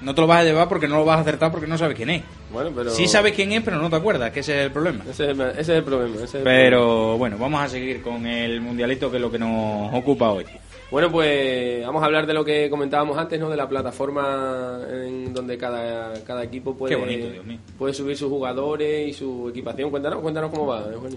no 0.00 0.14
te 0.14 0.20
lo 0.20 0.26
vas 0.26 0.40
a 0.40 0.44
llevar 0.44 0.68
porque 0.68 0.88
no 0.88 0.96
lo 0.96 1.04
vas 1.04 1.18
a 1.18 1.20
acertar 1.22 1.50
porque 1.50 1.66
no 1.66 1.78
sabes 1.78 1.96
quién 1.96 2.10
es. 2.10 2.22
Bueno, 2.52 2.70
pero... 2.74 2.90
Sí 2.90 3.06
sabes 3.08 3.32
quién 3.32 3.52
es, 3.52 3.62
pero 3.62 3.78
no 3.78 3.90
te 3.90 3.96
acuerdas, 3.96 4.30
que 4.30 4.40
ese 4.40 4.58
es 4.60 4.66
el 4.66 4.72
problema. 4.72 5.04
Ese 5.08 5.24
es 5.24 5.30
el, 5.30 5.40
ese 5.40 5.60
es 5.60 5.68
el 5.68 5.84
problema. 5.84 6.14
ese 6.16 6.24
es 6.24 6.34
el 6.34 6.42
Pero 6.42 7.18
bueno, 7.18 7.38
vamos 7.38 7.60
a 7.60 7.68
seguir 7.68 8.02
con 8.02 8.26
el 8.26 8.60
mundialito 8.60 9.10
que 9.10 9.16
es 9.16 9.22
lo 9.22 9.30
que 9.30 9.38
nos 9.38 9.92
ocupa 9.94 10.30
hoy. 10.30 10.44
Bueno, 10.92 11.10
pues 11.10 11.82
vamos 11.86 12.02
a 12.02 12.04
hablar 12.04 12.26
de 12.26 12.34
lo 12.34 12.44
que 12.44 12.68
comentábamos 12.68 13.16
antes, 13.16 13.40
¿no? 13.40 13.48
De 13.48 13.56
la 13.56 13.66
plataforma 13.66 14.78
en 14.90 15.32
donde 15.32 15.56
cada, 15.56 16.22
cada 16.22 16.44
equipo 16.44 16.76
puede, 16.76 16.94
Qué 16.94 17.00
bonito, 17.00 17.30
Dios 17.30 17.46
mío. 17.46 17.58
puede 17.78 17.94
subir 17.94 18.14
sus 18.14 18.28
jugadores 18.28 19.08
y 19.08 19.14
su 19.14 19.48
equipación. 19.48 19.88
Cuéntanos, 19.88 20.20
cuéntanos 20.20 20.50
cómo 20.50 20.66
va, 20.66 20.84
Eugenio. 20.92 21.16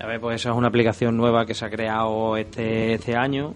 A 0.00 0.06
ver, 0.06 0.18
pues 0.18 0.40
esa 0.40 0.52
es 0.52 0.56
una 0.56 0.68
aplicación 0.68 1.18
nueva 1.18 1.44
que 1.44 1.52
se 1.52 1.66
ha 1.66 1.70
creado 1.70 2.38
este, 2.38 2.94
este 2.94 3.14
año, 3.14 3.52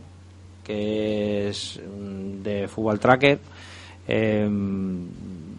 que 0.63 1.49
es 1.49 1.81
mm, 1.81 2.43
de 2.43 2.69
Fútbol 2.69 3.01
Tracker, 3.01 3.39
eh, 4.07 4.51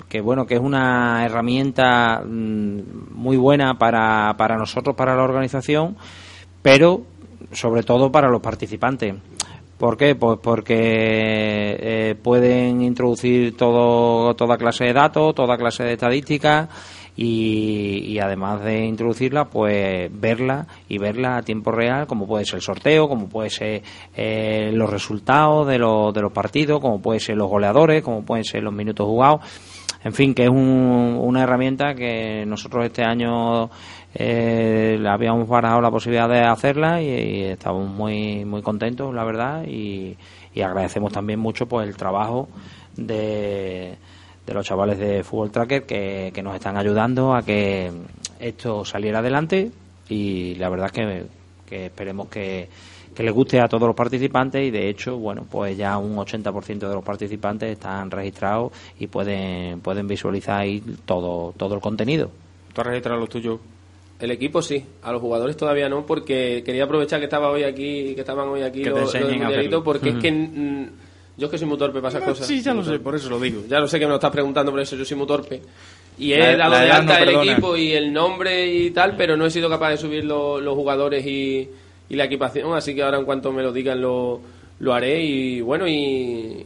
que 0.07 0.21
bueno, 0.21 0.45
que 0.45 0.53
es 0.53 0.61
una 0.61 1.25
herramienta 1.25 2.21
mm, 2.23 2.79
muy 3.15 3.37
buena 3.37 3.79
para, 3.79 4.35
para 4.37 4.55
nosotros, 4.55 4.95
para 4.95 5.15
la 5.15 5.23
organización, 5.23 5.97
pero 6.61 7.01
sobre 7.51 7.81
todo 7.81 8.11
para 8.11 8.29
los 8.29 8.39
participantes. 8.39 9.15
¿Por 9.79 9.95
qué? 9.95 10.13
Pues 10.13 10.37
porque 10.43 10.75
eh, 11.79 12.15
pueden 12.21 12.81
introducir 12.81 13.55
todo, 13.55 14.35
toda 14.35 14.57
clase 14.57 14.83
de 14.83 14.93
datos, 14.93 15.33
toda 15.33 15.57
clase 15.57 15.83
de 15.85 15.93
estadísticas 15.93 16.67
y, 17.15 18.03
y 18.05 18.19
además 18.19 18.61
de 18.63 18.85
introducirla, 18.85 19.45
pues 19.45 20.09
verla 20.13 20.67
y 20.89 20.97
verla 20.97 21.37
a 21.37 21.43
tiempo 21.43 21.71
real, 21.71 22.07
como 22.07 22.27
puede 22.27 22.43
ser 22.43 22.55
el 22.55 22.61
sorteo, 22.61 23.07
como 23.07 23.29
puede 23.29 23.49
ser 23.49 23.81
eh, 24.17 24.69
los 24.73 24.89
resultados 24.89 25.65
de 25.65 25.79
los, 25.79 26.13
de 26.13 26.21
los 26.21 26.33
partidos, 26.33 26.81
como 26.81 27.01
puede 27.01 27.21
ser 27.21 27.37
los 27.37 27.49
goleadores, 27.49 28.03
como 28.03 28.23
pueden 28.23 28.43
ser 28.43 28.61
los 28.63 28.73
minutos 28.73 29.05
jugados. 29.07 29.41
En 30.03 30.13
fin, 30.13 30.33
que 30.33 30.43
es 30.43 30.49
un- 30.49 31.17
una 31.21 31.43
herramienta 31.43 31.93
que 31.93 32.45
nosotros 32.45 32.85
este 32.85 33.03
año 33.03 33.69
eh, 34.15 35.03
habíamos 35.07 35.47
barajado 35.47 35.81
la 35.81 35.91
posibilidad 35.91 36.27
de 36.27 36.41
hacerla 36.41 37.01
y, 37.01 37.07
y 37.07 37.43
estamos 37.43 37.87
muy 37.87 38.43
muy 38.45 38.61
contentos, 38.61 39.13
la 39.13 39.23
verdad, 39.23 39.63
y, 39.67 40.17
y 40.53 40.61
agradecemos 40.61 41.11
también 41.13 41.39
mucho 41.39 41.67
pues 41.67 41.87
el 41.87 41.95
trabajo 41.95 42.49
de, 42.95 43.97
de 44.45 44.53
los 44.53 44.65
chavales 44.65 44.97
de 44.97 45.23
Fútbol 45.23 45.51
Tracker 45.51 45.85
que, 45.85 46.31
que 46.33 46.41
nos 46.41 46.55
están 46.55 46.77
ayudando 46.77 47.35
a 47.35 47.43
que 47.43 47.91
esto 48.39 48.83
saliera 48.83 49.19
adelante 49.19 49.71
y 50.09 50.55
la 50.55 50.69
verdad 50.69 50.87
es 50.87 50.91
que, 50.93 51.25
que 51.67 51.85
esperemos 51.85 52.29
que, 52.29 52.67
que 53.13 53.23
les 53.23 53.33
guste 53.33 53.59
a 53.59 53.67
todos 53.67 53.87
los 53.87 53.95
participantes 53.95 54.67
y 54.67 54.71
de 54.71 54.89
hecho, 54.89 55.17
bueno, 55.17 55.45
pues 55.49 55.77
ya 55.77 55.97
un 55.97 56.15
80% 56.15 56.79
de 56.79 56.95
los 56.95 57.03
participantes 57.03 57.73
están 57.73 58.09
registrados 58.09 58.71
y 58.97 59.07
pueden 59.07 59.81
pueden 59.81 60.07
visualizar 60.07 60.61
ahí 60.61 60.81
todo 61.05 61.53
todo 61.55 61.75
el 61.75 61.81
contenido. 61.81 62.31
¿Tú 62.73 62.81
has 62.81 62.87
registrado 62.87 63.19
los 63.19 63.29
tuyos? 63.29 63.59
El 64.19 64.31
equipo 64.31 64.61
sí, 64.61 64.83
a 65.03 65.11
los 65.13 65.21
jugadores 65.21 65.55
todavía 65.55 65.87
no, 65.87 66.05
porque 66.05 66.61
quería 66.65 66.83
aprovechar 66.83 67.19
que 67.19 67.25
estaba 67.25 67.49
hoy 67.51 67.63
aquí, 67.63 68.13
que 68.15 68.19
estaban 68.21 68.49
hoy 68.49 68.61
aquí 68.63 68.79
Que 68.79 68.89
te 68.91 68.99
los, 68.99 68.99
los 69.01 69.13
del 69.13 69.21
enseñen 69.23 69.41
a 69.41 69.45
mundialito, 69.45 69.77
hacerlo. 69.77 69.83
porque 69.83 70.09
es 70.09 70.15
que 70.17 70.31
mm, 70.31 70.85
yo 71.37 71.45
es 71.45 71.51
que 71.51 71.57
soy 71.57 71.67
muy 71.67 71.77
torpe 71.77 71.99
para 72.01 72.09
esas 72.09 72.23
cosas. 72.27 72.45
Sí, 72.45 72.61
ya 72.61 72.73
lo 72.73 72.83
sé, 72.83 72.99
por 72.99 73.15
eso 73.15 73.29
lo 73.29 73.39
digo. 73.39 73.63
Ya 73.69 73.79
lo 73.79 73.87
sé 73.87 73.97
que 73.97 74.05
me 74.05 74.09
lo 74.09 74.15
estás 74.15 74.31
preguntando, 74.31 74.71
por 74.71 74.81
eso 74.81 74.97
yo 74.97 75.05
soy 75.05 75.15
muy 75.17 75.25
torpe. 75.27 75.61
Y 76.17 76.35
La- 76.35 76.51
he 76.51 76.57
dado 76.57 76.71
la 76.71 76.81
de 76.81 76.91
alta 76.91 77.13
no 77.13 77.19
el 77.19 77.25
perdona. 77.25 77.51
equipo 77.53 77.77
y 77.77 77.91
el 77.93 78.11
nombre 78.11 78.67
y 78.73 78.91
tal, 78.91 79.15
pero 79.15 79.37
no 79.37 79.45
he 79.45 79.49
sido 79.51 79.69
capaz 79.69 79.91
de 79.91 79.97
subir 79.97 80.25
lo- 80.25 80.59
los 80.59 80.75
jugadores 80.75 81.25
y, 81.25 81.69
y 82.09 82.15
la 82.17 82.25
equipación, 82.25 82.73
así 82.73 82.93
que 82.93 83.03
ahora 83.03 83.19
en 83.19 83.23
cuanto 83.25 83.53
me 83.53 83.63
lo 83.63 83.71
digan 83.71 84.01
lo, 84.01 84.41
lo 84.81 84.93
haré 84.93 85.23
y 85.23 85.61
bueno, 85.61 85.87
y, 85.87 86.65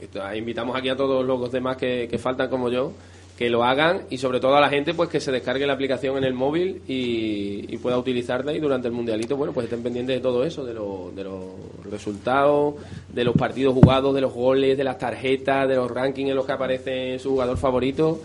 y 0.00 0.36
invitamos 0.38 0.74
aquí 0.76 0.88
a 0.88 0.96
todos 0.96 1.24
los 1.24 1.52
demás 1.52 1.76
que, 1.76 2.08
que 2.10 2.18
faltan 2.18 2.48
como 2.50 2.68
yo, 2.68 2.92
que 3.40 3.48
lo 3.48 3.64
hagan 3.64 4.02
y 4.10 4.18
sobre 4.18 4.38
todo 4.38 4.54
a 4.56 4.60
la 4.60 4.68
gente 4.68 4.92
pues 4.92 5.08
que 5.08 5.18
se 5.18 5.32
descargue 5.32 5.66
la 5.66 5.72
aplicación 5.72 6.18
en 6.18 6.24
el 6.24 6.34
móvil 6.34 6.82
y, 6.86 7.74
pueda 7.78 7.96
utilizarla 7.96 8.52
y 8.52 8.60
durante 8.60 8.86
el 8.88 8.92
mundialito 8.92 9.34
bueno 9.34 9.54
pues 9.54 9.64
estén 9.64 9.82
pendientes 9.82 10.14
de 10.16 10.20
todo 10.20 10.44
eso 10.44 10.62
de, 10.66 10.74
lo- 10.74 11.10
de 11.16 11.24
los 11.24 11.44
resultados 11.90 12.74
de 13.08 13.24
los 13.24 13.34
partidos 13.34 13.72
jugados 13.72 14.14
de 14.14 14.20
los 14.20 14.34
goles 14.34 14.76
de 14.76 14.84
las 14.84 14.98
tarjetas 14.98 15.66
de 15.66 15.76
los 15.76 15.90
rankings 15.90 16.28
en 16.28 16.36
los 16.36 16.44
que 16.44 16.52
aparece 16.52 17.18
su 17.18 17.30
jugador 17.30 17.56
favorito 17.56 18.20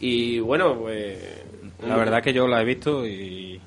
y 0.00 0.38
bueno 0.38 0.74
pues 0.78 1.18
La 1.86 1.96
verdad 1.96 2.22
que 2.22 2.32
yo 2.32 2.48
la 2.48 2.62
he 2.62 2.64
visto 2.64 3.06
y 3.06 3.60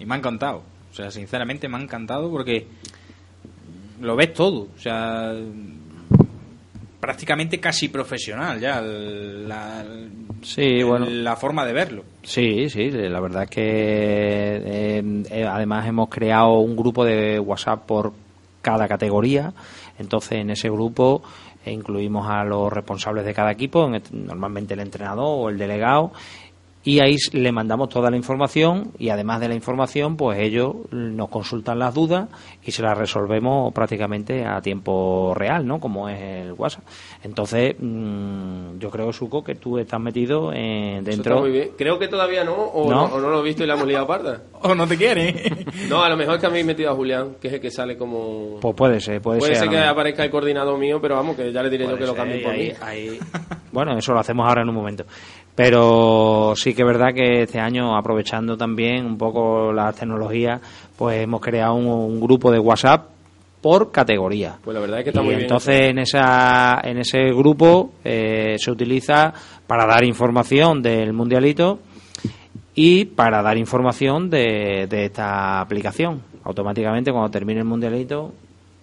me 0.00 0.14
ha 0.14 0.18
encantado. 0.18 0.62
O 0.90 0.94
sea, 0.96 1.10
sinceramente 1.10 1.68
me 1.68 1.76
ha 1.76 1.80
encantado 1.82 2.30
porque 2.30 2.66
lo 4.00 4.16
ves 4.16 4.32
todo. 4.32 4.68
O 4.74 4.78
sea, 4.80 5.34
prácticamente 7.06 7.60
casi 7.60 7.88
profesional 7.88 8.58
ya 8.58 8.80
la, 8.82 9.84
Sí, 10.42 10.82
bueno. 10.82 11.06
la 11.08 11.36
forma 11.36 11.64
de 11.64 11.72
verlo. 11.72 12.02
Sí, 12.24 12.68
sí, 12.68 12.90
la 12.90 13.20
verdad 13.20 13.44
es 13.44 13.50
que 13.50 13.62
eh, 13.64 15.22
eh, 15.30 15.44
además 15.48 15.86
hemos 15.86 16.08
creado 16.08 16.58
un 16.58 16.74
grupo 16.74 17.04
de 17.04 17.38
WhatsApp 17.38 17.86
por 17.86 18.12
cada 18.60 18.88
categoría, 18.88 19.52
entonces 20.00 20.32
en 20.32 20.50
ese 20.50 20.68
grupo 20.68 21.22
eh, 21.64 21.70
incluimos 21.70 22.28
a 22.28 22.42
los 22.42 22.72
responsables 22.72 23.24
de 23.24 23.32
cada 23.34 23.52
equipo, 23.52 23.88
normalmente 24.10 24.74
el 24.74 24.80
entrenador 24.80 25.26
o 25.28 25.48
el 25.48 25.58
delegado, 25.58 26.10
y 26.86 27.00
ahí 27.00 27.16
le 27.32 27.50
mandamos 27.50 27.88
toda 27.88 28.10
la 28.12 28.16
información 28.16 28.92
y 28.96 29.08
además 29.08 29.40
de 29.40 29.48
la 29.48 29.54
información, 29.54 30.16
pues 30.16 30.38
ellos 30.38 30.72
nos 30.92 31.28
consultan 31.28 31.80
las 31.80 31.92
dudas 31.92 32.28
y 32.64 32.70
se 32.70 32.80
las 32.82 32.96
resolvemos 32.96 33.74
prácticamente 33.74 34.44
a 34.46 34.60
tiempo 34.60 35.34
real, 35.34 35.66
¿no? 35.66 35.80
Como 35.80 36.08
es 36.08 36.20
el 36.20 36.52
WhatsApp. 36.52 36.84
Entonces, 37.24 37.74
mm, 37.78 38.78
yo 38.78 38.88
creo, 38.90 39.12
Suco, 39.12 39.42
que 39.42 39.56
tú 39.56 39.78
estás 39.78 40.00
metido 40.00 40.52
en, 40.52 40.98
eso 40.98 41.10
dentro... 41.10 41.32
está 41.34 41.40
muy 41.40 41.50
bien 41.50 41.70
creo 41.76 41.98
que 41.98 42.06
todavía 42.06 42.44
no 42.44 42.54
o 42.54 42.88
¿No? 42.88 43.08
no, 43.08 43.14
o 43.16 43.20
no 43.20 43.30
lo 43.30 43.40
he 43.40 43.42
visto 43.42 43.64
y 43.64 43.66
la 43.66 43.74
hemos 43.74 43.88
liado 43.88 44.06
parda 44.06 44.42
o 44.62 44.74
no 44.74 44.86
te 44.86 44.96
quiere 44.96 45.42
no 45.88 46.02
a 46.04 46.08
lo 46.08 46.16
mejor 46.16 46.36
es 46.36 46.40
que 46.40 46.46
habéis 46.46 46.64
metido 46.64 46.90
a 46.90 46.94
Julián 46.94 47.36
que 47.40 47.48
es 47.48 47.54
el 47.54 47.60
que 47.60 47.70
sale 47.70 47.96
como 47.98 48.58
Pues 48.60 48.74
puede 48.76 49.00
ser, 49.00 49.20
puede, 49.20 49.40
Puede 49.40 49.54
ser. 49.56 49.64
ser 49.64 49.70
que 49.70 49.78
aparezca 49.84 50.24
el 50.24 50.30
coordinador 50.30 50.78
mío, 50.78 51.00
pero 51.02 51.16
vamos, 51.16 51.34
que 51.36 51.52
ya 51.52 51.62
le 51.62 51.70
diré 51.70 51.86
yo 51.88 51.96
que 51.98 52.06
lo 52.06 52.14
cambie 52.14 52.38
por 52.42 52.52
ahí- 52.52 52.68
mí. 52.68 52.74
ahí- 52.80 53.18
Bueno, 53.72 53.98
eso 53.98 54.12
lo 54.12 54.20
hacemos 54.20 54.46
ahora 54.48 54.62
en 54.62 54.68
un 54.68 54.74
momento. 54.76 55.04
Pero 55.56 56.52
sí 56.54 56.74
que 56.74 56.82
es 56.82 56.86
verdad 56.86 57.14
que 57.14 57.42
este 57.42 57.58
año, 57.58 57.96
aprovechando 57.96 58.56
también 58.56 59.06
un 59.06 59.18
poco 59.18 59.72
las 59.72 59.96
tecnologías, 59.96 60.60
pues 60.96 61.22
hemos 61.22 61.40
creado 61.40 61.74
un, 61.74 61.86
un 61.86 62.20
grupo 62.20 62.52
de 62.52 62.58
WhatsApp 62.58 63.08
por 63.62 63.90
categoría. 63.90 64.58
Pues 64.62 64.74
la 64.74 64.80
verdad 64.80 64.98
es 64.98 65.04
que 65.04 65.10
está 65.10 65.22
y 65.22 65.24
muy 65.24 65.34
bien. 65.34 65.42
entonces 65.42 65.90
en 65.90 65.98
esa 65.98 66.80
en 66.84 66.98
ese 66.98 67.32
grupo 67.32 67.94
eh, 68.04 68.56
se 68.58 68.70
utiliza 68.70 69.32
para 69.66 69.86
dar 69.86 70.04
información 70.04 70.82
del 70.82 71.12
mundialito 71.12 71.80
y 72.74 73.06
para 73.06 73.42
dar 73.42 73.56
información 73.56 74.28
de, 74.30 74.86
de 74.88 75.06
esta 75.06 75.60
aplicación. 75.60 76.22
Automáticamente 76.44 77.10
cuando 77.10 77.30
termine 77.30 77.60
el 77.60 77.66
mundialito 77.66 78.32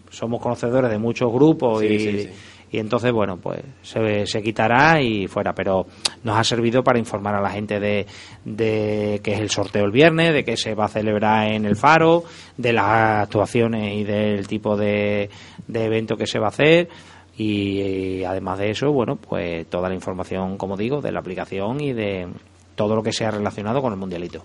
somos 0.10 0.42
conocedores 0.42 0.92
de 0.92 0.98
muchos 0.98 1.32
grupos 1.32 1.80
Sí, 1.80 1.86
y, 1.88 2.00
sí, 2.00 2.20
sí. 2.24 2.30
Y 2.74 2.80
entonces 2.80 3.12
bueno 3.14 3.38
pues 3.38 3.62
se, 3.84 4.26
se 4.26 4.42
quitará 4.44 5.00
y 5.02 5.28
fuera 5.28 5.54
pero 5.54 5.86
nos 6.24 6.38
ha 6.38 6.44
servido 6.44 6.84
para 6.84 7.00
informar 7.00 7.36
a 7.36 7.42
la 7.42 7.52
gente 7.52 7.80
de, 7.80 8.06
de 8.44 9.22
que 9.24 9.34
es 9.34 9.40
el 9.40 9.50
sorteo 9.50 9.86
el 9.86 9.92
viernes 9.92 10.34
de 10.34 10.44
que 10.44 10.58
se 10.58 10.74
va 10.76 10.86
a 10.86 10.90
celebrar 10.90 11.48
en 11.52 11.66
el 11.66 11.76
faro 11.78 12.24
de 12.58 12.74
las 12.74 13.22
actuaciones 13.24 13.94
y 13.94 14.04
del 14.04 14.48
tipo 14.48 14.76
de, 14.76 15.30
de 15.68 15.86
evento 15.86 16.18
que 16.18 16.28
se 16.28 16.40
va 16.40 16.48
a 16.48 16.50
hacer 16.50 16.90
y, 17.38 17.82
y 17.82 18.24
además 18.26 18.60
de 18.60 18.72
eso 18.72 18.92
bueno 18.92 19.16
pues 19.16 19.68
toda 19.68 19.88
la 19.88 19.96
información 19.96 20.58
como 20.58 20.76
digo 20.76 21.00
de 21.02 21.12
la 21.12 21.20
aplicación 21.20 21.80
y 21.80 21.94
de 21.94 22.28
todo 22.76 22.96
lo 22.96 23.04
que 23.04 23.14
sea 23.14 23.32
relacionado 23.32 23.82
con 23.82 23.94
el 23.94 24.00
mundialito 24.00 24.42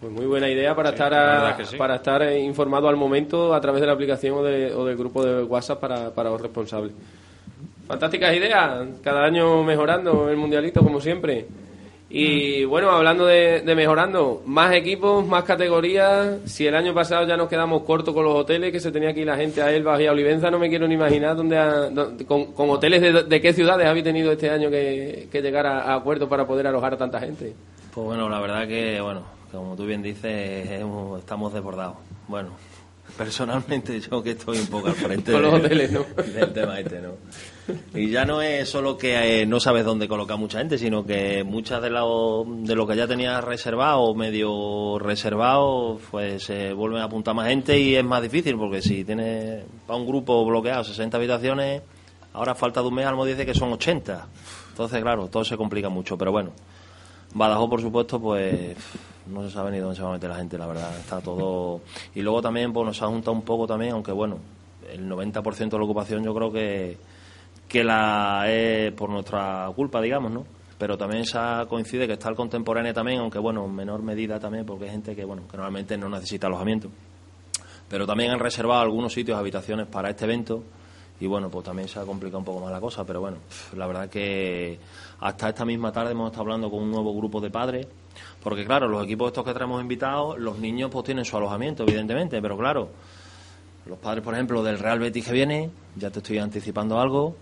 Pues 0.00 0.12
muy 0.12 0.26
buena 0.26 0.48
idea 0.50 0.74
para 0.74 0.90
estar 0.90 1.12
a- 1.14 1.64
sí. 1.64 1.76
para 1.76 1.96
estar 1.96 2.22
eh, 2.22 2.38
informado 2.40 2.88
al 2.88 2.96
momento 2.96 3.54
a 3.54 3.60
través 3.60 3.80
de 3.80 3.86
la 3.86 3.92
aplicación 3.94 4.34
o, 4.36 4.42
de- 4.42 4.74
o 4.74 4.84
del 4.84 4.96
grupo 4.96 5.24
de 5.24 5.42
WhatsApp 5.44 5.80
para, 5.80 6.10
para 6.10 6.28
los 6.30 6.40
responsables. 6.40 6.92
Fantásticas 7.92 8.34
ideas, 8.34 8.86
cada 9.04 9.22
año 9.24 9.62
mejorando 9.64 10.30
el 10.30 10.36
mundialito 10.38 10.82
como 10.82 10.98
siempre. 10.98 11.44
Y 12.08 12.64
bueno, 12.64 12.90
hablando 12.90 13.26
de, 13.26 13.60
de 13.60 13.74
mejorando, 13.74 14.42
más 14.46 14.72
equipos, 14.74 15.26
más 15.26 15.44
categorías. 15.44 16.38
Si 16.46 16.66
el 16.66 16.74
año 16.74 16.94
pasado 16.94 17.26
ya 17.26 17.36
nos 17.36 17.48
quedamos 17.50 17.82
cortos 17.84 18.14
con 18.14 18.24
los 18.24 18.34
hoteles, 18.34 18.72
que 18.72 18.80
se 18.80 18.90
tenía 18.92 19.10
aquí 19.10 19.24
la 19.24 19.36
gente 19.36 19.60
a 19.62 19.70
Elba 19.72 20.00
y 20.00 20.06
a 20.06 20.12
Olivenza, 20.12 20.50
no 20.50 20.58
me 20.58 20.68
quiero 20.70 20.88
ni 20.88 20.94
imaginar 20.94 21.36
dónde 21.36 21.56
ha- 21.58 21.90
dó- 21.90 22.14
con, 22.26 22.52
con 22.52 22.70
hoteles 22.70 23.00
de, 23.02 23.22
de 23.24 23.40
qué 23.40 23.52
ciudades 23.52 23.86
habéis 23.86 24.04
tenido 24.04 24.32
este 24.32 24.48
año 24.50 24.70
que, 24.70 25.28
que 25.30 25.40
llegar 25.42 25.66
a, 25.66 25.82
a 25.82 25.94
acuerdo 25.96 26.28
para 26.28 26.46
poder 26.46 26.66
alojar 26.66 26.94
a 26.94 26.98
tanta 26.98 27.20
gente. 27.20 27.54
Pues 27.94 28.06
bueno, 28.06 28.28
la 28.28 28.40
verdad 28.40 28.66
que, 28.66 29.00
bueno, 29.02 29.22
como 29.50 29.74
tú 29.76 29.84
bien 29.86 30.02
dices, 30.02 30.70
hemos- 30.70 31.18
estamos 31.18 31.52
desbordados. 31.54 31.96
Bueno, 32.28 32.50
personalmente 33.16 34.00
yo 34.00 34.22
que 34.22 34.30
estoy 34.32 34.58
un 34.58 34.66
poco 34.66 34.88
al 34.88 34.94
frente 34.94 35.32
Con 35.32 35.42
los 35.42 35.52
de- 35.52 35.58
hoteles, 35.66 35.92
¿no? 35.92 36.04
del 36.34 36.52
tema 36.52 36.78
este, 36.78 37.00
¿no? 37.00 37.12
Y 37.94 38.10
ya 38.10 38.24
no 38.24 38.42
es 38.42 38.68
solo 38.68 38.96
que 38.96 39.42
eh, 39.42 39.46
no 39.46 39.60
sabes 39.60 39.84
dónde 39.84 40.08
colocar 40.08 40.38
mucha 40.38 40.58
gente, 40.58 40.78
sino 40.78 41.04
que 41.04 41.44
muchas 41.44 41.82
de 41.82 41.90
lo, 41.90 42.44
de 42.46 42.74
lo 42.74 42.86
que 42.86 42.96
ya 42.96 43.06
tenías 43.06 43.42
reservado, 43.42 44.14
medio 44.14 44.98
reservado, 44.98 45.98
pues 46.10 46.44
se 46.44 46.72
vuelven 46.72 47.00
a 47.00 47.04
apuntar 47.04 47.34
más 47.34 47.48
gente 47.48 47.78
y 47.78 47.94
es 47.94 48.04
más 48.04 48.22
difícil, 48.22 48.56
porque 48.56 48.82
si 48.82 49.04
tienes 49.04 49.64
para 49.86 49.98
un 49.98 50.06
grupo 50.06 50.44
bloqueado 50.44 50.84
60 50.84 51.16
habitaciones, 51.16 51.82
ahora 52.32 52.54
falta 52.54 52.80
de 52.80 52.88
un 52.88 52.94
mes 52.94 53.06
Almo 53.06 53.24
dice 53.24 53.46
que 53.46 53.54
son 53.54 53.72
80. 53.72 54.26
Entonces, 54.70 55.02
claro, 55.02 55.28
todo 55.28 55.44
se 55.44 55.56
complica 55.56 55.88
mucho, 55.88 56.16
pero 56.16 56.32
bueno. 56.32 56.52
Badajoz, 57.34 57.70
por 57.70 57.80
supuesto, 57.80 58.20
pues 58.20 58.76
no 59.26 59.42
se 59.44 59.50
sabe 59.50 59.70
ni 59.70 59.78
dónde 59.78 59.96
se 59.96 60.02
va 60.02 60.10
a 60.10 60.12
meter 60.12 60.30
la 60.30 60.36
gente, 60.36 60.58
la 60.58 60.66
verdad. 60.66 60.96
Está 60.98 61.20
todo. 61.20 61.80
Y 62.14 62.20
luego 62.22 62.42
también 62.42 62.72
pues, 62.72 62.86
nos 62.86 63.02
ha 63.02 63.06
juntado 63.06 63.32
un 63.32 63.42
poco 63.42 63.66
también, 63.66 63.92
aunque 63.92 64.12
bueno, 64.12 64.38
el 64.90 65.08
90% 65.08 65.70
de 65.70 65.78
la 65.78 65.84
ocupación 65.84 66.24
yo 66.24 66.34
creo 66.34 66.52
que, 66.52 66.96
que 67.72 67.82
la 67.82 68.44
es 68.48 68.92
por 68.92 69.08
nuestra 69.08 69.66
culpa, 69.74 70.02
digamos, 70.02 70.30
¿no? 70.30 70.44
Pero 70.76 70.98
también 70.98 71.24
se 71.24 71.38
ha- 71.38 71.64
coincide 71.66 72.06
que 72.06 72.12
está 72.12 72.28
el 72.28 72.34
contemporáneo 72.36 72.92
también, 72.92 73.20
aunque 73.20 73.38
bueno, 73.38 73.64
en 73.64 73.74
menor 73.74 74.02
medida 74.02 74.38
también, 74.38 74.66
porque 74.66 74.84
hay 74.84 74.90
gente 74.90 75.16
que, 75.16 75.24
bueno, 75.24 75.44
que 75.50 75.56
normalmente 75.56 75.96
no 75.96 76.10
necesita 76.10 76.48
alojamiento. 76.48 76.90
Pero 77.88 78.06
también 78.06 78.30
han 78.30 78.38
reservado 78.40 78.82
algunos 78.82 79.12
sitios, 79.14 79.38
habitaciones 79.38 79.86
para 79.86 80.10
este 80.10 80.24
evento. 80.26 80.62
Y 81.20 81.26
bueno, 81.26 81.48
pues 81.48 81.64
también 81.64 81.88
se 81.88 81.98
ha 81.98 82.02
complicado 82.04 82.40
un 82.40 82.44
poco 82.44 82.60
más 82.60 82.72
la 82.72 82.80
cosa, 82.80 83.04
pero 83.06 83.20
bueno, 83.20 83.38
la 83.76 83.86
verdad 83.86 84.08
que 84.10 84.78
hasta 85.20 85.48
esta 85.50 85.64
misma 85.64 85.92
tarde 85.92 86.10
hemos 86.12 86.26
estado 86.26 86.42
hablando 86.42 86.68
con 86.68 86.82
un 86.82 86.90
nuevo 86.90 87.14
grupo 87.16 87.40
de 87.40 87.48
padres, 87.48 87.86
porque 88.42 88.64
claro, 88.66 88.88
los 88.88 89.04
equipos 89.04 89.28
estos 89.28 89.44
que 89.44 89.54
traemos 89.54 89.80
invitados, 89.80 90.36
los 90.38 90.58
niños 90.58 90.90
pues 90.90 91.04
tienen 91.04 91.24
su 91.24 91.36
alojamiento, 91.36 91.84
evidentemente, 91.84 92.42
pero 92.42 92.58
claro, 92.58 92.88
los 93.86 93.98
padres, 93.98 94.24
por 94.24 94.34
ejemplo, 94.34 94.62
del 94.64 94.78
Real 94.80 94.98
Betis 94.98 95.24
que 95.26 95.32
viene, 95.32 95.70
ya 95.94 96.10
te 96.10 96.18
estoy 96.18 96.38
anticipando 96.38 96.98
algo, 97.00 97.36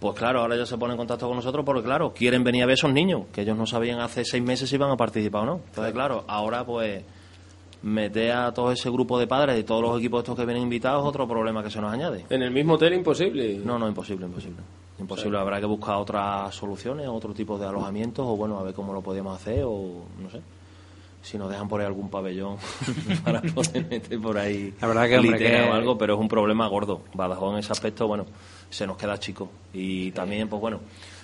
pues 0.00 0.14
claro, 0.14 0.40
ahora 0.40 0.56
ya 0.56 0.64
se 0.64 0.78
ponen 0.78 0.92
en 0.92 0.98
contacto 0.98 1.26
con 1.26 1.36
nosotros 1.36 1.64
porque 1.64 1.82
claro, 1.82 2.12
quieren 2.14 2.42
venir 2.42 2.62
a 2.62 2.66
ver 2.66 2.74
esos 2.74 2.92
niños, 2.92 3.26
que 3.32 3.42
ellos 3.42 3.56
no 3.56 3.66
sabían 3.66 4.00
hace 4.00 4.24
seis 4.24 4.42
meses 4.42 4.68
si 4.68 4.76
iban 4.76 4.90
a 4.90 4.96
participar 4.96 5.42
o 5.42 5.46
no. 5.46 5.60
Entonces, 5.66 5.92
claro, 5.92 6.24
ahora 6.26 6.64
pues 6.64 7.04
meter 7.82 8.32
a 8.32 8.52
todo 8.52 8.72
ese 8.72 8.90
grupo 8.90 9.18
de 9.18 9.26
padres 9.26 9.58
y 9.58 9.64
todos 9.64 9.82
los 9.82 9.98
equipos 9.98 10.20
estos 10.20 10.36
que 10.36 10.44
vienen 10.44 10.62
invitados 10.62 11.04
otro 11.04 11.28
problema 11.28 11.62
que 11.62 11.70
se 11.70 11.80
nos 11.80 11.92
añade. 11.92 12.24
En 12.30 12.42
el 12.42 12.50
mismo 12.50 12.74
hotel 12.74 12.94
imposible. 12.94 13.58
No, 13.58 13.78
no, 13.78 13.88
imposible, 13.88 14.26
imposible. 14.26 14.62
Imposible, 14.98 15.38
habrá 15.38 15.60
que 15.60 15.66
buscar 15.66 15.96
otras 15.96 16.54
soluciones, 16.54 17.06
otro 17.08 17.32
tipo 17.32 17.58
de 17.58 17.66
alojamientos 17.66 18.26
o 18.26 18.36
bueno, 18.36 18.58
a 18.58 18.62
ver 18.62 18.74
cómo 18.74 18.92
lo 18.92 19.02
podemos 19.02 19.34
hacer 19.34 19.64
o 19.66 20.04
no 20.18 20.30
sé. 20.30 20.40
Si 21.22 21.36
nos 21.36 21.50
dejan 21.50 21.68
por 21.68 21.80
ahí 21.80 21.86
algún 21.86 22.08
pabellón 22.08 22.56
para 23.24 23.42
poder 23.42 23.86
meter 23.88 24.18
por 24.20 24.38
ahí 24.38 24.72
La 24.80 24.86
verdad 24.88 25.06
que, 25.08 25.18
hombre, 25.18 25.38
que- 25.38 25.60
o 25.68 25.72
algo, 25.74 25.98
pero 25.98 26.14
es 26.14 26.20
un 26.20 26.28
problema 26.28 26.66
gordo. 26.68 27.02
Badajoz 27.14 27.52
en 27.54 27.58
ese 27.58 27.72
aspecto, 27.72 28.06
bueno, 28.08 28.26
se 28.70 28.86
nos 28.86 28.96
queda 28.96 29.18
chico. 29.18 29.50
Y 29.74 30.12
también, 30.12 30.48
pues 30.48 30.60
bueno, 30.60 30.80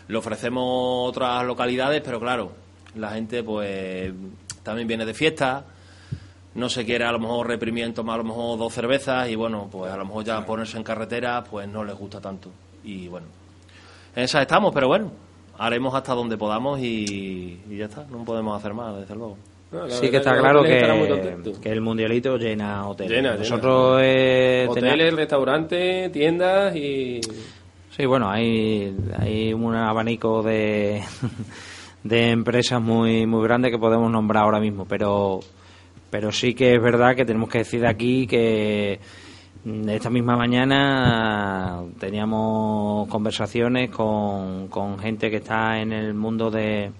le 0.08 0.16
ofrecemos 0.18 1.08
otras 1.08 1.44
localidades, 1.46 2.02
pero 2.04 2.20
claro, 2.20 2.52
la 2.94 3.10
gente 3.12 3.42
pues 3.42 4.12
también 4.62 4.86
viene 4.86 5.04
de 5.06 5.14
fiesta, 5.14 5.64
no 6.54 6.68
se 6.68 6.84
quiere 6.84 7.04
a 7.04 7.12
lo 7.12 7.18
mejor 7.18 7.46
reprimir 7.48 7.84
en 7.84 7.94
tomar 7.94 8.14
a 8.16 8.22
lo 8.22 8.24
mejor 8.28 8.58
dos 8.58 8.72
cervezas 8.72 9.28
y 9.28 9.34
bueno, 9.34 9.68
pues 9.70 9.92
a 9.92 9.96
lo 9.96 10.04
mejor 10.04 10.24
ya 10.24 10.44
ponerse 10.44 10.76
en 10.76 10.82
carretera 10.84 11.42
pues 11.44 11.68
no 11.68 11.84
les 11.84 11.96
gusta 11.96 12.20
tanto. 12.20 12.50
Y 12.84 13.08
bueno, 13.08 13.26
en 14.14 14.24
esas 14.24 14.42
estamos, 14.42 14.72
pero 14.74 14.88
bueno, 14.88 15.10
haremos 15.58 15.94
hasta 15.94 16.14
donde 16.14 16.36
podamos 16.36 16.78
y, 16.80 17.60
y 17.68 17.76
ya 17.78 17.86
está, 17.86 18.04
no 18.10 18.24
podemos 18.24 18.58
hacer 18.58 18.74
más, 18.74 18.94
desde 18.96 19.14
luego. 19.14 19.36
Sí 19.88 20.10
que 20.10 20.18
está 20.18 20.38
claro 20.38 20.62
que, 20.62 21.58
que 21.60 21.68
el 21.70 21.80
mundialito 21.80 22.36
llena 22.36 22.86
hoteles. 22.88 23.10
Llena, 23.10 23.30
llena. 23.32 23.40
Nosotros 23.40 24.00
eh, 24.02 24.66
Hoteles, 24.68 25.14
restaurantes, 25.14 26.12
tiendas 26.12 26.74
y... 26.76 27.20
Sí, 27.90 28.06
bueno, 28.06 28.30
hay, 28.30 28.94
hay 29.18 29.52
un 29.52 29.74
abanico 29.74 30.42
de, 30.42 31.02
de 32.04 32.30
empresas 32.30 32.80
muy, 32.80 33.26
muy 33.26 33.42
grande 33.42 33.70
que 33.70 33.78
podemos 33.78 34.10
nombrar 34.10 34.44
ahora 34.44 34.60
mismo, 34.60 34.86
pero, 34.86 35.40
pero 36.10 36.30
sí 36.30 36.54
que 36.54 36.74
es 36.74 36.82
verdad 36.82 37.16
que 37.16 37.24
tenemos 37.24 37.48
que 37.48 37.58
decir 37.58 37.80
de 37.80 37.88
aquí 37.88 38.26
que 38.26 39.00
Mm, 39.66 39.88
Esta 39.88 40.10
misma 40.10 40.36
mañana 40.36 41.82
teníamos 41.98 43.08
conversaciones 43.08 43.90
con, 43.90 44.68
con 44.68 44.96
gente 44.96 45.28
que 45.28 45.38
está 45.38 45.80
en 45.80 45.92
el 45.92 46.14
mundo 46.14 46.52
de, 46.52 46.92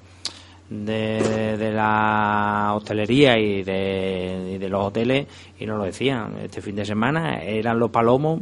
de, 0.68 1.56
de 1.56 1.72
la 1.72 2.72
hostelería 2.74 3.38
y 3.38 3.62
de, 3.62 4.52
y 4.54 4.58
de 4.58 4.68
los 4.68 4.84
hoteles 4.84 5.26
y 5.58 5.66
nos 5.66 5.78
lo 5.78 5.84
decían. 5.84 6.34
Este 6.42 6.60
fin 6.62 6.76
de 6.76 6.84
semana 6.84 7.42
eran 7.42 7.78
los 7.78 7.90
palomos 7.90 8.40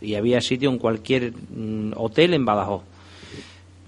y 0.00 0.14
había 0.14 0.40
sitio 0.40 0.70
en 0.70 0.78
cualquier 0.78 1.32
mm, 1.32 1.92
hotel 1.96 2.34
en 2.34 2.44
Badajoz. 2.44 2.82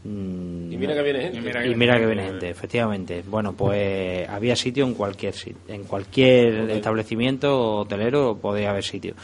Mm, 0.05 0.72
Y 0.72 0.76
mira 0.76 0.95
que 0.95 1.03
viene 1.03 1.20
gente. 1.22 1.39
y 1.39 1.74
mira 1.74 1.99
que 1.99 2.07
viene 2.07 2.24
gente, 2.24 2.49
efectivamente. 2.51 3.22
Bueno, 3.29 3.53
pues 3.53 4.29
había 4.29 4.55
sitio 4.57 4.87
en 4.87 4.95
cualquier 4.95 5.35
en 5.68 5.85
cualquier 5.85 6.70
establecimiento 6.70 7.79
hotelero 7.81 8.39
podía 8.41 8.70
haber 8.70 8.85
sitio. 8.85 9.14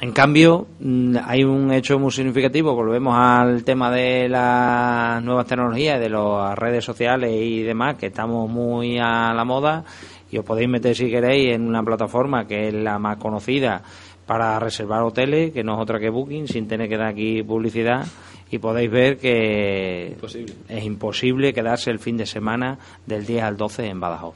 En 0.00 0.10
cambio, 0.12 0.66
mm, 0.80 1.16
hay 1.24 1.44
un 1.44 1.72
hecho 1.72 1.98
muy 1.98 2.10
significativo. 2.10 2.74
Volvemos 2.74 3.14
al 3.16 3.62
tema 3.62 3.90
de 3.90 4.28
las 4.28 5.22
nuevas 5.22 5.46
tecnologías, 5.46 6.00
de 6.00 6.08
las 6.08 6.58
redes 6.58 6.84
sociales 6.84 7.30
y 7.32 7.62
demás, 7.62 7.96
que 7.96 8.06
estamos 8.06 8.50
muy 8.50 8.98
a 8.98 9.32
la 9.32 9.44
moda. 9.44 9.84
Y 10.30 10.38
os 10.38 10.44
podéis 10.44 10.68
meter, 10.68 10.96
si 10.96 11.08
queréis, 11.08 11.54
en 11.54 11.68
una 11.68 11.84
plataforma 11.84 12.46
que 12.46 12.68
es 12.68 12.74
la 12.74 12.98
más 12.98 13.18
conocida 13.18 13.82
para 14.26 14.58
reservar 14.58 15.02
hoteles, 15.02 15.52
que 15.52 15.62
no 15.62 15.74
es 15.74 15.80
otra 15.80 16.00
que 16.00 16.10
Booking, 16.10 16.48
sin 16.48 16.66
tener 16.66 16.88
que 16.88 16.96
dar 16.96 17.08
aquí 17.08 17.42
publicidad. 17.42 18.04
Y 18.50 18.58
podéis 18.58 18.90
ver 18.90 19.18
que 19.18 20.08
Imposible. 20.14 20.54
es 20.68 20.84
imposible 20.84 21.52
quedarse 21.54 21.90
el 21.90 21.98
fin 21.98 22.16
de 22.16 22.26
semana 22.26 22.78
del 23.06 23.24
10 23.24 23.42
al 23.44 23.56
12 23.56 23.86
en 23.86 24.00
Badajoz. 24.00 24.34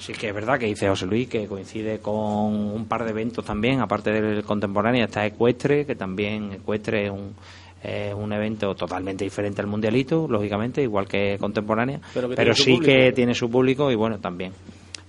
Sí 0.00 0.14
que 0.14 0.28
es 0.28 0.34
verdad 0.34 0.58
que 0.58 0.64
dice 0.64 0.88
José 0.88 1.04
Luis 1.04 1.28
que 1.28 1.46
coincide 1.46 1.98
con 1.98 2.14
un 2.14 2.86
par 2.88 3.04
de 3.04 3.10
eventos 3.10 3.44
también, 3.44 3.80
aparte 3.80 4.10
del 4.10 4.42
contemporáneo, 4.44 5.04
está 5.04 5.26
Ecuestre, 5.26 5.84
que 5.84 5.94
también 5.94 6.52
Ecuestre 6.54 7.04
es 7.04 7.10
un, 7.10 7.34
es 7.82 8.14
un 8.14 8.32
evento 8.32 8.74
totalmente 8.74 9.24
diferente 9.24 9.60
al 9.60 9.66
mundialito, 9.66 10.26
lógicamente, 10.26 10.82
igual 10.82 11.06
que 11.06 11.36
contemporánea, 11.38 12.00
Pero 12.14 12.30
que 12.30 12.54
sí 12.54 12.76
público. 12.76 12.84
que 12.92 13.12
tiene 13.12 13.34
su 13.34 13.50
público 13.50 13.90
y 13.90 13.94
bueno, 13.94 14.18
también. 14.18 14.52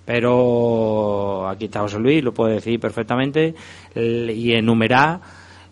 Pero 0.04 1.48
aquí 1.48 1.66
está 1.66 1.80
José 1.80 1.98
Luis, 1.98 2.22
lo 2.22 2.34
puede 2.34 2.56
decir 2.56 2.78
perfectamente, 2.78 3.56
y 3.96 4.52
enumerar 4.52 5.22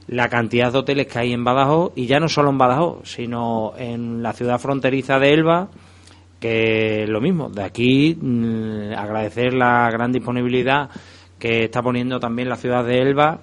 la 0.07 0.29
cantidad 0.29 0.71
de 0.71 0.77
hoteles 0.77 1.07
que 1.07 1.19
hay 1.19 1.33
en 1.33 1.43
Badajoz, 1.43 1.91
y 1.95 2.05
ya 2.05 2.21
no 2.21 2.29
solo 2.29 2.51
en 2.51 2.57
Badajoz, 2.57 3.01
sino 3.03 3.73
en 3.77 4.23
la 4.23 4.31
ciudad 4.31 4.59
fronteriza 4.59 5.19
de 5.19 5.33
Elba, 5.33 5.67
que 6.39 7.05
lo 7.07 7.21
mismo. 7.21 7.49
De 7.49 7.63
aquí 7.63 8.17
mm, 8.19 8.93
agradecer 8.97 9.53
la 9.53 9.89
gran 9.91 10.11
disponibilidad 10.11 10.89
que 11.37 11.65
está 11.65 11.81
poniendo 11.81 12.19
también 12.19 12.49
la 12.49 12.55
ciudad 12.55 12.83
de 12.85 13.01
Elba 13.01 13.39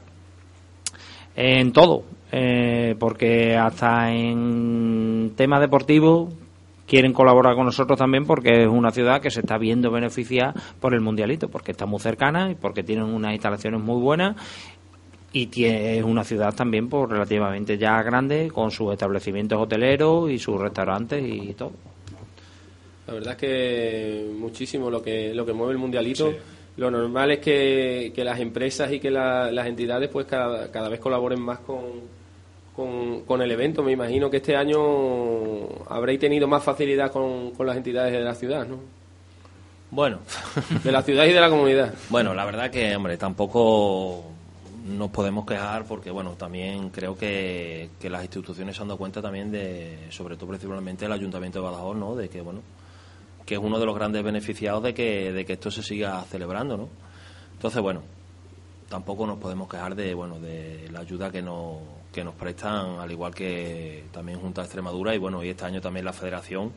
en 1.34 1.72
todo, 1.72 2.04
eh, 2.32 2.94
porque 2.98 3.56
hasta 3.56 4.12
en 4.12 5.32
temas 5.36 5.60
deportivos 5.60 6.32
quieren 6.86 7.12
colaborar 7.12 7.54
con 7.54 7.66
nosotros 7.66 7.98
también 7.98 8.24
porque 8.24 8.62
es 8.62 8.68
una 8.68 8.90
ciudad 8.90 9.20
que 9.20 9.30
se 9.30 9.40
está 9.40 9.58
viendo 9.58 9.90
beneficiada 9.90 10.54
por 10.80 10.94
el 10.94 11.00
mundialito, 11.00 11.48
porque 11.48 11.72
está 11.72 11.84
muy 11.84 12.00
cercana 12.00 12.50
y 12.50 12.54
porque 12.54 12.82
tienen 12.82 13.06
unas 13.06 13.32
instalaciones 13.32 13.80
muy 13.80 14.00
buenas 14.00 14.36
y 15.32 15.64
es 15.64 16.02
una 16.02 16.24
ciudad 16.24 16.54
también 16.54 16.88
pues, 16.88 17.10
relativamente 17.10 17.76
ya 17.76 18.02
grande 18.02 18.50
con 18.52 18.70
sus 18.70 18.92
establecimientos 18.92 19.60
hoteleros 19.60 20.30
y 20.30 20.38
sus 20.38 20.58
restaurantes 20.58 21.22
y 21.22 21.52
todo. 21.52 21.72
La 23.06 23.14
verdad 23.14 23.32
es 23.32 23.38
que 23.38 24.30
muchísimo 24.36 24.90
lo 24.90 25.00
que 25.02 25.32
lo 25.34 25.46
que 25.46 25.52
mueve 25.52 25.72
el 25.72 25.78
mundialito. 25.78 26.32
Lo 26.76 26.90
normal 26.90 27.30
es 27.30 27.38
que, 27.38 28.12
que 28.14 28.22
las 28.24 28.38
empresas 28.38 28.92
y 28.92 29.00
que 29.00 29.10
la- 29.10 29.50
las 29.50 29.66
entidades 29.66 30.08
pues 30.10 30.26
cada, 30.26 30.70
cada 30.70 30.88
vez 30.90 31.00
colaboren 31.00 31.40
más 31.40 31.60
con, 31.60 31.80
con, 32.74 33.22
con 33.22 33.40
el 33.40 33.50
evento. 33.50 33.82
Me 33.82 33.92
imagino 33.92 34.28
que 34.28 34.36
este 34.38 34.56
año 34.56 34.80
habréis 35.88 36.20
tenido 36.20 36.46
más 36.48 36.62
facilidad 36.62 37.10
con, 37.12 37.52
con 37.52 37.66
las 37.66 37.76
entidades 37.78 38.12
de 38.12 38.20
la 38.20 38.34
ciudad, 38.34 38.66
¿no? 38.66 38.78
Bueno. 39.90 40.18
De 40.84 40.92
la 40.92 41.02
ciudad 41.02 41.24
y 41.26 41.32
de 41.32 41.40
la 41.40 41.48
comunidad. 41.48 41.94
Bueno, 42.10 42.34
la 42.34 42.44
verdad 42.44 42.70
que, 42.70 42.94
hombre, 42.96 43.16
tampoco 43.16 44.24
nos 44.86 45.10
podemos 45.10 45.46
quejar 45.46 45.84
porque, 45.86 46.10
bueno, 46.10 46.32
también 46.32 46.90
creo 46.90 47.16
que, 47.16 47.88
que 48.00 48.10
las 48.10 48.22
instituciones 48.22 48.76
se 48.76 48.82
han 48.82 48.88
dado 48.88 48.98
cuenta 48.98 49.22
también 49.22 49.50
de, 49.50 49.96
sobre 50.10 50.36
todo 50.36 50.48
principalmente 50.48 51.06
el 51.06 51.12
Ayuntamiento 51.12 51.60
de 51.60 51.64
Badajoz, 51.64 51.96
¿no? 51.96 52.14
De 52.16 52.28
que, 52.28 52.40
bueno, 52.40 52.60
que 53.46 53.54
es 53.54 53.60
uno 53.60 53.78
de 53.78 53.86
los 53.86 53.94
grandes 53.94 54.24
beneficiados 54.24 54.82
de 54.82 54.92
que, 54.92 55.32
de 55.32 55.44
que 55.44 55.54
esto 55.54 55.70
se 55.70 55.82
siga 55.82 56.22
celebrando, 56.24 56.76
¿no? 56.76 56.88
Entonces, 57.52 57.80
bueno, 57.80 58.02
tampoco 58.88 59.26
nos 59.26 59.38
podemos 59.38 59.68
quejar 59.68 59.94
de, 59.94 60.12
bueno, 60.14 60.40
de 60.40 60.88
la 60.92 61.00
ayuda 61.00 61.30
que 61.30 61.40
nos, 61.40 61.78
que 62.12 62.24
nos 62.24 62.34
prestan, 62.34 62.98
al 62.98 63.10
igual 63.10 63.34
que 63.34 64.04
también 64.12 64.40
Junta 64.40 64.62
de 64.62 64.66
Extremadura 64.66 65.14
y, 65.14 65.18
bueno, 65.18 65.44
y 65.44 65.50
este 65.50 65.64
año 65.64 65.80
también 65.80 66.04
la 66.04 66.12
Federación, 66.12 66.72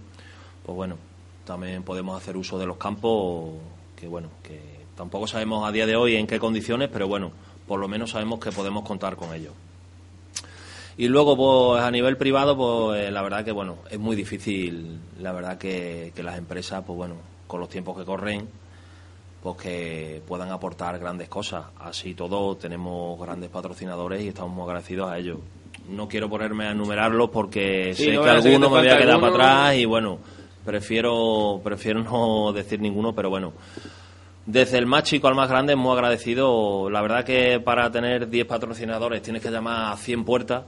pues 0.64 0.76
bueno, 0.76 0.96
también 1.44 1.82
podemos 1.84 2.16
hacer 2.22 2.38
uso 2.38 2.60
de 2.60 2.68
los 2.68 2.78
campos 2.78 3.56
que, 3.96 4.08
bueno, 4.08 4.30
que 4.44 4.60
tampoco 4.96 5.26
sabemos 5.26 5.68
a 5.68 5.72
día 5.72 5.88
de 5.88 5.96
hoy 5.96 6.16
en 6.16 6.28
qué 6.28 6.40
condiciones, 6.40 6.90
pero 6.94 7.08
bueno, 7.08 7.32
por 7.68 7.80
lo 7.80 7.88
menos 7.88 8.12
sabemos 8.12 8.40
que 8.40 8.52
podemos 8.52 8.84
contar 8.84 9.16
con 9.16 9.34
ellos. 9.34 9.54
Y 11.00 11.08
luego, 11.08 11.38
pues 11.38 11.82
a 11.82 11.90
nivel 11.92 12.18
privado, 12.18 12.58
pues 12.58 13.08
eh, 13.08 13.10
la 13.10 13.22
verdad 13.22 13.46
que, 13.46 13.54
bueno, 13.54 13.78
es 13.90 13.98
muy 13.98 14.18
difícil, 14.18 15.00
la 15.22 15.32
verdad 15.32 15.58
que, 15.58 16.12
que 16.14 16.22
las 16.22 16.38
empresas, 16.38 16.84
pues 16.86 16.98
bueno, 16.98 17.16
con 17.48 17.62
los 17.62 17.70
tiempos 17.70 17.98
que 17.98 18.04
corren, 18.04 18.50
pues 19.42 19.56
que 19.56 20.22
puedan 20.28 20.52
aportar 20.52 21.00
grandes 21.00 21.30
cosas. 21.30 21.68
Así 21.80 22.16
todo, 22.16 22.58
tenemos 22.58 23.18
grandes 23.18 23.50
patrocinadores 23.50 24.22
y 24.22 24.28
estamos 24.28 24.52
muy 24.52 24.64
agradecidos 24.64 25.10
a 25.10 25.18
ellos. 25.18 25.38
No 25.88 26.10
quiero 26.10 26.30
ponerme 26.30 26.68
a 26.68 26.72
enumerarlos 26.72 27.30
porque 27.30 27.94
Sí, 27.94 28.04
sé 28.04 28.12
no 28.12 28.24
que 28.24 28.30
alguno 28.32 28.70
me 28.70 28.80
voy 28.80 28.90
a 28.90 28.98
quedar 28.98 29.22
para 29.22 29.32
atrás 29.32 29.76
y 29.76 29.86
bueno, 29.86 30.20
prefiero, 30.66 31.62
prefiero 31.64 32.04
no 32.04 32.52
decir 32.54 32.82
ninguno, 32.82 33.16
pero 33.16 33.30
bueno. 33.30 33.54
Desde 34.50 34.80
el 34.80 34.88
más 34.88 35.04
chico 35.04 35.28
al 35.28 35.36
más 35.36 35.48
grande, 35.48 35.76
muy 35.76 35.94
agradecido. 35.94 36.90
La 36.90 37.04
verdad 37.04 37.24
que 37.24 37.60
para 37.60 37.92
tener 37.92 38.28
10 38.28 38.48
patrocinadores 38.48 39.22
tienes 39.22 39.44
que 39.44 39.52
llamar 39.52 39.94
a 39.94 39.96
100 39.96 40.26
puertas. 40.26 40.64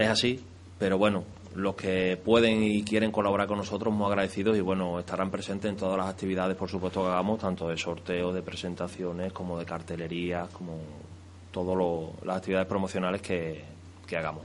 Es 0.00 0.08
así, 0.08 0.42
pero 0.78 0.96
bueno, 0.96 1.24
los 1.56 1.74
que 1.74 2.18
pueden 2.24 2.62
y 2.62 2.82
quieren 2.84 3.12
colaborar 3.12 3.46
con 3.46 3.58
nosotros, 3.58 3.92
muy 3.92 4.06
agradecidos 4.06 4.56
y 4.56 4.62
bueno, 4.62 4.98
estarán 4.98 5.30
presentes 5.30 5.70
en 5.70 5.76
todas 5.76 5.98
las 5.98 6.08
actividades, 6.08 6.56
por 6.56 6.70
supuesto, 6.70 7.02
que 7.02 7.08
hagamos, 7.10 7.38
tanto 7.38 7.68
de 7.68 7.76
sorteo, 7.76 8.32
de 8.32 8.40
presentaciones, 8.40 9.30
como 9.34 9.58
de 9.58 9.66
cartelería, 9.66 10.48
como 10.54 10.78
todas 11.50 11.76
las 12.24 12.38
actividades 12.38 12.66
promocionales 12.66 13.20
que, 13.20 13.62
que 14.06 14.16
hagamos. 14.16 14.44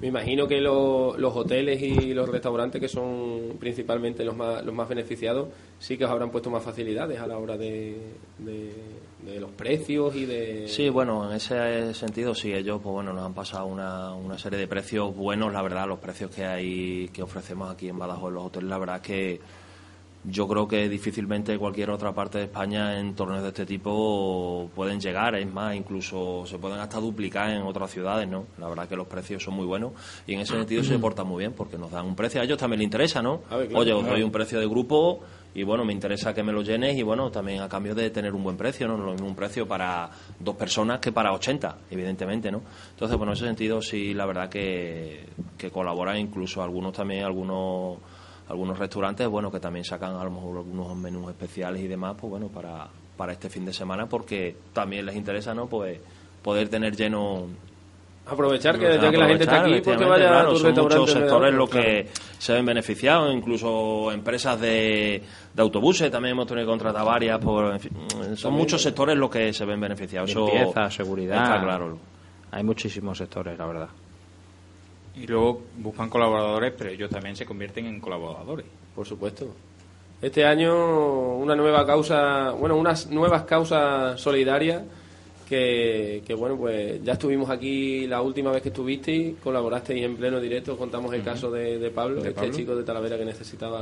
Me 0.00 0.06
imagino 0.08 0.48
que 0.48 0.60
lo- 0.62 1.14
los 1.18 1.36
hoteles 1.36 1.82
y 1.82 2.14
los 2.14 2.28
restaurantes, 2.28 2.80
que 2.80 2.88
son 2.88 3.56
principalmente 3.60 4.24
los 4.24 4.34
más, 4.34 4.64
los 4.64 4.74
más 4.74 4.88
beneficiados, 4.88 5.48
sí 5.78 5.98
que 5.98 6.06
os 6.06 6.10
habrán 6.10 6.30
puesto 6.30 6.48
más 6.48 6.62
facilidades 6.62 7.20
a 7.20 7.26
la 7.26 7.36
hora 7.36 7.58
de, 7.58 7.98
de, 8.38 9.40
los 9.40 9.50
precios 9.50 10.16
y 10.16 10.24
de... 10.24 10.66
Sí, 10.68 10.88
bueno, 10.88 11.28
en 11.30 11.36
ese 11.36 11.92
sentido 11.94 12.34
sí, 12.34 12.52
ellos 12.52 12.80
pues 12.82 12.92
bueno 12.94 13.12
nos 13.12 13.24
han 13.24 13.34
pasado 13.34 13.66
una, 13.66 14.14
una 14.14 14.38
serie 14.38 14.58
de 14.58 14.66
precios 14.66 15.14
buenos, 15.14 15.52
la 15.52 15.60
verdad, 15.62 15.86
los 15.86 15.98
precios 15.98 16.30
que 16.30 16.44
hay 16.46 17.08
que 17.12 17.22
ofrecemos 17.22 17.70
aquí 17.70 17.88
en 17.88 17.98
Badajoz 17.98 18.32
los 18.32 18.46
hoteles, 18.46 18.70
la 18.70 18.78
verdad 18.78 19.00
que 19.02 19.38
yo 20.24 20.46
creo 20.46 20.68
que 20.68 20.88
difícilmente 20.88 21.56
cualquier 21.56 21.90
otra 21.90 22.12
parte 22.12 22.38
de 22.38 22.44
España 22.44 22.98
en 22.98 23.14
torneos 23.14 23.42
de 23.42 23.48
este 23.48 23.64
tipo 23.64 24.70
pueden 24.74 25.00
llegar, 25.00 25.34
es 25.36 25.50
más, 25.50 25.74
incluso 25.74 26.44
se 26.46 26.58
pueden 26.58 26.78
hasta 26.78 27.00
duplicar 27.00 27.50
en 27.50 27.62
otras 27.62 27.90
ciudades, 27.90 28.28
¿no? 28.28 28.46
La 28.58 28.68
verdad 28.68 28.86
que 28.86 28.96
los 28.96 29.06
precios 29.06 29.42
son 29.42 29.54
muy 29.54 29.64
buenos 29.64 29.92
y 30.26 30.34
en 30.34 30.40
ese 30.40 30.54
sentido 30.54 30.84
se 30.84 30.98
portan 31.00 31.26
muy 31.26 31.38
bien 31.38 31.52
porque 31.52 31.78
nos 31.78 31.90
dan 31.90 32.06
un 32.06 32.14
precio, 32.14 32.40
a 32.40 32.44
ellos 32.44 32.58
también 32.58 32.80
les 32.80 32.86
interesa, 32.86 33.22
¿no? 33.22 33.42
A 33.48 33.56
ver, 33.56 33.68
claro, 33.68 33.80
Oye, 33.80 33.92
os 33.94 34.06
doy 34.06 34.22
un 34.22 34.30
precio 34.30 34.60
de 34.60 34.66
grupo 34.66 35.20
y 35.54 35.62
bueno, 35.62 35.84
me 35.84 35.92
interesa 35.92 36.34
que 36.34 36.42
me 36.42 36.52
lo 36.52 36.62
llenes 36.62 36.96
y 36.98 37.02
bueno, 37.02 37.30
también 37.30 37.62
a 37.62 37.68
cambio 37.68 37.94
de 37.94 38.10
tener 38.10 38.34
un 38.34 38.44
buen 38.44 38.58
precio, 38.58 38.86
¿no? 38.86 38.98
No 38.98 39.04
es 39.04 39.06
lo 39.06 39.12
mismo 39.12 39.28
un 39.28 39.34
precio 39.34 39.66
para 39.66 40.10
dos 40.38 40.54
personas 40.54 41.00
que 41.00 41.12
para 41.12 41.32
80, 41.32 41.78
evidentemente, 41.90 42.52
¿no? 42.52 42.60
Entonces, 42.90 43.16
bueno, 43.16 43.32
en 43.32 43.36
ese 43.36 43.46
sentido 43.46 43.80
sí, 43.80 44.12
la 44.12 44.26
verdad 44.26 44.50
que, 44.50 45.24
que 45.56 45.70
colaboran 45.70 46.18
incluso 46.18 46.62
algunos 46.62 46.92
también, 46.92 47.24
algunos 47.24 47.98
algunos 48.50 48.78
restaurantes, 48.78 49.28
bueno, 49.28 49.50
que 49.50 49.60
también 49.60 49.84
sacan 49.84 50.16
a 50.16 50.24
lo 50.24 50.30
mejor 50.30 50.58
algunos 50.58 50.96
menús 50.96 51.30
especiales 51.30 51.80
y 51.82 51.86
demás, 51.86 52.16
pues 52.20 52.30
bueno, 52.30 52.48
para, 52.48 52.88
para 53.16 53.32
este 53.32 53.48
fin 53.48 53.64
de 53.64 53.72
semana 53.72 54.06
porque 54.06 54.56
también 54.72 55.06
les 55.06 55.14
interesa, 55.14 55.54
¿no? 55.54 55.68
Pues 55.68 56.00
poder 56.42 56.68
tener 56.68 56.96
lleno 56.96 57.46
Aprovechar 58.26 58.78
que 58.78 58.98
ya 59.00 59.10
que 59.10 59.16
la 59.16 59.26
gente 59.26 59.44
está 59.44 59.62
aquí, 59.62 59.70
pues 59.70 59.82
que 59.82 59.90
efectivamente, 59.90 60.24
vaya 60.24 60.42
claro, 60.42 60.56
son 60.56 60.74
muchos 60.74 61.10
sectores 61.10 61.54
los 61.54 61.70
claro. 61.70 61.86
que 61.86 62.08
se 62.38 62.52
ven 62.52 62.66
beneficiados, 62.66 63.34
incluso 63.34 64.12
empresas 64.12 64.60
de, 64.60 65.22
de 65.52 65.62
autobuses, 65.62 66.10
también 66.12 66.32
hemos 66.32 66.46
tenido 66.46 66.66
que 66.66 66.70
contratar 66.70 67.04
varias, 67.04 67.38
por, 67.40 67.72
en 67.72 67.80
fin, 67.80 67.92
son 68.08 68.20
También. 68.20 68.54
muchos 68.54 68.82
sectores 68.82 69.16
los 69.16 69.30
que 69.30 69.52
se 69.52 69.64
ven 69.64 69.80
beneficiados. 69.80 70.30
Eso 70.30 70.46
Limpieza, 70.46 70.90
seguridad. 70.90 71.42
Está 71.42 71.60
claro. 71.60 71.98
Hay 72.52 72.62
muchísimos 72.62 73.18
sectores, 73.18 73.58
la 73.58 73.66
verdad. 73.66 73.88
Y 75.16 75.26
luego 75.26 75.62
buscan 75.78 76.08
colaboradores, 76.08 76.72
pero 76.76 76.90
ellos 76.90 77.10
también 77.10 77.36
se 77.36 77.44
convierten 77.44 77.86
en 77.86 78.00
colaboradores. 78.00 78.66
Por 78.94 79.06
supuesto. 79.06 79.46
Este 80.22 80.44
año 80.44 81.36
una 81.36 81.56
nueva 81.56 81.86
causa, 81.86 82.50
bueno, 82.52 82.76
unas 82.76 83.08
nuevas 83.10 83.44
causas 83.44 84.20
solidarias 84.20 84.82
que, 85.48 86.22
que, 86.26 86.34
bueno, 86.34 86.56
pues 86.56 87.02
ya 87.02 87.14
estuvimos 87.14 87.50
aquí 87.50 88.06
la 88.06 88.22
última 88.22 88.52
vez 88.52 88.62
que 88.62 88.68
estuvisteis, 88.68 89.36
colaborasteis 89.42 90.04
en 90.04 90.16
pleno 90.16 90.38
directo, 90.40 90.76
contamos 90.76 91.12
el 91.14 91.22
caso 91.22 91.50
de, 91.50 91.78
de 91.78 91.90
Pablo, 91.90 92.20
De 92.22 92.28
este 92.28 92.40
Pablo. 92.42 92.56
chico 92.56 92.76
de 92.76 92.84
Talavera 92.84 93.18
que 93.18 93.24
necesitaba, 93.24 93.80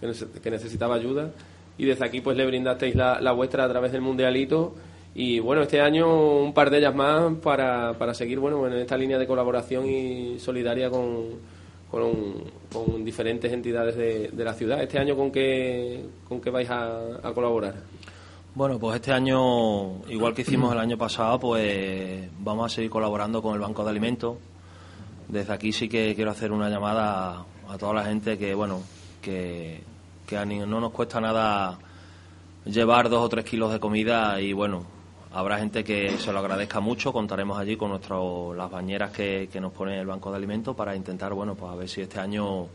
que, 0.00 0.06
nece- 0.08 0.28
que 0.40 0.50
necesitaba 0.50 0.94
ayuda. 0.94 1.30
Y 1.78 1.84
desde 1.86 2.04
aquí 2.04 2.20
pues 2.20 2.36
le 2.36 2.46
brindasteis 2.46 2.94
la, 2.94 3.20
la 3.20 3.32
vuestra 3.32 3.64
a 3.64 3.68
través 3.68 3.92
del 3.92 4.00
Mundialito. 4.02 4.74
Y 5.18 5.40
bueno, 5.40 5.62
este 5.62 5.80
año 5.80 6.42
un 6.42 6.52
par 6.52 6.68
de 6.68 6.76
ellas 6.76 6.94
más 6.94 7.32
para, 7.42 7.94
para 7.94 8.12
seguir 8.12 8.38
bueno, 8.38 8.66
en 8.66 8.74
esta 8.74 8.98
línea 8.98 9.16
de 9.18 9.26
colaboración 9.26 9.88
y 9.88 10.38
solidaria 10.38 10.90
con, 10.90 11.30
con, 11.90 13.02
diferentes 13.02 13.50
entidades 13.50 13.96
de, 13.96 14.28
de 14.28 14.44
la 14.44 14.52
ciudad. 14.52 14.82
Este 14.82 14.98
año 14.98 15.16
con 15.16 15.30
qué, 15.30 16.04
con 16.28 16.38
qué 16.42 16.50
vais 16.50 16.68
a, 16.68 17.32
colaborar. 17.34 17.76
Bueno, 18.54 18.78
pues 18.78 18.96
este 18.96 19.10
año, 19.10 20.02
igual 20.10 20.34
que 20.34 20.42
hicimos 20.42 20.70
el 20.74 20.80
año 20.80 20.98
pasado, 20.98 21.40
pues 21.40 22.28
vamos 22.40 22.70
a 22.70 22.74
seguir 22.74 22.90
colaborando 22.90 23.40
con 23.40 23.54
el 23.54 23.60
Banco 23.60 23.84
de 23.84 23.90
Alimentos. 23.90 24.36
Desde 25.28 25.50
aquí 25.50 25.72
sí 25.72 25.88
que 25.88 26.14
quiero 26.14 26.30
hacer 26.30 26.52
una 26.52 26.68
llamada 26.68 27.46
a, 27.68 27.72
a 27.72 27.78
toda 27.78 27.94
la 27.94 28.04
gente 28.04 28.36
que, 28.36 28.54
bueno, 28.54 28.82
que, 29.22 29.80
que 30.26 30.36
a 30.36 30.44
ni- 30.44 30.58
no 30.58 30.78
nos 30.78 30.92
cuesta 30.92 31.22
nada 31.22 31.78
llevar 32.66 33.08
dos 33.08 33.22
o 33.22 33.28
tres 33.30 33.46
kilos 33.46 33.72
de 33.72 33.80
comida 33.80 34.38
y, 34.42 34.52
bueno, 34.52 34.94
habrá 35.36 35.58
gente 35.58 35.84
que 35.84 36.16
se 36.16 36.32
lo 36.32 36.38
agradezca 36.38 36.80
mucho. 36.80 37.12
Contaremos 37.12 37.58
allí 37.58 37.76
con 37.76 37.90
nuestro, 37.90 38.54
las 38.54 38.70
bañeras 38.70 39.10
que, 39.10 39.48
que 39.52 39.60
nos 39.60 39.72
pone 39.72 40.00
el 40.00 40.06
Banco 40.06 40.30
de 40.30 40.38
Alimentos 40.38 40.74
para 40.74 40.96
intentar, 40.96 41.34
bueno, 41.34 41.54
pues 41.54 41.70
a 41.70 41.76
ver 41.76 41.88
si 41.88 42.00
este 42.00 42.18
año 42.18 42.66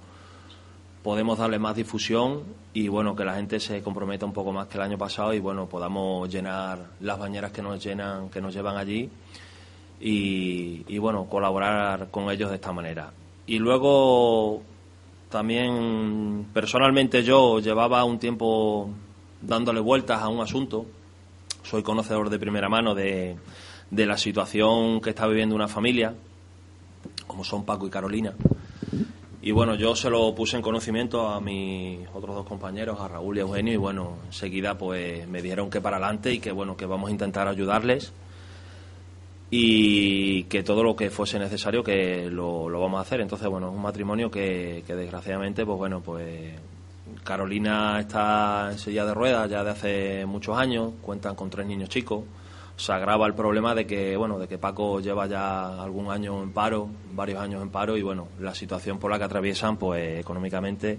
podemos 1.02 1.40
darle 1.40 1.58
más 1.58 1.76
difusión 1.76 2.44
y 2.74 2.88
bueno 2.88 3.16
que 3.16 3.26
la 3.26 3.34
gente 3.34 3.60
se 3.60 3.82
comprometa 3.82 4.24
un 4.28 4.34
poco 4.34 4.52
más 4.52 4.68
que 4.68 4.78
el 4.78 4.84
año 4.84 5.00
pasado 5.00 5.34
y 5.34 5.40
bueno 5.40 5.66
podamos 5.66 6.30
llenar 6.30 6.92
las 7.00 7.18
bañeras 7.18 7.52
que 7.52 7.64
nos 7.64 7.84
llenan 7.84 8.30
que 8.30 8.40
nos 8.40 8.54
llevan 8.54 8.78
allí 8.78 9.10
y, 10.00 10.86
y, 10.88 10.98
bueno 11.00 11.26
colaborar 11.26 12.10
con 12.12 12.30
ellos 12.30 12.52
de 12.52 12.58
esta 12.58 12.72
manera 12.72 13.12
y 13.48 13.58
luego 13.58 14.62
también 15.32 16.46
personalmente 16.54 17.24
yo 17.24 17.60
llevaba 17.60 18.04
un 18.04 18.20
tiempo 18.20 18.88
dándole 19.42 19.80
vueltas 19.80 20.22
a 20.22 20.28
un 20.28 20.40
asunto 20.40 20.86
soy 21.64 21.84
conocedor 21.84 22.30
de 22.30 22.40
primera 22.40 22.70
mano 22.70 22.96
de, 22.96 23.38
de 23.90 24.06
la 24.06 24.18
situación 24.18 25.02
que 25.02 25.12
está 25.12 25.28
viviendo 25.28 25.56
una 25.56 25.68
familia 25.68 26.14
como 27.28 27.44
son 27.44 27.66
Paco 27.66 27.88
y 27.88 27.90
Carolina 27.90 28.34
y 29.44 29.52
bueno, 29.52 29.74
yo 29.74 29.96
se 29.96 30.10
lo 30.10 30.36
puse 30.36 30.56
en 30.58 30.62
conocimiento 30.62 31.28
a 31.28 31.42
mis 31.42 32.08
otros 32.14 32.36
dos 32.36 32.46
compañeros, 32.46 33.00
a 33.00 33.08
Raúl 33.08 33.38
y 33.38 33.40
a 33.40 33.44
Eugenio, 33.44 33.74
y 33.74 33.78
bueno, 33.78 34.18
enseguida 34.28 34.78
pues 34.78 35.28
me 35.28 35.42
dijeron 35.42 35.72
que 35.72 35.82
para 35.82 35.98
adelante 35.98 36.32
y 36.32 36.40
que 36.40 36.52
bueno, 36.52 36.78
que 36.78 36.86
vamos 36.86 37.10
a 37.10 37.12
intentar 37.12 37.48
ayudarles 37.48 38.14
y 39.50 40.44
que 40.44 40.62
todo 40.62 40.84
lo 40.84 40.96
que 40.96 41.10
fuese 41.10 41.40
necesario 41.40 41.84
que 41.84 42.30
lo, 42.30 42.70
lo 42.70 42.80
vamos 42.80 43.00
a 43.00 43.02
hacer. 43.02 43.20
Entonces, 43.20 43.48
bueno, 43.50 43.70
es 43.70 43.76
un 43.76 43.82
matrimonio 43.82 44.30
que, 44.30 44.84
que 44.86 44.96
desgraciadamente, 44.96 45.66
pues 45.66 45.78
bueno, 45.78 46.02
pues 46.02 46.54
Carolina 47.24 48.00
está 48.00 48.70
en 48.72 48.80
silla 48.80 49.06
de 49.06 49.14
ruedas 49.14 49.50
ya 49.50 49.64
de 49.64 49.70
hace 49.70 50.26
muchos 50.26 50.58
años, 50.58 50.94
cuentan 51.02 51.36
con 51.36 51.50
tres 51.50 51.68
niños 51.68 51.90
chicos. 51.90 52.24
Se 52.76 52.92
agrava 52.92 53.28
el 53.28 53.36
problema 53.36 53.76
de 53.76 53.86
que, 53.86 54.18
bueno, 54.18 54.40
de 54.40 54.48
que 54.48 54.58
Paco 54.58 55.00
lleva 55.00 55.28
ya 55.28 55.82
algún 55.82 56.10
año 56.10 56.42
en 56.42 56.52
paro, 56.52 56.90
varios 57.14 57.40
años 57.40 57.62
en 57.62 57.70
paro, 57.70 57.96
y 57.96 58.02
bueno, 58.02 58.30
la 58.40 58.56
situación 58.56 58.98
por 58.98 59.12
la 59.12 59.20
que 59.20 59.26
atraviesan, 59.26 59.78
pues 59.78 60.20
económicamente 60.20 60.98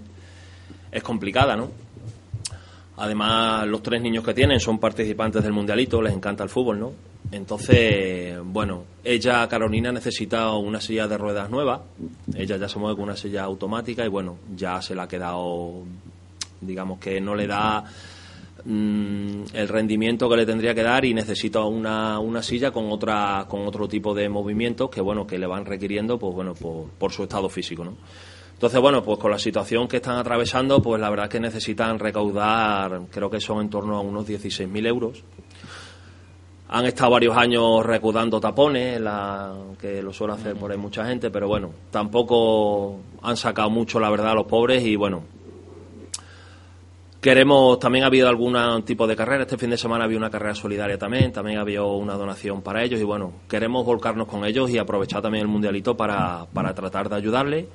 es 0.91 1.03
complicada, 1.03 1.57
¿no? 1.57 1.69
Además, 2.97 3.67
los 3.67 3.81
tres 3.81 4.01
niños 4.01 4.23
que 4.23 4.33
tienen 4.33 4.59
son 4.59 4.77
participantes 4.77 5.43
del 5.43 5.51
mundialito, 5.51 6.01
les 6.01 6.13
encanta 6.13 6.43
el 6.43 6.49
fútbol, 6.49 6.79
¿no? 6.79 6.91
Entonces, 7.31 8.37
bueno, 8.45 8.83
ella, 9.03 9.47
Carolina, 9.47 9.91
necesita 9.91 10.51
una 10.53 10.79
silla 10.79 11.07
de 11.07 11.17
ruedas 11.17 11.49
nueva. 11.49 11.81
Ella 12.35 12.57
ya 12.57 12.69
se 12.69 12.77
mueve 12.77 12.95
con 12.95 13.05
una 13.05 13.17
silla 13.17 13.43
automática 13.43 14.05
y, 14.05 14.09
bueno, 14.09 14.37
ya 14.55 14.79
se 14.83 14.93
la 14.93 15.03
ha 15.03 15.07
quedado, 15.07 15.83
digamos 16.65 16.99
que 16.99 17.19
no 17.21 17.35
le 17.35 17.47
da 17.47 17.83
mm, 18.65 19.43
el 19.53 19.67
rendimiento 19.67 20.29
que 20.29 20.37
le 20.37 20.45
tendría 20.45 20.73
que 20.73 20.83
dar 20.83 21.05
y 21.05 21.13
necesita 21.13 21.63
una, 21.63 22.19
una 22.19 22.41
silla 22.41 22.71
con 22.71 22.91
otra 22.91 23.45
con 23.47 23.67
otro 23.67 23.87
tipo 23.87 24.13
de 24.13 24.29
movimientos 24.29 24.89
que 24.89 25.01
bueno 25.01 25.25
que 25.27 25.37
le 25.37 25.47
van 25.47 25.65
requiriendo 25.65 26.17
pues 26.17 26.33
bueno 26.33 26.53
por, 26.53 27.11
su 27.11 27.23
estado 27.23 27.49
físico 27.49 27.83
¿no? 27.83 27.95
entonces 28.53 28.79
bueno 28.79 29.03
pues 29.03 29.19
con 29.19 29.31
la 29.31 29.39
situación 29.39 29.87
que 29.87 29.97
están 29.97 30.17
atravesando 30.17 30.81
pues 30.81 30.99
la 30.99 31.09
verdad 31.09 31.29
que 31.29 31.39
necesitan 31.39 31.99
recaudar 31.99 33.01
creo 33.09 33.29
que 33.29 33.39
son 33.39 33.61
en 33.61 33.69
torno 33.69 33.97
a 33.97 34.01
unos 34.01 34.27
16.000 34.27 34.87
euros 34.87 35.23
han 36.73 36.87
estado 36.87 37.11
varios 37.11 37.37
años 37.37 37.85
recaudando 37.85 38.41
tapones, 38.41 38.99
que 39.79 40.01
lo 40.01 40.11
suele 40.11 40.33
hacer 40.33 40.55
por 40.55 40.71
ahí 40.71 40.77
mucha 40.77 41.05
gente, 41.05 41.29
pero 41.29 41.47
bueno, 41.47 41.69
tampoco 41.91 42.97
han 43.21 43.37
sacado 43.37 43.69
mucho, 43.69 43.99
la 43.99 44.09
verdad, 44.09 44.33
los 44.33 44.47
pobres 44.47 44.83
y 44.83 44.95
bueno, 44.95 45.21
Queremos, 47.23 47.79
también 47.79 48.03
ha 48.03 48.07
habido 48.07 48.27
algún 48.27 48.83
tipo 48.83 49.07
de 49.07 49.15
carrera. 49.15 49.43
Este 49.43 49.57
fin 49.57 49.69
de 49.69 49.77
semana 49.77 50.03
había 50.03 50.17
una 50.17 50.29
carrera 50.29 50.53
solidaria 50.53 50.97
también, 50.97 51.31
también 51.31 51.57
había 51.57 51.81
una 51.81 52.15
donación 52.15 52.61
para 52.61 52.83
ellos 52.83 52.99
y 52.99 53.05
bueno, 53.05 53.31
queremos 53.47 53.85
volcarnos 53.85 54.27
con 54.27 54.43
ellos 54.43 54.69
y 54.69 54.77
aprovechar 54.77 55.21
también 55.21 55.43
el 55.43 55.47
mundialito 55.47 55.95
para, 55.95 56.45
para 56.51 56.75
tratar 56.75 57.07
de 57.07 57.15
ayudarles. 57.15 57.65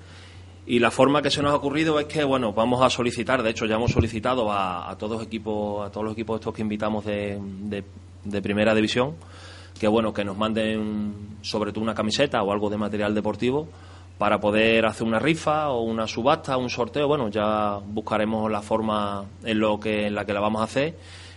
Y 0.66 0.80
la 0.80 0.90
forma 0.90 1.22
que 1.22 1.30
se 1.30 1.40
nos 1.40 1.52
ha 1.52 1.56
ocurrido 1.56 1.98
es 1.98 2.04
que, 2.04 2.24
bueno, 2.24 2.52
vamos 2.52 2.82
a 2.82 2.90
solicitar, 2.90 3.42
de 3.42 3.48
hecho 3.48 3.64
ya 3.64 3.76
hemos 3.76 3.90
solicitado 3.90 4.52
a, 4.52 4.94
todos 4.98 5.22
equipos, 5.22 5.86
a 5.86 5.90
todos 5.90 6.04
los 6.04 6.12
equipos 6.12 6.40
estos 6.40 6.52
que 6.52 6.60
invitamos 6.60 7.06
de, 7.06 7.38
de, 7.40 7.84
de 8.24 8.42
primera 8.42 8.74
división, 8.74 9.14
que 9.80 9.88
bueno, 9.88 10.12
que 10.12 10.26
nos 10.26 10.36
manden 10.36 11.38
sobre 11.40 11.72
todo 11.72 11.82
una 11.82 11.94
camiseta 11.94 12.42
o 12.42 12.52
algo 12.52 12.68
de 12.68 12.76
material 12.76 13.14
deportivo 13.14 13.66
para 14.18 14.40
poder 14.40 14.84
hacer 14.84 15.06
una 15.06 15.18
rifa 15.20 15.70
o 15.70 15.82
una 15.82 16.06
subasta, 16.08 16.56
un 16.56 16.68
sorteo, 16.70 17.06
bueno, 17.06 17.28
ya 17.28 17.78
buscaremos 17.86 18.50
la 18.50 18.60
forma 18.62 19.24
en 19.44 19.58
lo 19.60 19.78
que 19.78 20.06
en 20.08 20.14
la 20.14 20.24
que 20.24 20.32
la 20.32 20.40
vamos 20.40 20.60
a 20.60 20.64
hacer. 20.64 20.96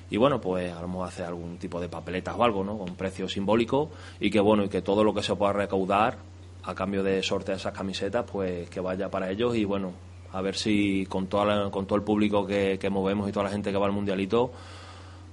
Y 0.10 0.18
bueno, 0.18 0.42
pues 0.42 0.74
a 0.74 1.08
hacer 1.08 1.26
algún 1.26 1.58
tipo 1.58 1.80
de 1.80 1.88
papeletas 1.88 2.36
o 2.38 2.44
algo, 2.44 2.64
¿no? 2.64 2.78
Con 2.78 2.96
precio 2.96 3.30
simbólico 3.30 3.92
y 4.20 4.30
que 4.30 4.40
bueno, 4.42 4.66
y 4.66 4.70
que 4.70 4.82
todo 4.82 5.04
lo 5.04 5.14
que 5.14 5.24
se 5.24 5.36
pueda 5.36 5.54
recaudar 5.54 6.18
a 6.64 6.76
cambio 6.76 7.02
de 7.02 7.24
sortear 7.24 7.58
esas 7.58 7.74
camisetas, 7.74 8.26
pues 8.30 8.70
que 8.70 8.80
vaya 8.82 9.10
para 9.10 9.30
ellos. 9.32 9.56
Y 9.56 9.64
bueno, 9.64 9.92
a 10.34 10.42
ver 10.42 10.56
si 10.56 11.06
con 11.08 11.28
toda 11.28 11.46
la- 11.46 11.70
con 11.72 11.86
todo 11.86 11.96
el 11.98 12.04
público 12.04 12.46
que, 12.46 12.78
que 12.80 12.90
movemos 12.90 13.30
y 13.30 13.32
toda 13.32 13.46
la 13.46 13.52
gente 13.52 13.72
que 13.72 13.78
va 13.78 13.86
al 13.86 13.92
mundialito, 13.94 14.52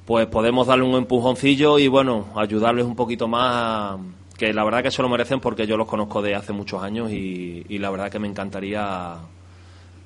pues 0.04 0.26
podemos 0.26 0.66
darle 0.66 0.84
un 0.84 0.94
empujoncillo 0.94 1.78
y 1.78 1.88
bueno, 1.88 2.26
ayudarles 2.36 2.84
un 2.84 2.94
poquito 2.94 3.26
más 3.26 3.50
a- 3.54 3.98
que 4.38 4.52
la 4.54 4.64
verdad 4.64 4.82
que 4.82 4.90
se 4.90 5.02
lo 5.02 5.08
merecen 5.10 5.40
porque 5.40 5.66
yo 5.66 5.76
los 5.76 5.86
conozco 5.88 6.22
de 6.22 6.34
hace 6.34 6.52
muchos 6.54 6.82
años 6.82 7.10
y, 7.12 7.66
y 7.68 7.78
la 7.78 7.90
verdad 7.90 8.10
que 8.10 8.18
me 8.18 8.28
encantaría 8.28 9.16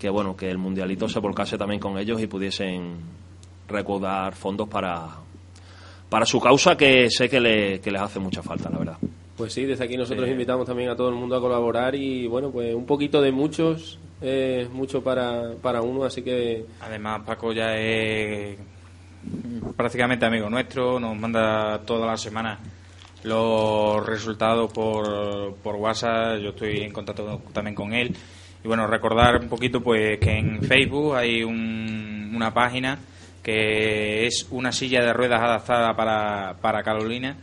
que 0.01 0.09
bueno 0.11 0.35
que 0.37 0.51
el 0.51 0.59
mundialito 0.59 1.09
se 1.09 1.21
volcase 1.21 1.57
también 1.59 1.79
con 1.81 1.97
ellos 1.99 2.21
y 2.21 2.27
pudiesen 2.27 2.95
recaudar 3.69 4.35
fondos 4.35 4.69
para 4.69 5.07
para 6.09 6.27
su 6.27 6.41
causa 6.41 6.77
que 6.77 7.09
sé 7.11 7.29
que, 7.29 7.41
le- 7.41 7.81
que 7.81 7.91
les 7.91 8.01
hace 8.03 8.19
mucha 8.19 8.43
falta 8.43 8.69
la 8.71 8.79
verdad 8.79 8.97
Pues 9.37 9.53
sí, 9.53 9.65
desde 9.65 9.85
aquí 9.85 9.97
nosotros 9.97 10.27
Sí. 10.27 10.33
invitamos 10.33 10.67
también 10.67 10.91
a 10.91 10.97
todo 10.97 11.09
el 11.09 11.15
mundo 11.15 11.37
a 11.37 11.41
colaborar 11.41 11.95
y 11.95 12.27
bueno, 12.27 12.51
pues 12.51 12.75
un 12.75 12.85
poquito 12.87 13.21
de 13.23 13.33
muchos 13.33 13.99
es 14.21 14.69
mucho 14.71 15.03
para, 15.03 15.53
para 15.61 15.83
uno, 15.83 16.05
así 16.05 16.23
que... 16.23 16.65
Además, 16.81 17.23
Paco 17.27 17.53
ya 17.53 17.77
es 17.77 18.57
prácticamente 19.77 20.25
amigo 20.27 20.49
nuestro, 20.51 21.01
nos 21.01 21.17
manda 21.17 21.79
todas 21.81 22.07
las 22.07 22.21
semanas 22.21 22.59
los 23.25 24.05
resultados 24.07 24.73
por, 24.73 25.55
por 25.63 25.77
WhatsApp, 25.77 26.39
yo 26.41 26.51
estoy 26.51 26.81
en 26.81 26.93
contacto 26.93 27.41
también 27.53 27.75
con 27.75 27.93
él. 27.93 28.15
Y 28.65 28.69
bueno, 28.69 28.87
recordar 28.87 29.41
un 29.41 29.49
poquito 29.49 29.81
pues 29.81 30.19
que 30.19 30.39
en 30.39 30.63
Facebook 30.63 31.17
hay 31.17 31.43
un- 31.43 32.33
una 32.35 32.53
página 32.55 32.99
que 33.43 34.27
es 34.27 34.47
una 34.51 34.71
silla 34.73 35.03
de 35.05 35.13
ruedas 35.13 35.41
adaptada 35.43 35.95
para, 35.97 36.57
para 36.61 36.83
Carolina, 36.85 37.37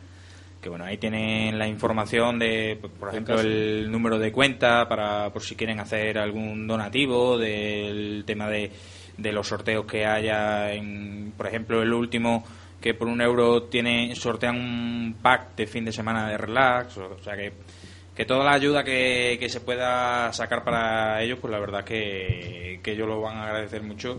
que 0.62 0.70
bueno, 0.70 0.86
ahí 0.86 0.98
tienen 0.98 1.58
la 1.60 1.68
información 1.68 2.40
de, 2.40 2.78
pues, 2.80 2.92
por 2.98 3.10
ejemplo, 3.10 3.40
el 3.40 3.92
número 3.92 4.18
de 4.18 4.32
cuenta 4.32 4.88
para 4.88 5.30
por 5.32 5.42
si 5.44 5.56
quieren 5.56 5.80
hacer 5.80 6.18
algún 6.18 6.68
donativo, 6.68 7.38
del 7.38 8.24
tema 8.26 8.50
de, 8.50 8.72
de 9.18 9.32
los 9.34 9.48
sorteos 9.48 9.86
que 9.86 10.06
haya, 10.06 10.72
en, 10.74 11.34
por 11.36 11.48
ejemplo, 11.48 11.82
el 11.82 11.92
último 11.94 12.46
que 12.82 12.94
por 12.94 13.08
un 13.08 13.22
euro 13.22 13.64
tiene 13.64 14.16
sortean 14.16 14.56
un 14.56 15.16
pack 15.22 15.56
de 15.56 15.68
fin 15.68 15.86
de 15.86 15.92
semana 15.92 16.30
de 16.30 16.38
relax, 16.38 16.98
o, 16.98 17.20
sea 17.20 17.36
que 17.36 17.52
que 18.16 18.26
toda 18.26 18.44
la 18.44 18.52
ayuda 18.52 18.84
que, 18.84 19.38
que 19.40 19.48
se 19.48 19.62
pueda 19.62 20.34
sacar 20.34 20.66
para 20.66 21.24
ellos, 21.24 21.40
pues 21.40 21.52
la 21.52 21.60
verdad 21.60 21.86
que, 21.86 22.82
que 22.84 22.92
ellos 22.92 23.08
lo 23.08 23.22
van 23.22 23.38
a 23.38 23.46
agradecer 23.46 23.82
mucho 23.82 24.18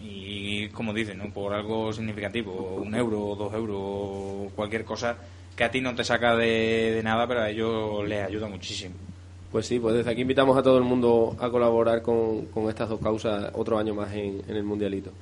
y 0.00 0.68
como 0.70 0.92
dicen, 0.92 1.18
¿no? 1.18 1.32
por 1.32 1.54
algo 1.54 1.92
significativo, 1.92 2.52
un 2.84 2.94
euro, 2.94 3.36
dos 3.36 3.54
euros, 3.54 4.52
cualquier 4.54 4.84
cosa 4.84 5.16
que 5.54 5.64
a 5.64 5.70
ti 5.70 5.80
no 5.80 5.94
te 5.94 6.04
saca 6.04 6.36
de, 6.36 6.92
de 6.94 7.02
nada, 7.02 7.26
pero 7.26 7.42
a 7.42 7.50
ellos 7.50 8.06
les 8.06 8.24
ayuda 8.24 8.48
muchísimo. 8.48 8.94
Pues 9.50 9.66
sí, 9.66 9.78
pues 9.78 9.94
desde 9.94 10.10
aquí 10.10 10.22
invitamos 10.22 10.56
a 10.58 10.62
todo 10.62 10.76
el 10.76 10.84
mundo 10.84 11.36
a 11.40 11.48
colaborar 11.48 12.02
con, 12.02 12.46
con 12.46 12.68
estas 12.68 12.88
dos 12.88 13.00
causas 13.00 13.50
otro 13.54 13.78
año 13.78 13.94
más 13.94 14.12
en, 14.12 14.42
en 14.48 14.56
el 14.56 14.64
Mundialito. 14.64 15.12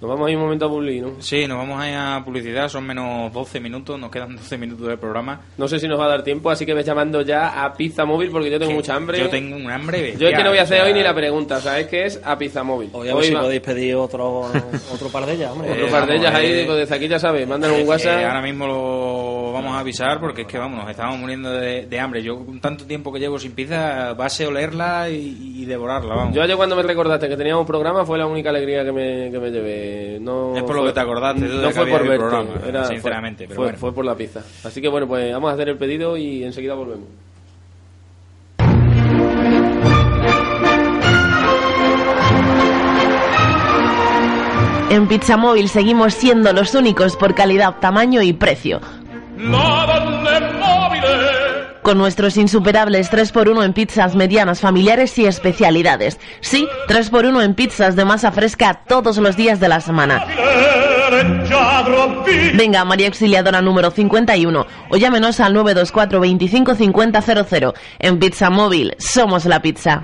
Nos 0.00 0.08
vamos 0.08 0.28
a 0.28 0.30
ir 0.30 0.36
un 0.38 0.44
momento 0.44 0.64
a 0.64 0.68
publi, 0.70 0.98
¿no? 1.00 1.10
Sí, 1.18 1.46
nos 1.46 1.58
vamos 1.58 1.78
a 1.78 1.90
ir 1.90 1.94
a 1.94 2.22
publicidad, 2.24 2.68
son 2.70 2.86
menos 2.86 3.30
12 3.34 3.60
minutos, 3.60 4.00
nos 4.00 4.10
quedan 4.10 4.34
12 4.34 4.56
minutos 4.56 4.86
del 4.86 4.98
programa. 4.98 5.42
No 5.58 5.68
sé 5.68 5.78
si 5.78 5.86
nos 5.86 6.00
va 6.00 6.06
a 6.06 6.08
dar 6.08 6.22
tiempo, 6.22 6.48
así 6.50 6.64
que 6.64 6.72
ves 6.72 6.86
llamando 6.86 7.20
ya 7.20 7.62
a 7.62 7.72
Pizza 7.74 8.06
Móvil 8.06 8.30
porque 8.30 8.50
yo 8.50 8.58
tengo 8.58 8.72
mucha 8.72 8.94
hambre. 8.96 9.18
Yo 9.18 9.28
tengo 9.28 9.56
un 9.56 9.70
hambre 9.70 10.14
Yo 10.16 10.28
es 10.28 10.34
que 10.34 10.42
no 10.42 10.48
voy 10.48 10.58
a 10.58 10.62
hacer 10.62 10.78
bestial, 10.78 10.80
o 10.80 10.84
sea, 10.84 10.84
hoy 10.86 10.92
ni 10.94 11.02
la 11.02 11.14
pregunta, 11.14 11.60
¿sabes 11.60 11.86
qué 11.88 12.06
es? 12.06 12.18
A 12.24 12.38
Pizza 12.38 12.62
Móvil. 12.62 12.88
Oye, 12.94 13.10
a 13.10 13.14
ver 13.14 13.24
si 13.24 13.34
va- 13.34 13.42
podéis 13.42 13.60
pedir 13.60 13.94
otro, 13.96 14.50
otro 14.94 15.08
par 15.12 15.26
de 15.26 15.34
ellas, 15.34 15.52
hombre. 15.52 15.70
Otro 15.70 15.86
Eh, 15.86 15.90
par 15.90 16.06
de 16.06 16.16
ellas 16.16 16.34
ahí, 16.34 16.50
eh, 16.50 16.62
pues 16.66 16.78
desde 16.78 16.94
aquí 16.94 17.06
ya 17.08 17.18
sabes, 17.18 17.46
mándanos 17.46 17.78
un 17.80 17.86
WhatsApp. 17.88 18.24
ahora 18.24 18.40
mismo 18.40 18.66
lo 18.66 19.52
vamos 19.52 19.72
a 19.76 19.80
avisar 19.80 20.18
porque 20.18 20.42
es 20.42 20.46
que 20.48 20.56
vamos, 20.56 20.80
nos 20.80 20.90
estamos 20.90 21.18
muriendo 21.18 21.50
de, 21.50 21.84
de 21.84 22.00
hambre. 22.00 22.22
Yo 22.22 22.42
con 22.42 22.58
tanto 22.58 22.86
tiempo 22.86 23.12
que 23.12 23.18
llevo 23.20 23.38
sin 23.38 23.52
pizza, 23.52 24.14
base 24.14 24.46
olerla 24.46 25.10
y, 25.10 25.56
y 25.60 25.66
devorarla, 25.66 26.14
vamos. 26.14 26.34
Yo 26.34 26.42
ayer 26.42 26.56
cuando 26.56 26.74
me 26.74 26.82
recordaste 26.84 27.28
que 27.28 27.36
teníamos 27.36 27.66
programa 27.66 28.06
fue 28.06 28.16
la 28.16 28.26
única 28.26 28.48
alegría 28.48 28.82
que 28.82 28.92
me, 28.92 29.30
que 29.30 29.38
me 29.38 29.50
llevé. 29.50 29.89
No 30.20 30.56
Es 30.56 30.62
por 30.62 30.74
lo 30.76 30.82
fue- 30.82 30.90
que 30.90 30.94
te 30.94 31.00
acordaste 31.00 31.40
no 31.40 31.70
fue 31.70 31.86
por 31.86 32.02
el 32.02 32.08
verte, 32.08 32.68
era- 32.68 32.84
sinceramente, 32.86 33.46
fue, 33.46 33.48
pero 33.48 33.56
fue, 33.56 33.64
bueno. 33.66 33.78
fue 33.78 33.92
por 33.94 34.04
la 34.04 34.14
pizza. 34.16 34.42
Así 34.64 34.80
que 34.80 34.88
bueno, 34.88 35.06
pues 35.06 35.32
vamos 35.32 35.50
a 35.50 35.54
hacer 35.54 35.68
el 35.68 35.76
pedido 35.78 36.16
y 36.16 36.44
enseguida 36.44 36.74
volvemos. 36.74 37.06
En 44.90 45.06
Pizza 45.06 45.36
Móvil 45.36 45.68
seguimos 45.68 46.14
siendo 46.14 46.52
los 46.52 46.74
únicos 46.74 47.16
por 47.16 47.34
calidad, 47.34 47.76
tamaño 47.80 48.22
y 48.22 48.32
precio. 48.32 48.80
Con 51.82 51.98
nuestros 51.98 52.36
insuperables 52.36 53.10
3x1 53.10 53.64
en 53.64 53.72
pizzas 53.72 54.14
medianas, 54.14 54.60
familiares 54.60 55.18
y 55.18 55.26
especialidades. 55.26 56.18
Sí, 56.40 56.68
3x1 56.88 57.42
en 57.42 57.54
pizzas 57.54 57.96
de 57.96 58.04
masa 58.04 58.32
fresca 58.32 58.82
todos 58.86 59.16
los 59.18 59.36
días 59.36 59.60
de 59.60 59.68
la 59.68 59.80
semana. 59.80 60.24
Venga, 62.54 62.84
María 62.84 63.06
Auxiliadora 63.08 63.60
número 63.60 63.90
51 63.90 64.66
o 64.90 64.96
llámenos 64.96 65.40
al 65.40 65.54
924 65.54 66.20
25 66.20 66.74
50 66.74 67.22
00. 67.22 67.74
En 67.98 68.18
Pizza 68.18 68.50
Móvil 68.50 68.94
somos 68.98 69.44
la 69.46 69.60
pizza. 69.60 70.02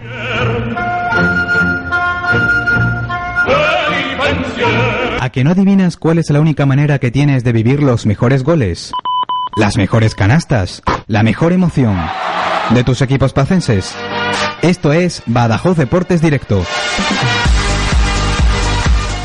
¿A 5.20 5.30
que 5.30 5.44
no 5.44 5.50
adivinas 5.50 5.96
cuál 5.96 6.18
es 6.18 6.30
la 6.30 6.40
única 6.40 6.66
manera 6.66 6.98
que 6.98 7.10
tienes 7.10 7.44
de 7.44 7.52
vivir 7.52 7.82
los 7.82 8.06
mejores 8.06 8.42
goles? 8.42 8.92
Las 9.56 9.78
mejores 9.78 10.14
canastas, 10.14 10.82
la 11.06 11.22
mejor 11.22 11.54
emoción 11.54 11.96
de 12.74 12.84
tus 12.84 13.00
equipos 13.00 13.32
pacenses. 13.32 13.94
Esto 14.60 14.92
es 14.92 15.22
Badajoz 15.24 15.78
Deportes 15.78 16.20
Directo. 16.20 16.62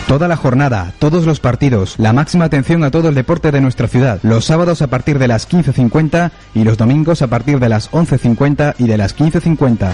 Toda 0.08 0.30
la 0.30 0.38
jornada, 0.38 0.94
todos 1.00 1.26
los 1.26 1.42
partidos, 1.42 1.96
la 1.98 2.14
máxima 2.14 2.46
atención 2.46 2.86
a 2.86 2.92
todo 2.92 3.10
el 3.10 3.16
deporte 3.16 3.52
de 3.52 3.60
nuestra 3.60 3.90
ciudad. 3.90 4.22
Los 4.24 4.46
sábados 4.46 4.82
a 4.82 4.88
partir 4.88 5.20
de 5.20 5.28
las 5.28 5.50
15.50 5.50 6.32
y 6.56 6.64
los 6.64 6.78
domingos 6.78 7.22
a 7.22 7.28
partir 7.28 7.60
de 7.60 7.68
las 7.68 7.92
11.50 7.92 8.76
y 8.78 8.88
de 8.88 8.98
las 8.98 9.18
15.50. 9.18 9.92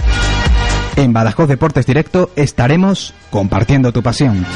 En 0.94 1.12
Badajoz 1.12 1.48
Deportes 1.48 1.84
Directo 1.84 2.30
estaremos 2.36 3.12
compartiendo 3.30 3.92
tu 3.92 4.04
pasión. 4.04 4.46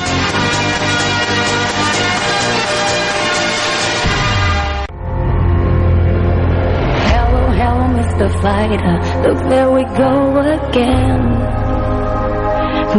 Mr. 8.22 8.42
Fighter. 8.42 8.94
Look, 9.26 9.48
there 9.48 9.70
we 9.70 9.84
go 9.96 10.38
again. 10.38 11.22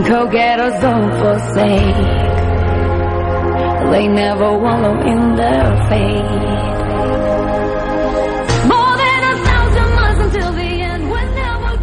Go 0.04 0.28
getters 0.28 0.82
don't 0.82 1.12
forsake. 1.20 1.96
They 3.92 4.08
never 4.08 4.58
wallow 4.58 5.00
in 5.02 5.36
their 5.36 5.88
fate. 5.88 6.74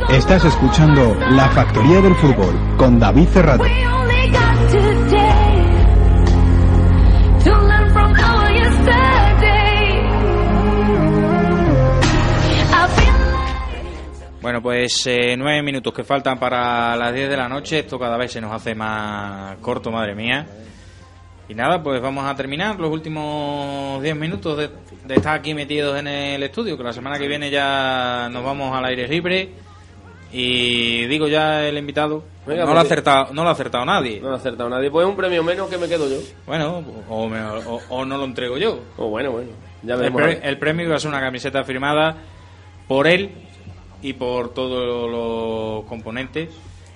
The 0.09 0.17
Estás 0.17 0.45
escuchando 0.45 1.17
La 1.31 1.49
Factoría 1.51 2.01
del 2.01 2.17
Fútbol 2.17 2.77
con 2.77 2.99
David 2.99 3.29
Cerrado. 3.29 3.65
Bueno, 14.43 14.63
pues 14.63 15.07
eh, 15.07 15.37
nueve 15.37 15.63
minutos 15.63 15.93
que 15.93 16.03
faltan 16.03 16.39
para 16.39 16.97
las 16.97 17.13
10 17.13 17.29
de 17.29 17.37
la 17.37 17.49
noche. 17.49 17.81
Esto 17.81 17.99
cada 17.99 18.17
vez 18.17 18.33
se 18.33 18.41
nos 18.41 18.53
hace 18.53 18.75
más 18.75 19.57
corto, 19.59 19.91
madre 19.91 20.15
mía. 20.15 20.47
Y 21.49 21.55
nada, 21.55 21.83
pues 21.83 22.01
vamos 22.01 22.25
a 22.25 22.35
terminar 22.35 22.79
los 22.81 22.91
últimos 22.91 24.01
10 24.03 24.17
minutos 24.17 24.57
de, 24.57 24.71
de 25.05 25.15
estar 25.15 25.35
aquí 25.37 25.53
metidos 25.53 25.99
en 25.99 26.07
el 26.07 26.43
estudio, 26.43 26.77
que 26.79 26.85
la 26.85 26.93
semana 26.93 27.19
que 27.19 27.27
viene 27.29 27.51
ya 27.51 28.29
nos 28.31 28.43
vamos 28.45 28.75
al 28.75 28.85
aire 28.87 29.07
libre. 29.09 29.51
Y 30.33 31.07
digo 31.07 31.27
ya 31.27 31.67
el 31.67 31.77
invitado, 31.77 32.23
Venga, 32.47 32.65
no, 32.65 32.73
lo 32.73 32.79
ha 32.79 32.83
pues- 32.83 32.93
acertado, 32.93 33.33
no 33.35 33.43
lo 33.43 33.49
ha 33.49 33.53
acertado 33.53 33.85
nadie. 33.85 34.21
No 34.21 34.29
lo 34.29 34.35
ha 34.35 34.39
acertado 34.39 34.71
nadie. 34.71 34.91
Pues 34.91 35.07
un 35.07 35.17
premio 35.17 35.43
menos 35.43 35.69
que 35.69 35.77
me 35.77 35.89
quedo 35.89 36.09
yo. 36.09 36.19
Bueno, 36.47 36.83
o, 37.09 37.29
me- 37.29 37.43
o- 37.43 37.81
o 37.91 38.05
no 38.07 38.17
lo 38.17 38.25
entrego 38.25 38.57
yo. 38.57 38.79
O 38.97 39.09
bueno, 39.09 39.33
bueno. 39.33 39.51
Ya 39.83 39.95
El, 39.95 40.01
veremos. 40.01 40.23
pre- 40.23 40.41
el 40.49 40.57
premio 40.59 40.87
iba 40.87 40.95
a 40.97 41.01
ser 41.01 41.11
una 41.11 41.21
camiseta 41.21 41.65
firmada 41.65 42.17
por 42.87 43.09
él 43.09 43.33
y 44.03 44.13
por 44.15 44.55
todos 44.55 45.11
los 45.11 45.85
componentes. 45.87 46.49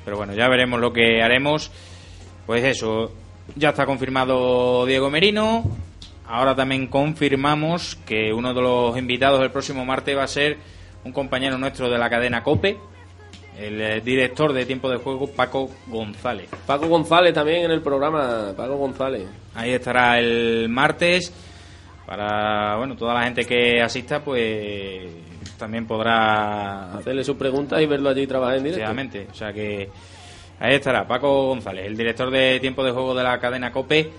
Pero 0.04 0.16
bueno, 0.16 0.34
ya 0.34 0.48
veremos 0.48 0.80
lo 0.80 0.92
que 0.92 1.22
haremos. 1.22 1.70
Pues 2.46 2.64
eso, 2.64 3.12
ya 3.56 3.70
está 3.70 3.86
confirmado 3.86 4.84
Diego 4.86 5.10
Merino. 5.10 5.64
Ahora 6.26 6.54
también 6.54 6.86
confirmamos 6.86 7.96
que 8.06 8.32
uno 8.32 8.54
de 8.54 8.62
los 8.62 8.96
invitados 8.96 9.42
el 9.42 9.50
próximo 9.50 9.84
martes 9.84 10.16
va 10.16 10.24
a 10.24 10.28
ser 10.28 10.58
un 11.04 11.12
compañero 11.12 11.58
nuestro 11.58 11.90
de 11.90 11.98
la 11.98 12.08
cadena 12.08 12.42
COPE, 12.42 12.78
el 13.58 13.80
eh, 13.80 14.00
director 14.00 14.52
de 14.52 14.64
tiempo 14.64 14.88
de 14.88 14.96
juego, 14.96 15.28
Paco 15.28 15.70
González. 15.86 16.48
Paco 16.66 16.88
González 16.88 17.34
también 17.34 17.64
en 17.64 17.70
el 17.70 17.82
programa. 17.82 18.52
Paco 18.56 18.76
González. 18.76 19.28
Ahí 19.54 19.72
estará 19.72 20.18
el 20.18 20.68
martes. 20.68 21.32
Para 22.06 22.76
bueno 22.76 22.96
toda 22.96 23.14
la 23.14 23.24
gente 23.24 23.44
que 23.44 23.80
asista, 23.80 24.22
pues 24.22 25.10
también 25.58 25.86
podrá 25.86 26.94
Hacerle 26.94 27.24
sus 27.24 27.36
preguntas 27.36 27.80
y 27.80 27.86
verlo 27.86 28.10
allí 28.10 28.26
trabajar 28.26 28.58
en 28.58 28.64
directo. 28.64 29.18
O 29.30 29.34
sea 29.34 29.52
que 29.52 29.88
ahí 30.60 30.74
estará 30.74 31.06
Paco 31.06 31.48
González, 31.48 31.86
el 31.86 31.96
director 31.96 32.30
de 32.30 32.60
tiempo 32.60 32.84
de 32.84 32.92
juego 32.92 33.14
de 33.14 33.22
la 33.22 33.38
cadena 33.38 33.72
COPE, 33.72 34.10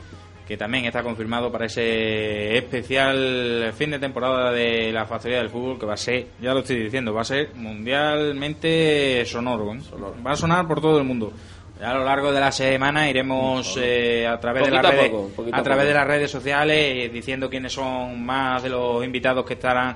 que 0.47 0.57
también 0.57 0.85
está 0.85 1.01
confirmado 1.01 1.51
para 1.51 1.65
ese 1.65 2.57
especial 2.57 3.73
fin 3.75 3.91
de 3.91 3.99
temporada 3.99 4.51
de 4.51 4.91
la 4.91 5.05
Factoría 5.05 5.37
del 5.37 5.49
Fútbol, 5.49 5.79
que 5.79 5.85
va 5.85 5.95
a 5.95 5.97
ser, 5.97 6.27
ya 6.39 6.53
lo 6.53 6.59
estoy 6.59 6.83
diciendo, 6.83 7.13
va 7.13 7.21
a 7.21 7.25
ser 7.25 7.49
mundialmente 7.55 9.25
sonoro. 9.25 9.73
¿eh? 9.73 9.79
Va 10.25 10.31
a 10.31 10.35
sonar 10.35 10.67
por 10.67 10.81
todo 10.81 10.99
el 10.99 11.03
mundo. 11.03 11.33
Ya 11.79 11.91
a 11.91 11.95
lo 11.95 12.05
largo 12.05 12.31
de 12.31 12.39
la 12.39 12.51
semana 12.51 13.09
iremos 13.09 13.77
eh, 13.81 14.25
a 14.25 14.39
través 14.39 14.65
de 14.65 14.71
las 14.71 14.85
a 14.85 14.91
redes, 14.91 15.09
poco, 15.09 15.29
a 15.51 15.61
través 15.61 15.83
poco. 15.83 15.87
de 15.87 15.93
las 15.93 16.07
redes 16.07 16.31
sociales 16.31 16.77
eh, 16.77 17.09
diciendo 17.11 17.49
quiénes 17.49 17.73
son 17.73 18.23
más 18.23 18.63
de 18.63 18.69
los 18.69 19.03
invitados 19.03 19.45
que 19.45 19.55
estarán 19.55 19.95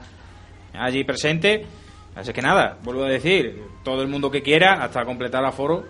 allí 0.74 1.04
presentes. 1.04 1.68
Así 2.16 2.34
que 2.34 2.42
nada, 2.42 2.78
vuelvo 2.84 3.04
a 3.04 3.10
decir, 3.10 3.62
todo 3.84 4.02
el 4.02 4.08
mundo 4.08 4.30
que 4.30 4.42
quiera, 4.42 4.84
hasta 4.84 5.06
completar 5.06 5.46
aforo, 5.46 5.86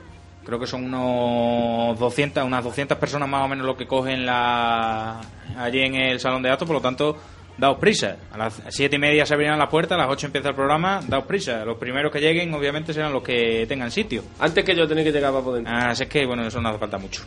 creo 0.45 0.59
que 0.59 0.67
son 0.67 0.85
unos 0.85 1.97
200, 1.97 2.43
unas 2.43 2.63
200 2.63 2.97
personas 2.97 3.27
más 3.27 3.45
o 3.45 3.47
menos 3.47 3.65
lo 3.65 3.75
que 3.75 3.87
cogen 3.87 4.25
la, 4.25 5.21
allí 5.57 5.81
en 5.81 5.95
el 5.95 6.19
salón 6.19 6.43
de 6.43 6.49
actos, 6.49 6.67
por 6.67 6.75
lo 6.75 6.81
tanto, 6.81 7.15
daos 7.57 7.77
prisa. 7.77 8.17
A 8.31 8.37
las 8.37 8.61
siete 8.69 8.95
y 8.95 8.99
media 8.99 9.25
se 9.25 9.33
abrirán 9.33 9.59
las 9.59 9.69
puertas, 9.69 9.97
a 9.97 10.01
las 10.01 10.09
8 10.09 10.27
empieza 10.27 10.49
el 10.49 10.55
programa, 10.55 11.01
daos 11.07 11.25
prisa. 11.25 11.63
Los 11.65 11.77
primeros 11.77 12.11
que 12.11 12.19
lleguen, 12.19 12.53
obviamente, 12.53 12.93
serán 12.93 13.13
los 13.13 13.23
que 13.23 13.65
tengan 13.67 13.91
sitio. 13.91 14.23
Antes 14.39 14.63
que 14.63 14.75
yo 14.75 14.87
tenía 14.87 15.03
que 15.03 15.11
llegar 15.11 15.31
para 15.31 15.43
poder. 15.43 15.67
Así 15.67 16.03
es 16.03 16.09
que, 16.09 16.25
bueno, 16.25 16.45
eso 16.45 16.61
no 16.61 16.69
hace 16.69 16.79
falta 16.79 16.97
mucho. 16.97 17.23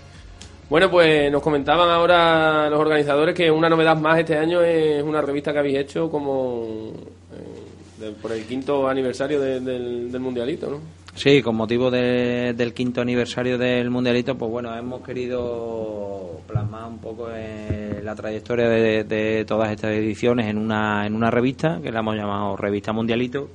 Bueno, 0.69 0.91
pues 0.91 1.31
nos 1.31 1.43
comentaban 1.43 1.91
ahora 1.91 2.71
los 2.71 2.81
organizadores 2.81 3.35
que 3.35 3.51
una 3.51 3.69
novedad 3.69 3.97
más 3.97 4.19
este 4.19 4.39
año 4.39 4.63
es 4.63 5.03
una 5.03 5.21
revista 5.21 5.53
que 5.53 5.59
habéis 5.59 5.79
hecho 5.79 6.11
como 6.11 6.95
eh, 7.33 8.12
por 8.20 8.33
el 8.33 8.45
quinto 8.45 8.89
aniversario 8.89 9.41
de- 9.41 9.61
del, 9.61 10.11
del 10.11 10.20
mundialito, 10.20 10.70
¿no? 10.70 10.80
Sí, 11.14 11.43
con 11.43 11.57
motivo 11.57 11.91
de- 11.91 12.55
del 12.57 12.72
quinto 12.72 13.03
aniversario 13.03 13.59
del 13.59 13.91
Mundialito, 13.91 14.37
pues 14.39 14.51
bueno, 14.51 14.74
hemos 14.74 15.03
querido 15.03 16.41
plasmar 16.49 16.89
un 16.89 16.99
poco 16.99 17.28
eh, 17.30 18.01
la 18.03 18.14
trayectoria 18.14 18.66
de, 18.68 19.45
todas 19.47 19.70
estas 19.70 19.93
ediciones 19.93 20.47
en 20.49 20.57
una, 20.57 21.07
en 21.07 21.14
una 21.14 21.30
revista, 21.30 21.80
que 21.83 21.93
la 21.93 22.01
hemos 22.01 22.16
llamado 22.16 22.57
Revista 22.57 22.95
Mundialito. 22.95 23.51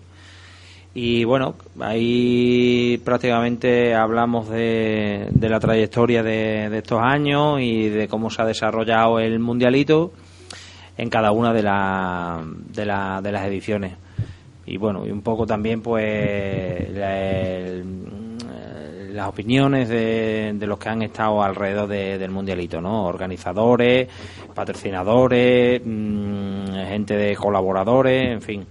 Y 0.93 1.23
bueno, 1.25 1.55
ahí 1.79 2.99
prácticamente 3.03 3.93
hablamos 3.95 4.49
de, 4.49 5.27
de 5.31 5.49
la 5.49 5.59
trayectoria 5.59 6.21
de 6.23 6.75
estos 6.77 6.99
años 7.01 7.59
y 7.59 7.89
de 7.89 8.07
cómo 8.07 8.29
se 8.29 8.41
ha 8.41 8.45
desarrollado 8.45 9.19
el 9.19 9.39
Mundialito 9.39 10.11
en 10.97 11.09
cada 11.09 11.31
una 11.31 11.53
de, 11.53 11.63
la- 11.63 12.43
de, 12.73 12.85
la- 12.85 13.21
de 13.21 13.31
las 13.31 13.45
ediciones 13.45 13.93
y 14.65 14.77
bueno 14.77 15.05
y 15.05 15.11
un 15.11 15.21
poco 15.21 15.45
también 15.45 15.81
pues 15.81 16.89
la, 16.91 17.19
el- 17.19 18.03
las 19.13 19.29
opiniones 19.29 19.89
de, 19.89 20.53
de 20.55 20.67
los 20.67 20.77
que 20.77 20.89
han 20.89 21.01
estado 21.01 21.41
alrededor 21.41 21.87
de- 21.87 22.19
del 22.19 22.29
mundialito, 22.29 22.79
¿no? 22.81 23.05
Organizadores, 23.05 24.07
patrocinadores, 24.53 25.81
mm, 25.83 26.65
gente 26.87 27.15
de 27.15 27.35
colaboradores, 27.35 28.31
en 28.31 28.41
fin, 28.43 28.65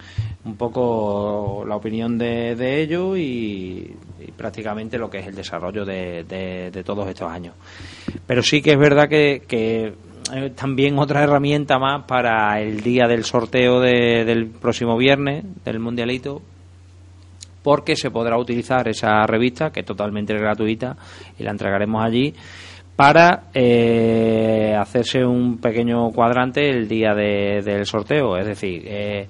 un 0.45 0.55
poco 0.57 1.64
la 1.66 1.74
opinión 1.74 2.16
de, 2.16 2.81
ellos 2.81 3.18
y, 3.18 3.91
y 4.20 4.31
prácticamente 4.37 4.99
lo 4.99 5.11
que 5.11 5.18
es 5.18 5.27
el 5.27 5.35
desarrollo 5.35 5.85
de, 5.85 6.22
de- 6.24 6.70
de 6.70 6.85
todos 6.85 7.09
estos 7.09 7.29
años. 7.29 7.55
Pero 8.27 8.41
sí 8.43 8.62
que 8.62 8.72
es 8.72 8.79
verdad 8.79 9.09
que, 9.09 9.43
que 9.49 9.95
eh, 10.35 10.51
también 10.51 10.99
otra 10.99 11.22
herramienta 11.22 11.79
más 11.79 12.05
para 12.05 12.61
el 12.61 12.81
día 12.81 13.07
del 13.07 13.24
sorteo 13.24 13.81
de- 13.81 14.24
del 14.24 14.47
próximo 14.47 14.97
viernes 14.97 15.45
del 15.64 15.79
mundialito 15.79 16.43
porque 17.62 17.97
se 17.97 18.11
podrá 18.11 18.39
utilizar 18.39 18.87
esa 18.89 19.27
revista 19.27 19.70
que 19.70 19.81
es 19.81 19.87
totalmente 19.87 20.35
gratuita 20.35 20.97
y 21.39 21.43
la 21.43 21.51
entregaremos 21.51 22.05
allí 22.05 22.33
para 22.95 23.45
eh, 23.53 24.74
hacerse 24.79 25.24
un 25.24 25.59
pequeño 25.59 26.11
cuadrante 26.12 26.70
el 26.70 26.89
día 26.89 27.12
de- 27.14 27.61
del 27.64 27.85
sorteo. 27.85 28.37
Es 28.39 28.47
decir 28.47 28.83
eh, 28.87 29.29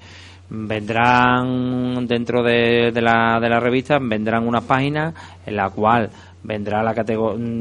vendrán 0.49 2.07
dentro 2.07 2.43
de, 2.43 2.91
de 2.91 3.01
la, 3.01 3.39
de 3.39 3.49
la 3.49 3.59
revista 3.59 3.97
vendrán 4.01 4.47
unas 4.47 4.63
páginas 4.63 5.13
en 5.45 5.55
la 5.55 5.69
cual 5.69 6.09
vendrá 6.43 6.81
la 6.83 6.93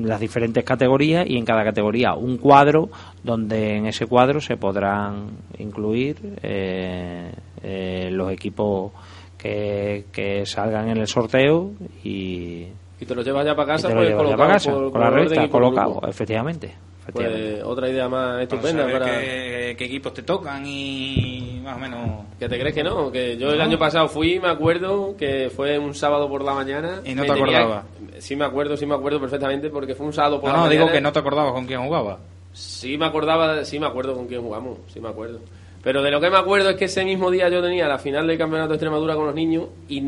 las 0.06 0.20
diferentes 0.20 0.62
categorías 0.64 1.26
y 1.28 1.36
en 1.36 1.44
cada 1.44 1.64
categoría 1.64 2.14
un 2.14 2.36
cuadro 2.38 2.88
donde 3.24 3.76
en 3.76 3.86
ese 3.86 4.06
cuadro 4.06 4.40
se 4.40 4.56
podrán 4.56 5.28
incluir 5.58 6.16
eh, 6.42 7.32
eh, 7.62 8.08
los 8.12 8.30
equipos 8.30 8.92
que, 9.36 10.04
que 10.12 10.46
salgan 10.46 10.88
en 10.88 10.98
el 10.98 11.06
sorteo 11.08 11.72
y, 12.04 12.66
Y 13.00 13.04
te 13.06 13.14
lo 13.14 13.22
llevas 13.22 13.44
ya 13.44 13.54
para 13.56 13.72
y 13.72 13.76
casa, 13.76 13.88
te 13.88 13.94
lo 13.94 14.00
pues, 14.00 14.08
llevas 14.10 14.22
ya 14.30 14.36
colocado 14.36 14.38
para 14.38 14.52
casa, 14.54 14.70
por- 14.72 14.92
con 14.92 15.00
la 15.00 15.10
revista 15.10 15.44
y 15.44 15.48
colocado, 15.48 16.00
efectivamente. 16.08 16.74
Pues 17.12 17.62
otra 17.62 17.88
idea 17.88 18.08
más 18.08 18.30
Para 18.32 18.42
estupenda 18.42 18.82
saber 18.82 18.98
para... 19.00 19.20
qué, 19.20 19.74
qué 19.78 19.84
equipos 19.84 20.12
te 20.14 20.22
tocan 20.22 20.64
y 20.66 21.60
más 21.62 21.76
o 21.76 21.78
menos... 21.80 22.24
¿Que 22.38 22.48
te 22.48 22.58
crees 22.58 22.74
que 22.74 22.82
no? 22.84 23.10
Que 23.12 23.36
yo 23.36 23.50
el 23.52 23.60
año 23.60 23.78
pasado 23.78 24.08
fui, 24.08 24.38
me 24.40 24.48
acuerdo, 24.48 25.16
que 25.16 25.50
fue 25.54 25.78
un 25.78 25.94
sábado 25.94 26.28
por 26.28 26.42
la 26.44 26.52
mañana. 26.54 27.00
Y 27.04 27.14
no 27.14 27.22
te 27.22 27.28
tenía- 27.28 27.58
acordabas. 27.60 27.84
Sí 28.18 28.34
me 28.36 28.44
acuerdo, 28.44 28.76
sí 28.76 28.86
me 28.86 28.94
acuerdo 28.94 29.20
perfectamente 29.20 29.70
porque 29.70 29.94
fue 29.94 30.06
un 30.06 30.12
sábado 30.12 30.40
por 30.40 30.48
No, 30.48 30.54
la 30.54 30.58
no, 30.62 30.66
mañana. 30.66 30.82
digo 30.84 30.92
que 30.92 31.00
no 31.00 31.12
te 31.12 31.18
acordabas 31.20 31.52
con 31.52 31.66
quién 31.66 31.82
jugaba. 31.84 32.18
Sí 32.52 32.96
me 32.98 33.06
acordaba, 33.06 33.64
sí 33.64 33.78
me 33.78 33.86
acuerdo 33.86 34.14
con 34.14 34.26
quién 34.26 34.42
jugamos, 34.42 34.78
sí 34.92 34.98
me 35.00 35.08
acuerdo. 35.08 35.40
Pero 35.82 36.02
de 36.02 36.10
lo 36.10 36.20
que 36.20 36.30
me 36.30 36.38
acuerdo 36.38 36.70
es 36.70 36.76
que 36.76 36.86
ese 36.86 37.04
mismo 37.04 37.30
día 37.30 37.48
yo 37.48 37.62
tenía 37.62 37.86
la 37.86 37.98
final 37.98 38.26
del 38.26 38.36
Campeonato 38.38 38.70
de 38.70 38.74
Extremadura 38.76 39.14
con 39.14 39.26
los 39.26 39.34
niños 39.34 39.66
y 39.88 40.02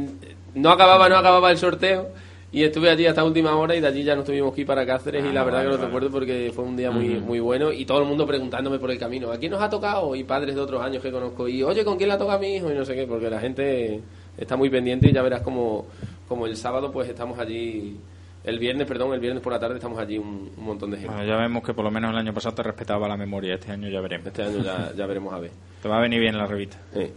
no 0.54 0.70
acababa, 0.70 1.08
no 1.08 1.16
acababa 1.16 1.50
el 1.52 1.58
sorteo 1.58 2.08
y 2.50 2.62
estuve 2.62 2.88
allí 2.90 3.04
hasta 3.06 3.22
última 3.24 3.54
hora 3.56 3.76
y 3.76 3.80
de 3.80 3.86
allí 3.88 4.02
ya 4.04 4.16
nos 4.16 4.24
tuvimos 4.24 4.54
que 4.54 4.62
ir 4.62 4.66
para 4.66 4.86
Cáceres 4.86 5.24
y 5.24 5.32
la 5.32 5.42
Ah, 5.42 5.44
verdad 5.44 5.58
vale, 5.58 5.68
que 5.68 5.70
lo 5.72 5.76
vale. 5.78 5.86
recuerdo 5.86 6.10
porque 6.10 6.50
fue 6.54 6.64
un 6.64 6.76
día 6.76 6.90
muy 6.90 7.08
muy 7.20 7.40
bueno 7.40 7.72
y 7.72 7.84
todo 7.84 8.00
el 8.00 8.06
mundo 8.08 8.26
preguntándome 8.26 8.78
por 8.78 8.90
el 8.90 8.98
camino, 8.98 9.30
¿a 9.30 9.36
quién 9.38 9.52
nos 9.52 9.60
ha 9.62 9.68
tocado? 9.68 10.14
Y 10.16 10.24
padres 10.24 10.54
de 10.54 10.60
otros 10.60 10.82
años 10.82 11.02
que 11.02 11.10
conozco 11.12 11.46
y 11.48 11.62
oye, 11.62 11.84
¿con 11.84 11.96
quién 11.98 12.08
le 12.08 12.14
ha 12.14 12.18
tocado 12.18 12.38
a 12.38 12.40
mi 12.40 12.54
hijo? 12.56 12.70
Y 12.70 12.74
no 12.74 12.84
sé 12.84 12.94
qué, 12.94 13.06
porque 13.06 13.28
la 13.28 13.38
gente 13.40 14.00
está 14.36 14.56
muy 14.56 14.70
pendiente 14.70 15.08
y 15.08 15.12
ya 15.12 15.20
verás 15.22 15.42
como, 15.42 15.86
como 16.26 16.46
el 16.46 16.56
sábado 16.56 16.90
pues 16.90 17.08
estamos 17.08 17.38
allí, 17.38 17.96
el 18.44 18.58
viernes, 18.58 18.86
perdón, 18.86 19.12
el 19.12 19.20
viernes 19.20 19.42
por 19.42 19.52
la 19.52 19.58
tarde 19.58 19.74
estamos 19.74 19.98
allí 19.98 20.16
un, 20.16 20.50
un 20.56 20.64
montón 20.64 20.90
de 20.90 20.96
gente. 20.98 21.12
Bueno, 21.12 21.28
ya 21.28 21.36
vemos 21.36 21.62
que 21.62 21.74
por 21.74 21.84
lo 21.84 21.90
menos 21.90 22.12
el 22.12 22.16
año 22.18 22.32
pasado 22.32 22.54
te 22.54 22.62
respetaba 22.62 23.06
la 23.08 23.16
memoria, 23.16 23.54
este 23.54 23.72
año 23.72 23.88
ya 23.90 24.00
veremos. 24.00 24.26
Este 24.28 24.42
año 24.42 24.62
ya, 24.62 24.90
ya 24.96 25.06
veremos 25.06 25.34
a 25.34 25.38
ver. 25.40 25.50
Te 25.82 25.88
va 25.88 25.98
a 25.98 26.00
venir 26.00 26.20
bien 26.20 26.38
la 26.38 26.46
revista. 26.46 26.78
Sí. 26.94 27.10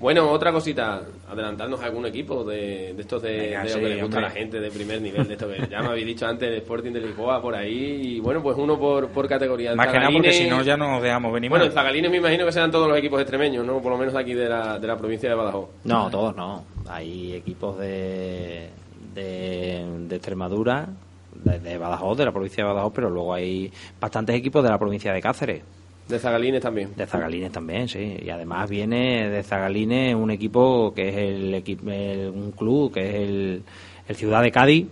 Bueno, 0.00 0.30
otra 0.30 0.50
cosita, 0.50 1.02
adelantarnos 1.30 1.78
a 1.82 1.84
algún 1.84 2.06
equipo 2.06 2.42
de, 2.42 2.94
de 2.94 3.02
estos 3.02 3.20
de, 3.20 3.32
Venga, 3.32 3.58
de 3.64 3.68
lo 3.68 3.74
sí, 3.74 3.80
que 3.80 3.88
le 3.88 3.94
gusta 4.02 4.04
hombre. 4.04 4.18
a 4.18 4.22
la 4.22 4.30
gente 4.30 4.58
de 4.58 4.70
primer 4.70 5.02
nivel, 5.02 5.28
de 5.28 5.34
esto 5.34 5.46
que 5.46 5.68
ya 5.70 5.82
me 5.82 5.88
habéis 5.88 6.06
dicho 6.06 6.26
antes, 6.26 6.48
el 6.48 6.54
Sporting 6.56 6.92
de 6.92 7.00
Lisboa 7.00 7.42
por 7.42 7.54
ahí, 7.54 8.16
y 8.16 8.20
bueno, 8.20 8.42
pues 8.42 8.56
uno 8.56 8.78
por, 8.78 9.08
por 9.10 9.28
categoría. 9.28 9.74
Más 9.74 9.88
que 9.88 9.98
nada 9.98 10.10
porque 10.10 10.32
si 10.32 10.48
no 10.48 10.62
ya 10.62 10.78
nos 10.78 11.02
dejamos 11.02 11.30
venir 11.34 11.50
Bueno, 11.50 11.66
en 11.66 11.72
Zagalines 11.72 12.10
me 12.10 12.16
imagino 12.16 12.46
que 12.46 12.52
serán 12.52 12.70
todos 12.70 12.88
los 12.88 12.96
equipos 12.96 13.20
extremeños, 13.20 13.64
¿no? 13.66 13.82
Por 13.82 13.92
lo 13.92 13.98
menos 13.98 14.14
aquí 14.14 14.32
de 14.32 14.48
la, 14.48 14.78
de 14.78 14.86
la 14.86 14.96
provincia 14.96 15.28
de 15.28 15.34
Badajoz. 15.34 15.68
No, 15.84 16.10
todos 16.10 16.34
no. 16.34 16.64
Hay 16.88 17.34
equipos 17.34 17.78
de, 17.78 18.70
de, 19.14 19.84
de 20.08 20.16
Extremadura, 20.16 20.88
de, 21.34 21.58
de 21.58 21.76
Badajoz, 21.76 22.16
de 22.16 22.24
la 22.24 22.32
provincia 22.32 22.64
de 22.64 22.70
Badajoz, 22.70 22.92
pero 22.94 23.10
luego 23.10 23.34
hay 23.34 23.70
bastantes 24.00 24.34
equipos 24.34 24.62
de 24.64 24.70
la 24.70 24.78
provincia 24.78 25.12
de 25.12 25.20
Cáceres. 25.20 25.62
De 26.10 26.18
Zagalines 26.18 26.60
también. 26.60 26.90
De 26.96 27.06
Zagalines 27.06 27.52
también, 27.52 27.88
sí. 27.88 28.16
Y 28.22 28.30
además 28.30 28.68
viene 28.68 29.28
de 29.30 29.42
Zagalines 29.42 30.14
un 30.14 30.30
equipo 30.30 30.92
que 30.94 31.08
es 31.08 31.16
el, 31.16 31.54
el- 31.54 32.30
un 32.34 32.50
club 32.52 32.92
que 32.92 33.08
es 33.08 33.14
el, 33.14 33.62
el 34.08 34.16
Ciudad 34.16 34.42
de 34.42 34.50
Cádiz, 34.50 34.86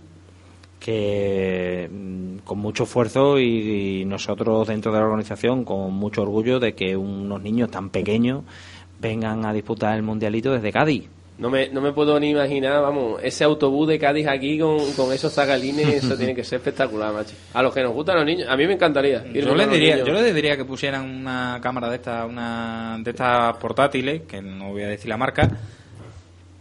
que 0.78 1.88
mm, 1.92 2.38
con 2.44 2.58
mucho 2.58 2.84
esfuerzo 2.84 3.38
y 3.40 4.04
nosotros 4.06 4.68
dentro 4.68 4.92
de 4.92 4.98
la 5.00 5.04
organización 5.06 5.64
con 5.64 5.92
mucho 5.92 6.22
orgullo 6.22 6.60
de 6.60 6.74
que 6.74 6.96
unos 6.96 7.42
niños 7.42 7.70
tan 7.70 7.90
pequeños 7.90 8.44
vengan 9.00 9.44
a 9.44 9.52
disputar 9.52 9.96
el 9.96 10.02
mundialito 10.02 10.52
desde 10.52 10.72
Cádiz. 10.72 11.08
No 11.38 11.50
me, 11.50 11.68
no 11.68 11.80
me 11.80 11.92
puedo 11.92 12.18
ni 12.18 12.30
imaginar, 12.30 12.82
vamos, 12.82 13.20
ese 13.22 13.44
autobús 13.44 13.86
de 13.86 13.96
Cádiz 13.96 14.26
aquí 14.26 14.58
con, 14.58 14.92
con 14.94 15.12
esos 15.12 15.32
zagalines, 15.32 16.04
eso 16.04 16.16
tiene 16.18 16.34
que 16.34 16.42
ser 16.42 16.58
espectacular, 16.58 17.12
macho. 17.12 17.34
A 17.54 17.62
los 17.62 17.72
que 17.72 17.80
nos 17.82 17.92
gustan 17.92 18.16
los 18.16 18.26
niños, 18.26 18.48
a 18.48 18.56
mí 18.56 18.66
me 18.66 18.72
encantaría. 18.74 19.24
Yo 19.32 19.54
les 19.54 19.70
diría, 19.70 19.98
yo 19.98 20.12
les 20.12 20.34
diría 20.34 20.56
que 20.56 20.64
pusieran 20.64 21.04
una 21.04 21.60
cámara 21.62 21.88
de 21.88 21.96
estas, 21.96 22.28
una 22.28 22.98
de 23.00 23.10
estas 23.10 23.56
portátiles, 23.58 24.22
que 24.22 24.42
no 24.42 24.70
voy 24.70 24.82
a 24.82 24.88
decir 24.88 25.08
la 25.08 25.16
marca, 25.16 25.48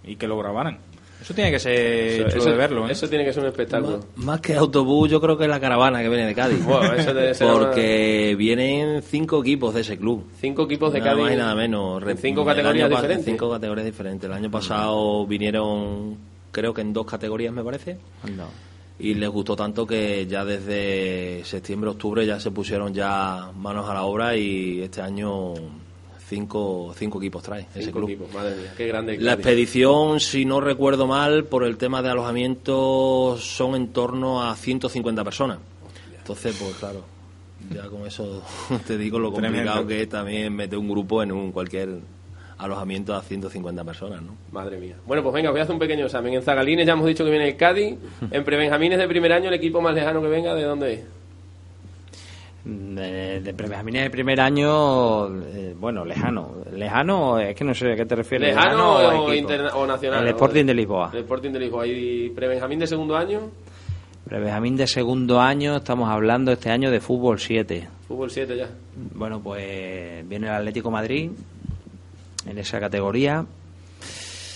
y 0.04 0.16
que 0.16 0.28
lo 0.28 0.38
grabaran. 0.38 0.78
Eso 1.22 1.34
tiene 1.34 1.52
que 1.52 1.60
ser 1.60 1.74
Eso- 1.74 2.30
chulo 2.30 2.42
eso- 2.42 2.50
de 2.52 2.56
verlo, 2.58 2.88
¿eh? 2.88 2.92
Eso 2.92 3.10
tiene 3.10 3.26
que 3.26 3.34
ser 3.34 3.44
un 3.44 3.50
espectáculo. 3.50 4.00
Más 4.18 4.40
que 4.40 4.56
autobús, 4.56 5.10
yo 5.10 5.20
creo 5.20 5.38
que 5.38 5.44
es 5.46 5.50
la 5.50 5.60
caravana 5.60 6.02
que 6.02 6.10
viene 6.10 6.26
de 6.28 6.36
Cádiz. 6.36 6.64
Bueno, 6.64 6.94
eso 6.94 7.14
debe 7.14 7.34
ser 7.34 7.48
Porque 7.48 8.36
vienen 8.38 9.02
cinco 9.02 9.42
equipos 9.42 9.74
de 9.74 9.82
ese 9.82 9.98
club. 9.98 10.26
Cinco 10.40 10.64
equipos 10.64 10.94
de 10.94 11.00
nada 11.00 11.12
Cádiz. 11.12 11.24
más 11.26 11.34
y 11.34 11.36
nada 11.38 11.56
menos. 11.56 12.02
en 12.04 12.46
categorías 12.46 12.90
diferentes. 12.90 13.26
Cinco 13.26 13.50
categorías 13.52 13.86
diferentes. 13.86 14.30
El 14.30 14.34
año 14.36 14.52
pasado 14.52 15.26
vinieron, 15.28 16.18
creo 16.52 16.74
que 16.74 16.82
en 16.82 16.94
dos 16.94 17.06
categorías, 17.06 17.54
me 17.54 17.64
parece. 17.64 17.98
Y 19.00 19.14
les 19.14 19.30
gustó 19.30 19.56
tanto 19.56 19.86
que 19.86 20.26
ya 20.28 20.44
desde 20.46 21.44
septiembre, 21.46 21.90
octubre 21.92 22.26
ya 22.26 22.40
se 22.40 22.50
pusieron 22.52 22.94
ya 22.94 23.52
manos 23.56 23.88
a 23.90 23.94
la 23.94 24.04
obra 24.04 24.36
y 24.36 24.82
este 24.82 25.02
año 25.02 25.54
cinco, 26.28 26.94
cinco 26.96 27.18
equipos 27.20 27.42
trae 27.44 27.62
ese 27.74 27.84
Cinco 27.86 28.00
club. 28.00 28.10
equipos, 28.10 28.34
madre 28.34 28.56
mía, 28.56 28.74
qué 28.76 28.88
grande 28.88 29.18
La 29.20 29.34
expedición, 29.34 30.20
si 30.20 30.46
no 30.46 30.60
recuerdo 30.62 31.08
mal, 31.08 31.46
por 31.46 31.64
el 31.64 31.78
tema 31.78 32.02
de 32.02 32.10
alojamiento 32.10 33.38
son 33.40 33.76
en 33.76 33.88
torno 33.90 34.44
a 34.44 34.56
150 34.56 35.24
personas. 35.24 35.60
Entonces, 36.18 36.58
pues 36.60 36.76
claro, 36.76 37.04
ya 37.74 37.88
con 37.88 38.06
eso 38.06 38.44
te 38.88 38.98
digo 38.98 39.18
lo 39.20 39.32
complicado 39.32 39.64
Tremendo. 39.64 39.88
que 39.88 40.02
es 40.04 40.10
también 40.10 40.54
meter 40.54 40.78
un 40.78 40.90
grupo 40.90 41.24
en 41.24 41.32
un 41.32 41.52
cualquier 41.52 42.00
alojamiento 42.58 43.16
a 43.16 43.22
150 43.22 43.84
personas, 43.84 44.22
¿no? 44.22 44.36
Madre 44.52 44.78
mía. 44.80 44.96
Bueno, 45.06 45.22
pues 45.24 45.34
venga, 45.34 45.52
voy 45.52 45.60
a 45.60 45.64
hacer 45.64 45.74
un 45.74 45.80
pequeño 45.80 46.06
examen. 46.06 46.34
En 46.34 46.42
Zagalines 46.42 46.86
ya 46.88 46.94
hemos 46.94 47.06
dicho 47.06 47.24
que 47.24 47.30
viene 47.30 47.48
el 47.50 47.56
Cádiz. 47.56 47.98
En 48.32 48.44
Prebenjamines 48.44 48.98
de 48.98 49.08
primer 49.08 49.32
año, 49.32 49.48
el 49.50 49.54
equipo 49.54 49.80
más 49.80 49.94
lejano 49.94 50.22
que 50.22 50.28
venga, 50.28 50.56
¿de 50.56 50.64
dónde 50.64 50.94
es? 50.94 51.02
De, 52.70 53.40
de 53.40 53.52
Benjamines 53.54 54.04
de 54.04 54.10
primer 54.10 54.42
año, 54.42 55.28
eh, 55.46 55.74
bueno, 55.80 56.04
lejano. 56.04 56.52
Lejano, 56.74 57.40
es 57.40 57.56
que 57.56 57.64
no 57.64 57.74
sé 57.74 57.94
a 57.94 57.96
qué 57.96 58.06
te 58.06 58.14
refieres. 58.16 58.54
¿Lejano 58.54 58.98
a 58.98 59.22
o, 59.22 59.34
interna- 59.34 59.74
o 59.76 59.88
nacional? 59.88 60.24
El. 60.24 60.30
Sporting 60.32 60.66
de 60.66 60.74
Lisboa. 60.74 61.10
El 61.14 61.20
Sporting 61.20 61.52
de 61.52 61.60
Lisboa. 61.60 61.88
¿Y 61.88 62.30
Prebenjamín 62.32 62.80
de 62.80 62.88
segundo 62.88 63.16
año? 63.16 63.40
Benjamín 64.30 64.76
de 64.76 64.86
segundo 64.88 65.40
año, 65.40 65.78
estamos 65.78 66.10
hablando 66.10 66.52
este 66.52 66.70
año 66.70 66.92
de 66.92 67.00
fútbol 67.00 67.40
7. 67.40 67.88
Fútbol 68.10 68.30
7 68.30 68.58
ya. 68.58 68.68
Bueno, 69.16 69.40
pues 69.42 70.28
viene 70.28 70.48
el 70.48 70.54
Atlético 70.54 70.92
Madrid 70.92 71.32
en 72.46 72.58
esa 72.58 72.82
categoría. 72.82 73.46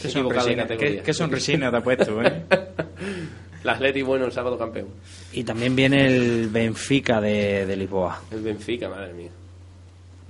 Qué 0.01 0.09
sonrisina, 0.09 0.68
qué- 0.68 1.01
qué 1.05 1.14
sonrisina 1.14 1.72
te 1.72 1.78
ha 1.78 1.82
puesto, 1.82 2.22
¿eh? 2.22 2.43
La 3.64 3.74
Atleti 3.74 4.01
bueno 4.01 4.26
el 4.26 4.32
sábado 4.32 4.57
campeón. 4.57 4.88
Y 5.34 5.43
también 5.43 5.76
viene 5.76 6.07
el 6.07 6.49
Benfica 6.49 7.22
de, 7.22 7.66
de 7.66 7.76
Lisboa. 7.78 8.22
El 8.32 8.41
Benfica, 8.41 8.89
madre 8.89 9.14
mía. 9.14 9.30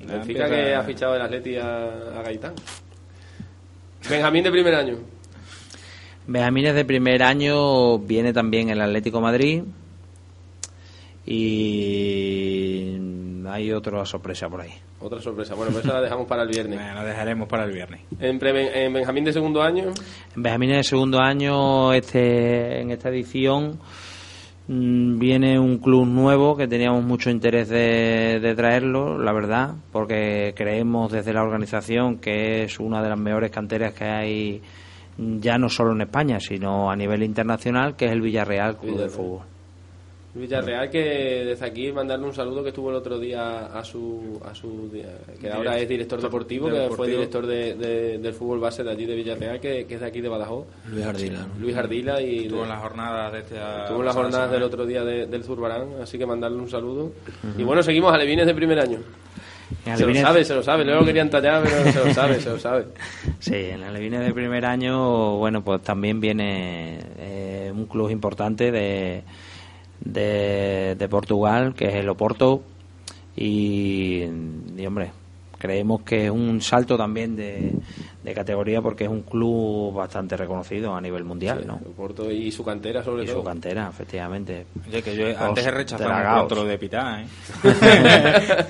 El 0.02 0.08
Ya 0.08 0.14
Benfica 0.16 0.44
empieza- 0.48 0.64
que 0.66 0.76
ha 0.76 0.84
fichado 0.84 1.16
el 1.16 1.22
Atleti 1.22 1.56
a, 1.56 1.86
a 2.20 2.22
Gaitán. 2.24 2.54
Benjamín 4.10 4.44
de 4.44 4.52
primer 4.52 4.76
año. 4.76 4.96
Benjamines 6.28 6.76
de 6.76 6.86
primer 6.86 7.24
año 7.24 8.00
viene 8.00 8.34
también 8.34 8.70
el 8.70 8.82
Atlético 8.82 9.22
Madrid. 9.22 9.64
Y 11.26 12.51
hay 13.52 13.72
otra 13.72 14.06
sorpresa 14.06 14.48
por 14.50 14.62
ahí. 14.62 14.72
Otra 15.00 15.22
sorpresa. 15.22 15.56
Bueno, 15.56 15.72
pues 15.72 15.86
esa 15.86 15.96
la 15.96 16.02
dejamos 16.02 16.28
para 16.28 16.44
el 16.44 16.50
viernes. 16.50 16.80
la 16.80 17.04
dejaremos 17.04 17.48
para 17.48 17.66
el 17.66 17.72
viernes. 17.72 18.02
En, 18.20 18.40
en 18.44 18.94
Benjamín 18.94 19.26
de 19.26 19.34
segundo 19.34 19.62
año. 19.62 19.92
En 20.36 20.44
Benjamines 20.44 20.78
de 20.78 20.84
segundo 20.84 21.20
año, 21.20 21.94
este, 21.94 22.82
en 22.82 22.92
esta 22.92 23.10
edición, 23.10 23.80
mm, 24.68 25.20
viene 25.20 25.60
un 25.60 25.80
club 25.80 26.06
nuevo 26.06 26.56
que 26.56 26.68
teníamos 26.68 27.04
mucho 27.04 27.30
interés 27.30 27.70
de, 27.70 28.40
de 28.42 28.56
traerlo, 28.56 29.18
la 29.18 29.34
verdad, 29.34 29.76
porque 29.92 30.54
creemos 30.56 31.12
desde 31.12 31.34
la 31.34 31.44
organización 31.44 32.18
que 32.20 32.64
es 32.64 32.80
una 32.80 33.02
de 33.02 33.10
las 33.10 33.20
mejores 33.20 33.52
canteras 33.52 33.94
que 33.94 34.06
hay 34.06 34.62
ya 35.18 35.58
no 35.58 35.70
solo 35.70 35.92
en 35.94 36.02
España, 36.02 36.40
sino 36.40 36.90
a 36.90 36.96
nivel 36.96 37.24
internacional, 37.24 37.96
que 37.96 38.06
es 38.06 38.12
el 38.12 38.22
Villarreal 38.22 38.78
Club 38.78 38.98
de. 38.98 39.10
Fútbol. 39.10 39.51
Villarreal 40.34 40.90
que 40.90 41.44
desde 41.46 41.66
aquí 41.66 41.92
mandarle 41.92 42.26
un 42.26 42.34
saludo 42.34 42.64
que 42.64 42.70
estuvo 42.70 42.90
el 42.90 42.96
otro 42.96 43.20
día 43.20 43.66
a 43.66 43.84
su 43.84 44.40
a 44.46 44.56
su 44.56 44.90
que 45.42 45.50
ahora 45.52 45.78
es 45.78 45.90
director 45.90 46.22
deportivo 46.22 46.70
que 46.70 46.90
fue 46.96 47.10
director 47.10 47.46
de, 47.46 47.76
de- 47.76 48.18
del 48.18 48.34
fútbol 48.34 48.60
base 48.62 48.82
de 48.84 48.92
allí 48.92 49.06
de 49.06 49.16
Villarreal 49.16 49.60
que, 49.60 49.86
que 49.86 49.96
es 49.96 50.00
de 50.00 50.08
aquí 50.08 50.22
de 50.22 50.30
Badajoz. 50.30 50.66
Luis 50.90 51.06
Ardila, 51.06 51.40
¿no? 51.40 51.60
Luis 51.60 51.76
Ardila 51.76 52.22
y 52.22 52.46
Estuvo 52.46 52.64
en 52.64 52.70
las 52.70 52.80
jornadas 52.80 53.34
de 53.34 53.40
este 53.40 53.56
estuvo 53.56 54.00
en 54.00 54.06
las 54.06 54.16
jornadas 54.16 54.52
del 54.52 54.64
otro 54.64 54.86
día 54.86 55.04
de- 55.04 55.26
del 55.28 55.44
Zurbarán 55.44 55.88
así 56.02 56.18
que 56.18 56.26
mandarle 56.26 56.60
un 56.60 56.70
saludo. 56.70 57.12
Y 57.58 57.64
bueno 57.64 57.84
seguimos 57.84 58.14
alevines 58.14 58.46
de 58.46 58.56
primer 58.56 58.80
año. 58.80 59.00
Se 59.84 59.90
lo 59.90 59.96
Alevines- 60.12 60.22
sabe 60.22 60.46
se 60.46 60.54
lo 60.56 60.64
sabe 60.64 60.86
luego 60.86 61.04
querían 61.06 61.30
tallar 61.30 61.64
pero 61.64 61.92
se 61.92 62.06
lo 62.08 62.14
sabe 62.14 62.40
se 62.40 62.50
lo 62.50 62.58
sabe. 62.60 62.86
Sí, 63.40 63.56
en 63.56 63.82
la 63.82 63.92
Levine 63.92 64.20
de 64.20 64.34
primer 64.34 64.66
año, 64.66 65.38
bueno, 65.38 65.64
pues 65.64 65.82
también 65.82 66.20
viene 66.22 67.00
eh, 67.18 67.72
un 67.74 67.86
club 67.88 68.10
importante 68.12 68.72
de, 68.72 69.24
de, 70.04 70.96
de 70.98 71.10
Portugal, 71.10 71.74
que 71.74 71.88
es 71.88 71.96
el 71.96 72.10
Oporto, 72.10 72.64
y, 73.36 74.24
hombre, 74.86 75.12
creemos 75.58 76.02
que 76.02 76.26
es 76.26 76.32
un 76.32 76.62
salto 76.62 76.98
también 76.98 77.36
de, 77.36 77.74
de 78.24 78.34
categoría 78.34 78.82
porque 78.82 79.06
es 79.06 79.10
un 79.10 79.24
club 79.24 79.94
bastante 79.94 80.38
reconocido 80.38 80.94
a 80.94 81.02
nivel 81.02 81.24
mundial, 81.24 81.64
¿no? 81.66 81.80
Oporto 81.86 82.32
y 82.32 82.52
su 82.52 82.64
cantera 82.64 83.04
sobre 83.04 83.24
Y 83.24 83.26
todo 83.26 83.38
su 83.40 83.44
cantera, 83.44 83.90
efectivamente. 83.90 84.66
Oye, 84.88 85.02
que 85.02 85.16
yo 85.16 85.28
Los 85.28 85.38
antes 85.38 85.66
he 85.66 85.72
rechazado 85.72 86.10
pronto 86.10 86.56
lo 86.56 86.66
de 86.66 86.78
Pitá, 86.78 87.22
¿eh? 87.22 87.26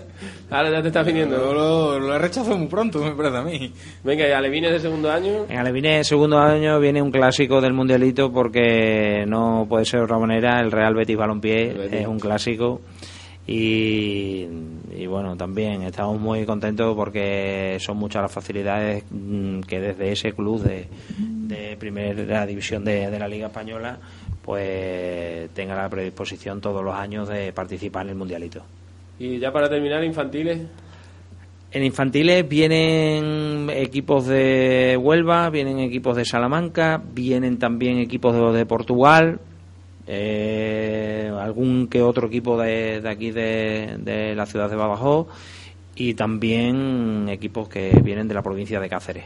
ahora 0.49 0.71
ya 0.71 0.81
te 0.81 0.87
estás 0.87 1.05
viniendo 1.05 1.53
lo, 1.53 1.99
lo 1.99 2.15
he 2.15 2.19
rechazado 2.19 2.57
muy 2.57 2.67
pronto, 2.67 2.99
me 2.99 3.11
parece 3.11 3.37
a 3.37 3.41
mí. 3.41 3.73
venga 4.03 4.27
y 4.27 4.31
alevines 4.31 4.71
de 4.71 4.79
segundo 4.79 5.11
año 5.11 5.45
En 5.49 5.57
Alevine, 5.57 6.03
segundo 6.03 6.39
año, 6.39 6.79
viene 6.79 7.01
un 7.01 7.11
clásico 7.11 7.59
del 7.61 7.73
Mundialito 7.73 8.31
porque 8.31 9.25
no 9.27 9.65
puede 9.67 9.85
ser 9.85 9.99
de 9.99 10.05
otra 10.05 10.17
manera. 10.17 10.59
El 10.59 10.71
Real 10.71 10.93
Betis 10.95 11.17
Balompié 11.17 12.01
es 12.01 12.07
un 12.07 12.19
clásico. 12.19 12.81
Y, 13.51 14.47
y 14.95 15.07
bueno, 15.07 15.35
también 15.35 15.81
estamos 15.81 16.19
muy 16.19 16.45
contentos 16.45 16.95
porque 16.95 17.77
son 17.79 17.97
muchas 17.97 18.21
las 18.21 18.31
facilidades 18.31 19.03
mm, 19.09 19.61
que 19.61 19.79
desde 19.79 20.11
ese 20.11 20.31
club 20.31 20.61
de, 20.63 20.87
de 21.19 21.75
primera 21.77 22.45
división 22.45 22.85
de, 22.85 23.09
de 23.09 23.19
la 23.19 23.27
Liga 23.27 23.47
Española 23.47 23.97
pues 24.41 25.49
tenga 25.53 25.75
la 25.75 25.89
predisposición 25.89 26.61
todos 26.61 26.83
los 26.83 26.95
años 26.95 27.27
de 27.27 27.51
participar 27.53 28.03
en 28.05 28.09
el 28.11 28.15
Mundialito. 28.15 28.63
y 29.19 29.37
ya 29.37 29.51
para 29.51 29.69
terminar 29.69 30.03
infantiles 30.03 30.59
En 31.71 31.83
infantiles 31.83 32.47
vienen 32.47 33.69
equipos 33.69 34.27
de 34.27 34.97
Huelva, 34.99 35.49
vienen 35.49 35.79
equipos 35.79 36.15
de 36.15 36.25
Salamanca, 36.25 37.01
vienen 37.13 37.59
también 37.59 37.97
equipos 37.99 38.33
de, 38.33 38.57
de 38.57 38.65
Portugal, 38.65 39.39
eh, 40.07 41.31
algún 41.39 41.87
que 41.87 42.01
otro 42.01 42.27
equipo 42.27 42.59
de, 42.59 43.01
de 43.01 43.09
aquí 43.09 43.31
de, 43.31 43.97
de 43.99 44.35
la 44.35 44.45
ciudad 44.45 44.69
de 44.69 44.75
Badajoz 44.75 45.27
y 45.95 46.13
también 46.13 47.27
equipos 47.29 47.69
que 47.69 47.91
vienen 48.03 48.27
de 48.27 48.33
la 48.33 48.41
provincia 48.41 48.79
de 48.79 48.89
Cáceres. 48.89 49.25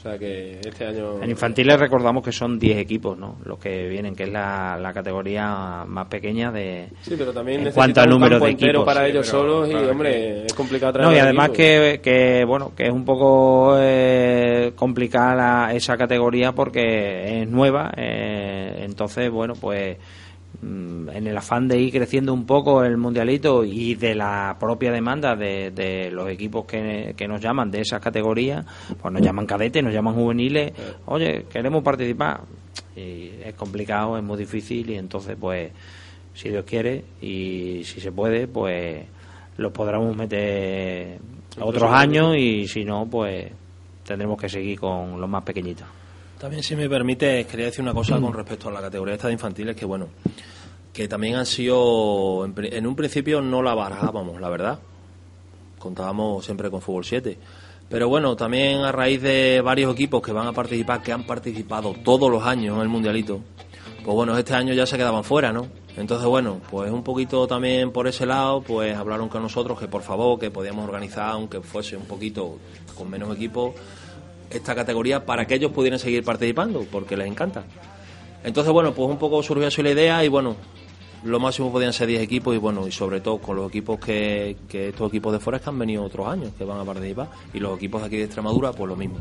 O 0.00 0.02
sea 0.02 0.16
que 0.18 0.58
este 0.64 0.86
año 0.86 1.22
En 1.22 1.28
infantiles 1.28 1.78
recordamos 1.78 2.24
que 2.24 2.32
son 2.32 2.58
10 2.58 2.78
equipos, 2.78 3.18
¿no? 3.18 3.36
Los 3.44 3.58
que 3.58 3.86
vienen, 3.86 4.16
que 4.16 4.22
es 4.22 4.30
la, 4.30 4.78
la 4.80 4.94
categoría 4.94 5.84
más 5.86 6.06
pequeña 6.06 6.50
de 6.50 6.88
Sí, 7.02 7.16
pero 7.18 7.34
también 7.34 7.66
en 7.66 7.72
cuanto 7.74 8.00
al 8.00 8.06
un 8.08 8.14
número 8.14 8.36
campo 8.36 8.46
de 8.46 8.52
equipos. 8.52 8.84
para 8.86 9.04
Sí, 9.04 9.10
ellos 9.10 9.26
pero, 9.26 9.38
solos 9.42 9.68
y 9.68 9.72
claro, 9.72 9.90
hombre 9.90 10.46
es 10.46 10.54
complicado 10.54 10.92
traer 10.94 11.08
No, 11.10 11.14
y 11.14 11.18
además 11.18 11.50
que, 11.50 12.00
que, 12.02 12.44
bueno, 12.46 12.72
que 12.74 12.86
es 12.86 12.92
un 12.92 13.04
poco 13.04 13.76
eh, 13.78 14.72
complicada 14.74 15.34
la- 15.34 15.74
esa 15.74 15.98
categoría 15.98 16.52
porque 16.52 17.42
es 17.42 17.48
nueva, 17.48 17.92
eh, 17.94 18.82
entonces, 18.86 19.30
bueno, 19.30 19.52
pues 19.54 19.98
en 20.62 21.26
el 21.26 21.36
afán 21.36 21.68
de 21.68 21.78
ir 21.78 21.92
creciendo 21.92 22.34
un 22.34 22.44
poco 22.44 22.84
el 22.84 22.96
mundialito 22.96 23.64
y 23.64 23.94
de 23.94 24.14
la 24.14 24.56
propia 24.60 24.92
demanda 24.92 25.34
de, 25.34 25.70
de 25.70 26.10
los 26.10 26.28
equipos 26.28 26.66
que, 26.66 27.14
que 27.16 27.26
nos 27.26 27.40
llaman 27.40 27.70
de 27.70 27.80
esas 27.80 28.00
categorías, 28.00 28.66
pues 29.00 29.12
nos 29.12 29.22
llaman 29.22 29.46
cadetes, 29.46 29.82
nos 29.82 29.94
llaman 29.94 30.14
juveniles, 30.14 30.72
oye, 31.06 31.46
queremos 31.50 31.82
participar. 31.82 32.42
Y 32.94 33.30
es 33.44 33.54
complicado, 33.54 34.16
es 34.18 34.22
muy 34.22 34.36
difícil 34.36 34.90
y 34.90 34.96
entonces, 34.96 35.36
pues, 35.40 35.70
si 36.34 36.48
Dios 36.50 36.64
quiere 36.64 37.04
y 37.20 37.82
si 37.84 38.00
se 38.00 38.12
puede, 38.12 38.46
pues 38.46 39.04
los 39.56 39.72
podremos 39.72 40.14
meter 40.16 41.18
otros 41.60 41.90
años 41.90 42.36
y 42.36 42.66
si 42.68 42.84
no, 42.84 43.06
pues 43.06 43.50
tendremos 44.04 44.40
que 44.40 44.48
seguir 44.48 44.78
con 44.78 45.20
los 45.20 45.28
más 45.28 45.42
pequeñitos. 45.42 45.86
También, 46.40 46.62
si 46.62 46.74
me 46.74 46.88
permite, 46.88 47.44
quería 47.44 47.66
decir 47.66 47.82
una 47.82 47.92
cosa 47.92 48.18
con 48.18 48.32
respecto 48.32 48.70
a 48.70 48.72
la 48.72 48.80
categoría 48.80 49.12
esta 49.12 49.26
de 49.26 49.34
infantiles, 49.34 49.76
que 49.76 49.84
bueno, 49.84 50.08
que 50.90 51.06
también 51.06 51.34
han 51.34 51.44
sido, 51.44 52.46
en, 52.46 52.86
un 52.86 52.96
principio 52.96 53.42
no 53.42 53.62
la 53.62 53.74
barajábamos, 53.74 54.40
la 54.40 54.48
verdad. 54.48 54.78
Contábamos 55.78 56.42
siempre 56.42 56.70
con 56.70 56.80
Fútbol 56.80 57.04
7. 57.04 57.36
Pero 57.90 58.08
bueno, 58.08 58.36
también 58.36 58.78
a 58.80 58.90
raíz 58.90 59.20
de 59.20 59.60
varios 59.62 59.92
equipos 59.92 60.22
que 60.22 60.32
van 60.32 60.46
a 60.46 60.52
participar, 60.54 61.02
que 61.02 61.12
han 61.12 61.24
participado 61.24 61.92
todos 62.02 62.30
los 62.30 62.42
años 62.42 62.76
en 62.76 62.82
el 62.82 62.88
Mundialito, 62.88 63.42
pues 64.02 64.14
bueno, 64.14 64.38
este 64.38 64.54
año 64.54 64.72
ya 64.72 64.86
se 64.86 64.96
quedaban 64.96 65.24
fuera, 65.24 65.52
¿no? 65.52 65.66
Entonces, 65.98 66.26
bueno, 66.26 66.62
pues 66.70 66.90
un 66.90 67.02
poquito 67.02 67.46
también 67.46 67.92
por 67.92 68.08
ese 68.08 68.24
lado, 68.24 68.62
pues 68.62 68.96
hablaron 68.96 69.28
con 69.28 69.42
nosotros 69.42 69.78
que 69.78 69.88
por 69.88 70.00
favor, 70.00 70.38
que 70.38 70.50
podíamos 70.50 70.86
organizar, 70.86 71.32
aunque 71.32 71.60
fuese 71.60 71.98
un 71.98 72.06
poquito 72.06 72.56
con 72.96 73.10
menos 73.10 73.36
equipos, 73.36 73.74
esta 74.50 74.74
categoría 74.74 75.24
para 75.24 75.46
que 75.46 75.54
ellos 75.54 75.72
pudieran 75.72 75.98
seguir 75.98 76.24
participando, 76.24 76.84
porque 76.90 77.16
les 77.16 77.26
encanta. 77.26 77.64
Entonces, 78.44 78.72
bueno, 78.72 78.92
pues 78.92 79.08
un 79.08 79.18
poco 79.18 79.42
surgió 79.42 79.68
así 79.68 79.82
la 79.82 79.90
idea 79.90 80.24
y 80.24 80.28
bueno, 80.28 80.56
lo 81.24 81.38
máximo 81.38 81.70
podían 81.70 81.92
ser 81.92 82.08
10 82.08 82.22
equipos 82.22 82.54
y 82.54 82.58
bueno, 82.58 82.86
y 82.86 82.92
sobre 82.92 83.20
todo 83.20 83.38
con 83.38 83.56
los 83.56 83.68
equipos 83.68 83.98
que, 84.00 84.56
que 84.68 84.88
estos 84.88 85.08
equipos 85.08 85.32
de 85.32 85.56
es 85.56 85.62
que 85.62 85.68
han 85.68 85.78
venido 85.78 86.02
otros 86.02 86.26
años 86.26 86.52
que 86.56 86.64
van 86.64 86.80
a 86.80 86.84
participar 86.84 87.28
y 87.52 87.60
los 87.60 87.76
equipos 87.76 88.00
de 88.00 88.06
aquí 88.06 88.16
de 88.16 88.24
Extremadura, 88.24 88.72
pues 88.72 88.88
lo 88.88 88.96
mismo. 88.96 89.18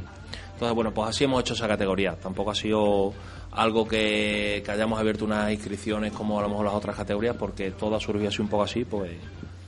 Entonces, 0.54 0.76
bueno, 0.76 0.94
pues 0.94 1.10
así 1.10 1.26
hemos 1.26 1.42
hecho 1.42 1.54
esa 1.54 1.68
categoría. 1.68 2.16
Tampoco 2.16 2.52
ha 2.52 2.56
sido 2.56 3.14
algo 3.52 3.88
que, 3.88 4.62
que 4.64 4.72
hayamos 4.72 5.00
abierto 5.00 5.26
unas 5.26 5.52
inscripciones 5.52 6.14
como 6.14 6.40
a 6.40 6.42
lo 6.42 6.50
mejor 6.50 6.66
las 6.66 6.76
otras 6.76 6.96
categorías, 6.96 7.36
porque 7.38 7.72
todo 7.72 7.96
ha 7.96 8.00
surgido 8.00 8.30
así 8.30 8.42
un 8.42 8.48
poco 8.48 8.64
así, 8.64 8.86
pues 8.86 9.12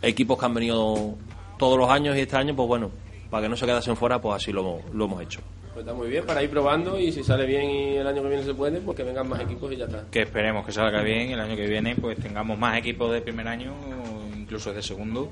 equipos 0.01 0.38
que 0.38 0.45
han 0.45 0.53
venido 0.53 1.16
todos 1.57 1.78
los 1.78 1.89
años 1.89 2.16
y 2.16 2.22
este 2.22 2.38
año, 2.38 2.55
pues 2.55 2.68
bueno, 2.68 2.91
para 3.32 3.43
que 3.43 3.49
no 3.49 3.55
se 3.55 3.65
quedasen 3.65 3.95
fuera, 3.95 4.21
pues 4.21 4.43
así 4.43 4.51
lo, 4.51 4.82
lo 4.93 5.05
hemos 5.05 5.23
hecho. 5.23 5.39
Pues 5.73 5.86
está 5.86 5.93
muy 5.93 6.09
bien 6.09 6.25
para 6.25 6.43
ir 6.43 6.49
probando 6.49 6.99
y 6.99 7.13
si 7.13 7.23
sale 7.23 7.45
bien 7.45 7.69
y 7.69 7.95
el 7.95 8.05
año 8.05 8.21
que 8.21 8.27
viene 8.27 8.43
se 8.43 8.53
puede, 8.53 8.82
pues 8.82 8.97
que 8.97 9.03
vengan 9.03 9.27
más 9.29 9.39
equipos 9.39 9.71
y 9.71 9.77
ya 9.77 9.86
está. 9.86 10.03
Que 10.11 10.23
esperemos 10.23 10.65
que 10.65 10.73
salga 10.73 11.01
bien 11.01 11.29
y 11.29 11.34
el 11.34 11.39
año 11.39 11.55
que 11.55 11.65
viene 11.65 11.95
pues 11.95 12.19
tengamos 12.19 12.59
más 12.59 12.77
equipos 12.77 13.11
de 13.13 13.21
primer 13.21 13.47
año, 13.47 13.73
incluso 14.38 14.73
de 14.73 14.84
segundo. 14.84 15.29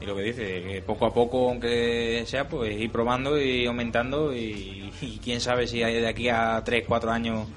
Y 0.00 0.06
lo 0.06 0.14
que 0.16 0.22
dice, 0.22 0.62
que 0.62 0.82
poco 0.82 1.06
a 1.06 1.12
poco, 1.12 1.48
aunque 1.48 2.22
sea, 2.26 2.48
pues 2.48 2.80
ir 2.80 2.90
probando 2.90 3.40
y 3.40 3.66
aumentando 3.66 4.32
y, 4.32 4.92
y 5.00 5.18
quién 5.22 5.40
sabe 5.40 5.66
si 5.66 5.82
hay 5.82 6.00
de 6.00 6.08
aquí 6.08 6.28
a 6.28 6.62
3, 6.64 6.84
4 6.86 7.10
años 7.10 7.48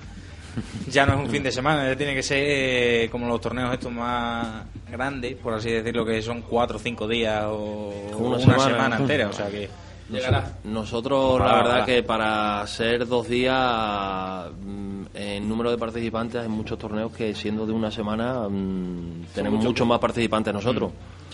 ya 0.89 1.05
no 1.05 1.13
es 1.13 1.19
un 1.19 1.29
fin 1.29 1.43
de 1.43 1.51
semana, 1.51 1.87
ya 1.87 1.95
tiene 1.95 2.13
que 2.15 2.23
ser 2.23 2.37
eh, 2.41 3.09
como 3.11 3.27
los 3.27 3.41
torneos 3.41 3.73
estos 3.73 3.91
más 3.91 4.63
grandes, 4.89 5.35
por 5.35 5.53
así 5.53 5.71
decirlo, 5.71 6.05
que 6.05 6.21
son 6.21 6.41
4 6.41 6.77
o 6.77 6.79
5 6.79 7.07
días 7.07 7.43
o 7.47 7.93
Una 8.17 8.27
una, 8.27 8.39
semana. 8.39 8.63
semana. 8.63 8.97
entera. 8.97 9.29
O 9.29 9.33
sea 9.33 9.49
que 9.49 9.69
Llegará. 10.09 10.57
Nosotros, 10.65 11.39
la 11.39 11.55
verdad 11.55 11.85
que 11.85 12.03
para 12.03 12.65
ser 12.67 13.07
dos 13.07 13.27
días, 13.27 14.45
mm, 14.63 15.03
en 15.15 15.49
número 15.49 15.71
de 15.71 15.77
participantes, 15.79 16.41
hay 16.41 16.47
muchos 16.47 16.77
torneos 16.77 17.11
que 17.11 17.33
siendo 17.33 17.65
de 17.65 17.73
una 17.73 17.89
semana 17.89 18.47
mm, 18.47 19.25
tenemos 19.33 19.57
muchos. 19.57 19.71
muchos 19.71 19.87
más 19.87 19.99
participantes 19.99 20.53
nosotros. 20.53 20.91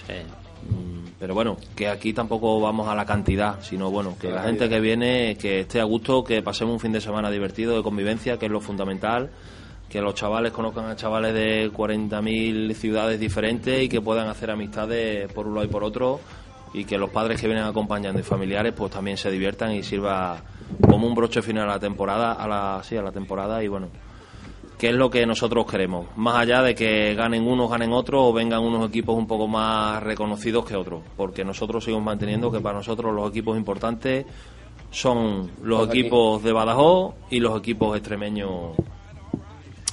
Mm, 0.08 0.51
Pero 1.22 1.36
bueno, 1.36 1.56
que 1.76 1.88
aquí 1.88 2.14
tampoco 2.14 2.60
vamos 2.60 2.88
a 2.88 2.96
la 2.96 3.06
cantidad, 3.06 3.62
sino 3.62 3.92
bueno, 3.92 4.16
que 4.20 4.32
la 4.32 4.42
gente 4.42 4.68
que 4.68 4.80
viene, 4.80 5.38
que 5.40 5.60
esté 5.60 5.80
a 5.80 5.84
gusto, 5.84 6.24
que 6.24 6.42
pasemos 6.42 6.74
un 6.74 6.80
fin 6.80 6.92
de 6.92 7.00
semana 7.00 7.30
divertido 7.30 7.78
de 7.78 7.84
convivencia, 7.84 8.40
que 8.40 8.48
es 8.48 8.52
lo 8.52 8.60
fundamental, 8.60 9.30
que 9.88 10.02
los 10.02 10.16
chavales 10.16 10.52
conozcan 10.52 10.86
a 10.86 10.96
chavales 10.96 11.36
de 11.36 11.72
40.000 11.72 12.74
ciudades 12.74 13.20
diferentes 13.20 13.84
y 13.84 13.88
que 13.88 14.02
puedan 14.02 14.30
hacer 14.30 14.50
amistades 14.50 15.32
por 15.32 15.46
un 15.46 15.54
lado 15.54 15.68
y 15.68 15.70
por 15.70 15.84
otro 15.84 16.20
y 16.74 16.86
que 16.86 16.98
los 16.98 17.12
padres 17.12 17.40
que 17.40 17.46
vienen 17.46 17.66
acompañando 17.66 18.20
y 18.20 18.24
familiares 18.24 18.74
pues 18.76 18.92
también 18.92 19.16
se 19.16 19.30
diviertan 19.30 19.74
y 19.74 19.84
sirva 19.84 20.42
como 20.90 21.06
un 21.06 21.14
broche 21.14 21.44
final 21.44 21.66
a 21.70 21.74
la 21.74 21.80
temporada, 21.80 22.34
a 22.34 22.48
la, 22.48 22.82
sí, 22.84 22.98
a 22.98 23.04
la 23.04 23.12
temporada 23.12 23.64
y 23.64 23.68
bueno, 23.68 23.90
que 24.82 24.90
es 24.90 24.96
lo 24.96 25.12
que 25.12 25.28
nosotros 25.28 25.68
queremos, 25.70 26.08
más 26.16 26.38
allá 26.38 26.64
de 26.64 26.74
que 26.74 27.14
ganen 27.14 27.46
unos, 27.48 27.70
ganen 27.70 27.94
otros 27.94 28.20
o 28.24 28.34
vengan 28.34 28.62
unos 28.64 28.90
equipos 28.90 29.16
un 29.16 29.28
poco 29.28 29.48
más 29.48 30.02
reconocidos 30.02 30.66
que 30.66 30.76
otros, 30.76 31.04
porque 31.16 31.46
nosotros 31.46 31.84
seguimos 31.84 32.04
manteniendo 32.04 32.52
que 32.52 32.60
para 32.62 32.80
nosotros 32.80 33.14
los 33.14 33.30
equipos 33.30 33.56
importantes 33.56 34.26
son 34.90 35.52
los 35.62 35.82
Los 35.82 35.88
de 35.88 35.92
aquí. 35.92 36.00
equipos 36.00 36.44
de 36.44 36.52
Badajoz 36.52 37.14
y 37.30 37.40
los 37.40 37.60
equipos 37.60 37.96
extremeños 37.96 38.76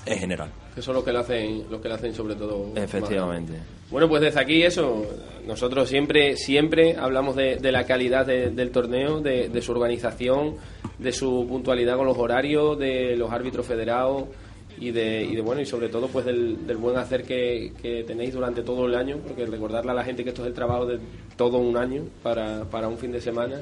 en 0.07 0.18
general. 0.18 0.49
Que 0.74 0.80
son 0.80 0.95
los 0.95 1.05
que 1.05 1.12
lo 1.12 1.18
hacen, 1.18 1.64
los 1.70 1.80
que 1.82 1.89
lo 1.91 1.95
hacen 1.95 2.14
sobre 2.14 2.34
todo. 2.36 2.68
Efectivamente. 2.74 3.53
Bueno, 3.91 4.09
pues 4.09 4.22
desde 4.22 4.41
aquí 4.41 4.62
eso, 4.62 5.03
nosotros 5.47 5.86
siempre, 5.89 6.36
siempre 6.36 6.97
hablamos 6.97 7.36
de, 7.36 7.57
de 7.57 7.72
la 7.72 7.84
calidad 7.84 8.24
de- 8.24 8.51
del 8.51 8.70
torneo, 8.70 9.20
de, 9.20 9.51
de 9.51 9.61
su 9.62 9.72
organización, 9.72 10.57
de 10.99 11.12
su 11.12 11.47
puntualidad 11.49 11.97
con 11.97 12.07
los 12.07 12.16
horarios, 12.16 12.78
de 12.78 13.16
los 13.16 13.30
árbitros 13.30 13.66
federados 13.66 14.24
y 14.80 14.90
de, 14.90 15.22
y 15.24 15.34
de 15.34 15.40
bueno 15.42 15.60
y 15.60 15.66
sobre 15.66 15.88
todo 15.88 16.08
pues 16.08 16.24
del, 16.24 16.66
del 16.66 16.76
buen 16.76 16.96
hacer 16.96 17.24
que, 17.24 17.72
tenéis 18.06 18.32
durante 18.34 18.62
todo 18.62 18.86
el 18.86 18.94
año, 18.94 19.18
porque 19.26 19.44
recordarle 19.46 19.90
a 19.90 19.94
la 19.94 20.04
gente 20.04 20.22
que 20.24 20.30
esto 20.30 20.42
es 20.42 20.48
el 20.48 20.54
trabajo 20.54 20.86
de 20.86 20.98
todo 21.36 21.58
un 21.58 21.76
año 21.76 22.04
para, 22.22 22.64
para 22.64 22.88
un 22.88 22.98
fin 22.98 23.12
de 23.12 23.20
semana. 23.20 23.60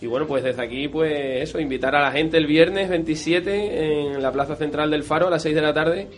Y 0.00 0.06
bueno, 0.06 0.26
pues 0.26 0.44
desde 0.44 0.62
aquí, 0.62 0.88
pues 0.88 1.42
eso, 1.42 1.58
invitar 1.58 1.94
a 1.96 2.02
la 2.02 2.12
gente 2.12 2.36
el 2.36 2.46
viernes 2.46 2.88
27 2.90 4.12
en 4.14 4.22
la 4.22 4.30
Plaza 4.30 4.54
Central 4.56 4.90
del 4.90 5.02
Faro 5.04 5.28
a 5.28 5.30
las 5.30 5.42
6 5.42 5.54
de 5.54 5.62
la 5.62 5.72
tarde 5.72 6.08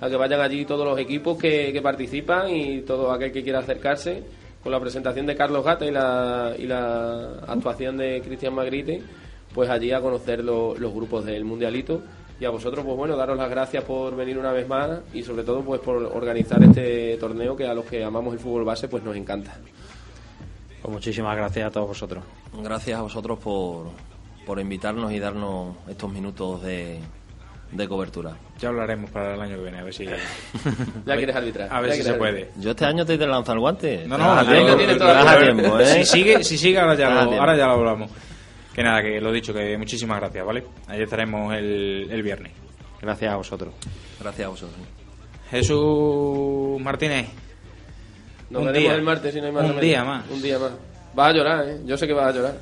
a 0.00 0.08
que 0.08 0.16
vayan 0.16 0.40
allí 0.40 0.64
todos 0.64 0.84
los 0.86 0.98
equipos 0.98 1.36
que, 1.38 1.78
participan 1.82 2.48
y 2.50 2.80
todo 2.80 3.12
aquel 3.12 3.30
que 3.32 3.42
quiera 3.42 3.58
acercarse 3.60 4.22
con 4.62 4.72
la 4.72 4.80
presentación 4.80 5.26
de 5.26 5.36
Carlos 5.36 5.64
Gata 5.64 5.84
y 5.86 5.90
la, 5.90 6.54
y 6.58 6.66
la 6.66 7.34
actuación 7.46 7.96
de 7.98 8.20
Cristian 8.22 8.54
Magrite, 8.54 9.00
pues 9.54 9.68
allí 9.70 9.92
a 9.92 10.00
conocer 10.00 10.42
lo- 10.42 10.74
los 10.76 10.92
grupos 10.92 11.24
del 11.24 11.44
Mundialito. 11.44 12.02
Y 12.40 12.44
a 12.46 12.50
vosotros, 12.50 12.84
pues 12.84 12.96
bueno, 12.96 13.16
daros 13.16 13.36
las 13.36 13.50
gracias 13.50 13.84
por 13.84 14.16
venir 14.16 14.38
una 14.38 14.50
vez 14.50 14.66
más 14.66 15.00
y 15.12 15.22
sobre 15.22 15.44
todo 15.44 15.60
pues 15.62 15.80
por 15.82 15.96
organizar 15.96 16.62
este 16.64 17.16
torneo 17.18 17.54
que 17.54 17.66
a 17.66 17.74
los 17.74 17.84
que 17.84 18.02
amamos 18.02 18.32
el 18.32 18.40
fútbol 18.40 18.64
base 18.64 18.88
pues 18.88 19.02
nos 19.04 19.14
encanta. 19.14 19.56
Pues 20.80 20.92
muchísimas 20.92 21.36
gracias 21.36 21.66
a 21.66 21.70
todos 21.70 21.88
vosotros. 21.88 22.24
Gracias 22.62 22.98
a 22.98 23.02
vosotros 23.02 23.38
por, 23.38 23.88
por 24.46 24.58
invitarnos 24.58 25.12
y 25.12 25.18
darnos 25.18 25.76
estos 25.86 26.10
minutos 26.10 26.62
de, 26.62 26.98
de 27.72 27.88
cobertura. 27.88 28.34
Ya 28.58 28.70
hablaremos 28.70 29.10
para 29.10 29.34
el 29.34 29.40
año 29.42 29.56
que 29.56 29.62
viene, 29.62 29.78
a 29.80 29.84
ver 29.84 29.92
si. 29.92 30.06
Ya 31.06 31.16
quieres 31.18 31.36
arbitrar. 31.36 31.68
A 31.70 31.80
ver 31.82 31.92
si 31.92 32.02
se 32.02 32.14
puede. 32.14 32.50
Yo 32.56 32.70
este 32.70 32.86
año 32.86 33.04
te 33.04 33.14
he 33.14 33.18
lanzado 33.18 33.52
el 33.56 33.60
guante. 33.60 34.06
No, 34.06 34.16
Te 34.16 34.22
no, 34.22 34.34
das 34.34 34.46
a 34.46 34.50
pero- 34.50 34.64
tiempo, 34.64 34.76
pero- 34.78 34.98
te 34.98 35.04
das 35.04 35.26
a 35.26 35.38
pero- 35.38 35.54
tiempo, 35.56 35.78
¿eh? 35.78 35.86
Si 35.86 36.04
sigue, 36.06 36.42
si 36.44 36.56
sigue 36.56 36.78
ahora, 36.78 36.96
Que 38.80 38.84
nada, 38.84 39.02
que 39.02 39.20
lo 39.20 39.30
dicho, 39.30 39.52
que 39.52 39.76
muchísimas 39.76 40.18
gracias, 40.20 40.42
¿vale? 40.46 40.64
Ahí 40.86 41.02
estaremos 41.02 41.52
el, 41.54 42.08
el 42.10 42.22
viernes. 42.22 42.50
Gracias 43.02 43.30
a 43.30 43.36
vosotros. 43.36 43.74
Gracias 44.18 44.46
a 44.46 44.48
vosotros. 44.48 44.78
Jesús 45.50 46.80
Martínez. 46.80 47.26
Nos 48.48 48.62
un 48.62 48.72
día, 48.72 48.94
el 48.94 49.02
martes 49.02 49.34
si 49.34 49.40
no 49.42 49.48
hay 49.48 49.52
más 49.52 49.64
un 49.64 49.68
remedio. 49.68 49.86
día 49.86 50.02
más. 50.04 50.24
Un 50.30 50.40
día 50.40 50.58
más. 50.58 50.70
Vas 51.14 51.28
a 51.28 51.32
llorar, 51.36 51.68
¿eh? 51.68 51.80
Yo 51.84 51.94
sé 51.98 52.06
que 52.06 52.14
vas 52.14 52.28
a 52.34 52.38
llorar. 52.38 52.54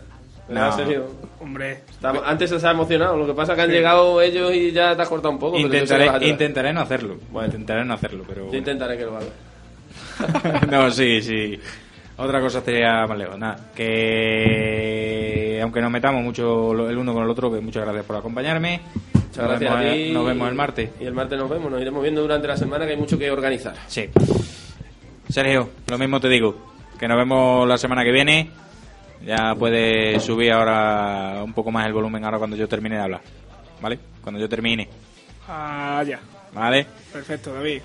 No. 0.48 0.66
En 0.66 0.72
serio. 0.72 1.06
Hombre. 1.38 1.82
Está- 1.88 2.10
antes 2.26 2.50
se 2.50 2.66
ha 2.66 2.70
emocionado. 2.72 3.16
Lo 3.16 3.24
que 3.24 3.34
pasa 3.34 3.52
es 3.52 3.56
que 3.56 3.62
han 3.62 3.68
Sí. 3.70 3.76
llegado 3.76 4.20
ellos 4.20 4.52
y 4.52 4.72
ya 4.72 4.96
te 4.96 5.02
has 5.02 5.08
cortado 5.08 5.30
un 5.30 5.38
poco. 5.38 5.56
Intentaré, 5.56 6.26
intentaré 6.28 6.72
no 6.72 6.80
hacerlo. 6.80 7.16
Intentaré 7.44 7.84
no 7.84 7.94
hacerlo, 7.94 8.24
pero. 8.26 8.50
Yo 8.50 8.58
intentaré 8.58 8.98
que 8.98 9.04
lo 9.04 9.16
haga. 9.16 10.66
no, 10.68 10.90
sí, 10.90 11.22
sí. 11.22 11.60
Otra 12.18 12.40
cosa 12.40 12.58
estaría 12.58 13.06
más 13.06 13.16
lejos. 13.16 13.38
Nada, 13.38 13.70
que 13.74 15.60
aunque 15.62 15.80
nos 15.80 15.90
metamos 15.90 16.22
mucho 16.22 16.72
el 16.88 16.98
uno 16.98 17.14
con 17.14 17.22
el 17.22 17.30
otro, 17.30 17.52
que 17.52 17.60
muchas 17.60 17.84
gracias 17.84 18.04
por 18.04 18.16
acompañarme. 18.16 18.80
Muchas 19.14 19.36
nos, 19.36 19.48
gracias 19.48 19.70
vemos, 19.70 19.86
a 19.86 19.94
ti. 19.94 20.10
nos 20.12 20.26
vemos 20.26 20.48
el 20.48 20.54
martes. 20.54 20.90
Y 21.00 21.04
el 21.04 21.14
martes 21.14 21.38
nos 21.38 21.48
vemos. 21.48 21.70
Nos 21.70 21.80
iremos 21.80 22.02
viendo 22.02 22.20
durante 22.20 22.48
la 22.48 22.56
semana 22.56 22.86
que 22.86 22.92
hay 22.92 22.96
mucho 22.98 23.16
que 23.18 23.30
organizar. 23.30 23.74
Sí. 23.86 24.08
Sergio, 25.28 25.70
lo 25.88 25.98
mismo 25.98 26.18
te 26.20 26.28
digo. 26.28 26.56
Que 26.98 27.06
nos 27.06 27.16
vemos 27.16 27.68
la 27.68 27.78
semana 27.78 28.02
que 28.02 28.10
viene. 28.10 28.50
Ya 29.24 29.54
puedes 29.56 30.20
subir 30.22 30.52
ahora 30.52 31.40
un 31.44 31.52
poco 31.52 31.70
más 31.70 31.86
el 31.86 31.92
volumen 31.92 32.24
ahora 32.24 32.38
cuando 32.38 32.56
yo 32.56 32.66
termine 32.68 32.96
de 32.96 33.02
hablar. 33.02 33.20
¿Vale? 33.80 33.98
Cuando 34.22 34.40
yo 34.40 34.48
termine. 34.48 34.88
Ah, 35.48 36.02
ya. 36.04 36.18
¿Vale? 36.52 36.86
Perfecto, 37.12 37.52
David. 37.52 37.80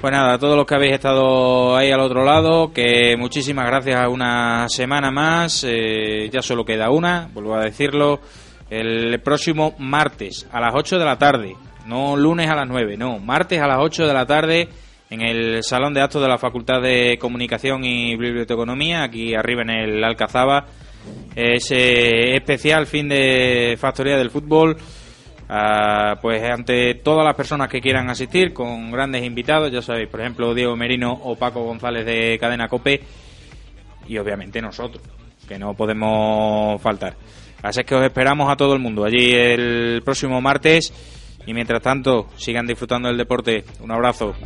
Pues 0.00 0.12
nada, 0.12 0.34
a 0.34 0.38
todos 0.38 0.56
los 0.56 0.66
que 0.66 0.74
habéis 0.74 0.94
estado 0.94 1.76
ahí 1.76 1.90
al 1.90 2.00
otro 2.00 2.24
lado, 2.24 2.72
que 2.72 3.16
muchísimas 3.18 3.66
gracias 3.66 4.08
una 4.08 4.66
semana 4.68 5.10
más. 5.10 5.64
eh, 5.68 6.30
ya 6.32 6.42
solo 6.42 6.64
queda 6.64 6.90
una, 6.90 7.28
vuelvo 7.32 7.54
a 7.54 7.64
decirlo. 7.64 8.20
El 8.70 9.20
próximo 9.20 9.74
martes 9.78 10.46
a 10.52 10.60
las 10.60 10.72
8 10.74 10.98
de 10.98 11.04
la 11.04 11.18
tarde, 11.18 11.56
no 11.86 12.16
lunes 12.16 12.48
a 12.48 12.54
las 12.54 12.68
9, 12.68 12.96
no, 12.96 13.18
martes 13.18 13.60
a 13.60 13.66
las 13.66 13.78
8 13.80 14.06
de 14.06 14.14
la 14.14 14.26
tarde 14.26 14.68
en 15.10 15.22
el 15.22 15.64
Salón 15.64 15.92
de 15.92 16.00
Actos 16.00 16.22
de 16.22 16.28
la 16.28 16.38
Facultad 16.38 16.80
de 16.80 17.18
Comunicación 17.20 17.84
y 17.84 18.16
Biblioteconomía, 18.16 19.02
aquí 19.02 19.34
arriba 19.34 19.62
en 19.62 19.70
el 19.70 20.04
Alcazaba. 20.04 20.66
Ese 21.34 22.36
especial 22.36 22.86
fin 22.86 23.08
de 23.08 23.76
Factoría 23.78 24.16
del 24.16 24.30
Fútbol. 24.30 24.76
Ah, 25.52 26.16
pues 26.22 26.40
ante 26.44 26.94
todas 26.94 27.24
las 27.24 27.34
personas 27.34 27.68
que 27.68 27.80
quieran 27.80 28.08
asistir, 28.08 28.54
con 28.54 28.92
grandes 28.92 29.24
invitados, 29.24 29.72
ya 29.72 29.82
sabéis, 29.82 30.08
por 30.08 30.20
ejemplo, 30.20 30.54
Diego 30.54 30.76
Merino 30.76 31.10
o 31.12 31.34
Paco 31.34 31.64
González 31.64 32.06
de 32.06 32.38
Cadena 32.38 32.68
Cope, 32.68 33.00
y 34.06 34.16
obviamente 34.16 34.62
nosotros, 34.62 35.02
que 35.48 35.58
no 35.58 35.74
podemos 35.74 36.80
faltar. 36.80 37.16
Así 37.64 37.80
es 37.80 37.86
que 37.86 37.96
os 37.96 38.04
esperamos 38.04 38.48
a 38.48 38.54
todo 38.54 38.74
el 38.74 38.78
mundo 38.78 39.04
allí 39.04 39.32
el 39.34 40.02
próximo 40.04 40.40
martes, 40.40 40.92
y 41.44 41.52
mientras 41.52 41.82
tanto, 41.82 42.28
sigan 42.36 42.64
disfrutando 42.64 43.08
del 43.08 43.18
deporte. 43.18 43.64
Un 43.80 43.90
abrazo. 43.90 44.36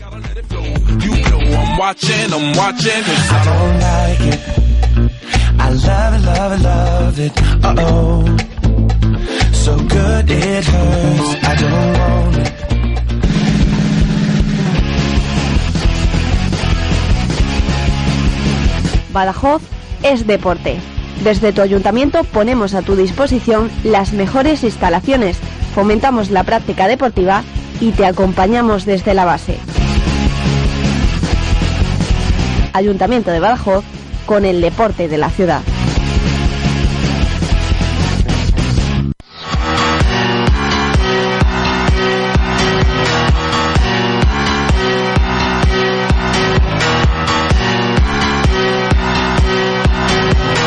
Badajoz 19.10 19.62
es 20.02 20.26
deporte. 20.26 20.76
Desde 21.22 21.54
tu 21.54 21.62
ayuntamiento 21.62 22.24
ponemos 22.24 22.74
a 22.74 22.82
tu 22.82 22.94
disposición 22.94 23.70
las 23.84 24.12
mejores 24.12 24.64
instalaciones, 24.64 25.38
fomentamos 25.74 26.30
la 26.30 26.44
práctica 26.44 26.86
deportiva 26.86 27.42
y 27.80 27.92
te 27.92 28.04
acompañamos 28.04 28.84
desde 28.84 29.14
la 29.14 29.24
base. 29.24 29.56
Ayuntamiento 32.74 33.30
de 33.30 33.40
Badajoz 33.40 33.82
con 34.26 34.44
el 34.44 34.60
deporte 34.60 35.08
de 35.08 35.16
la 35.16 35.30
ciudad. 35.30 35.62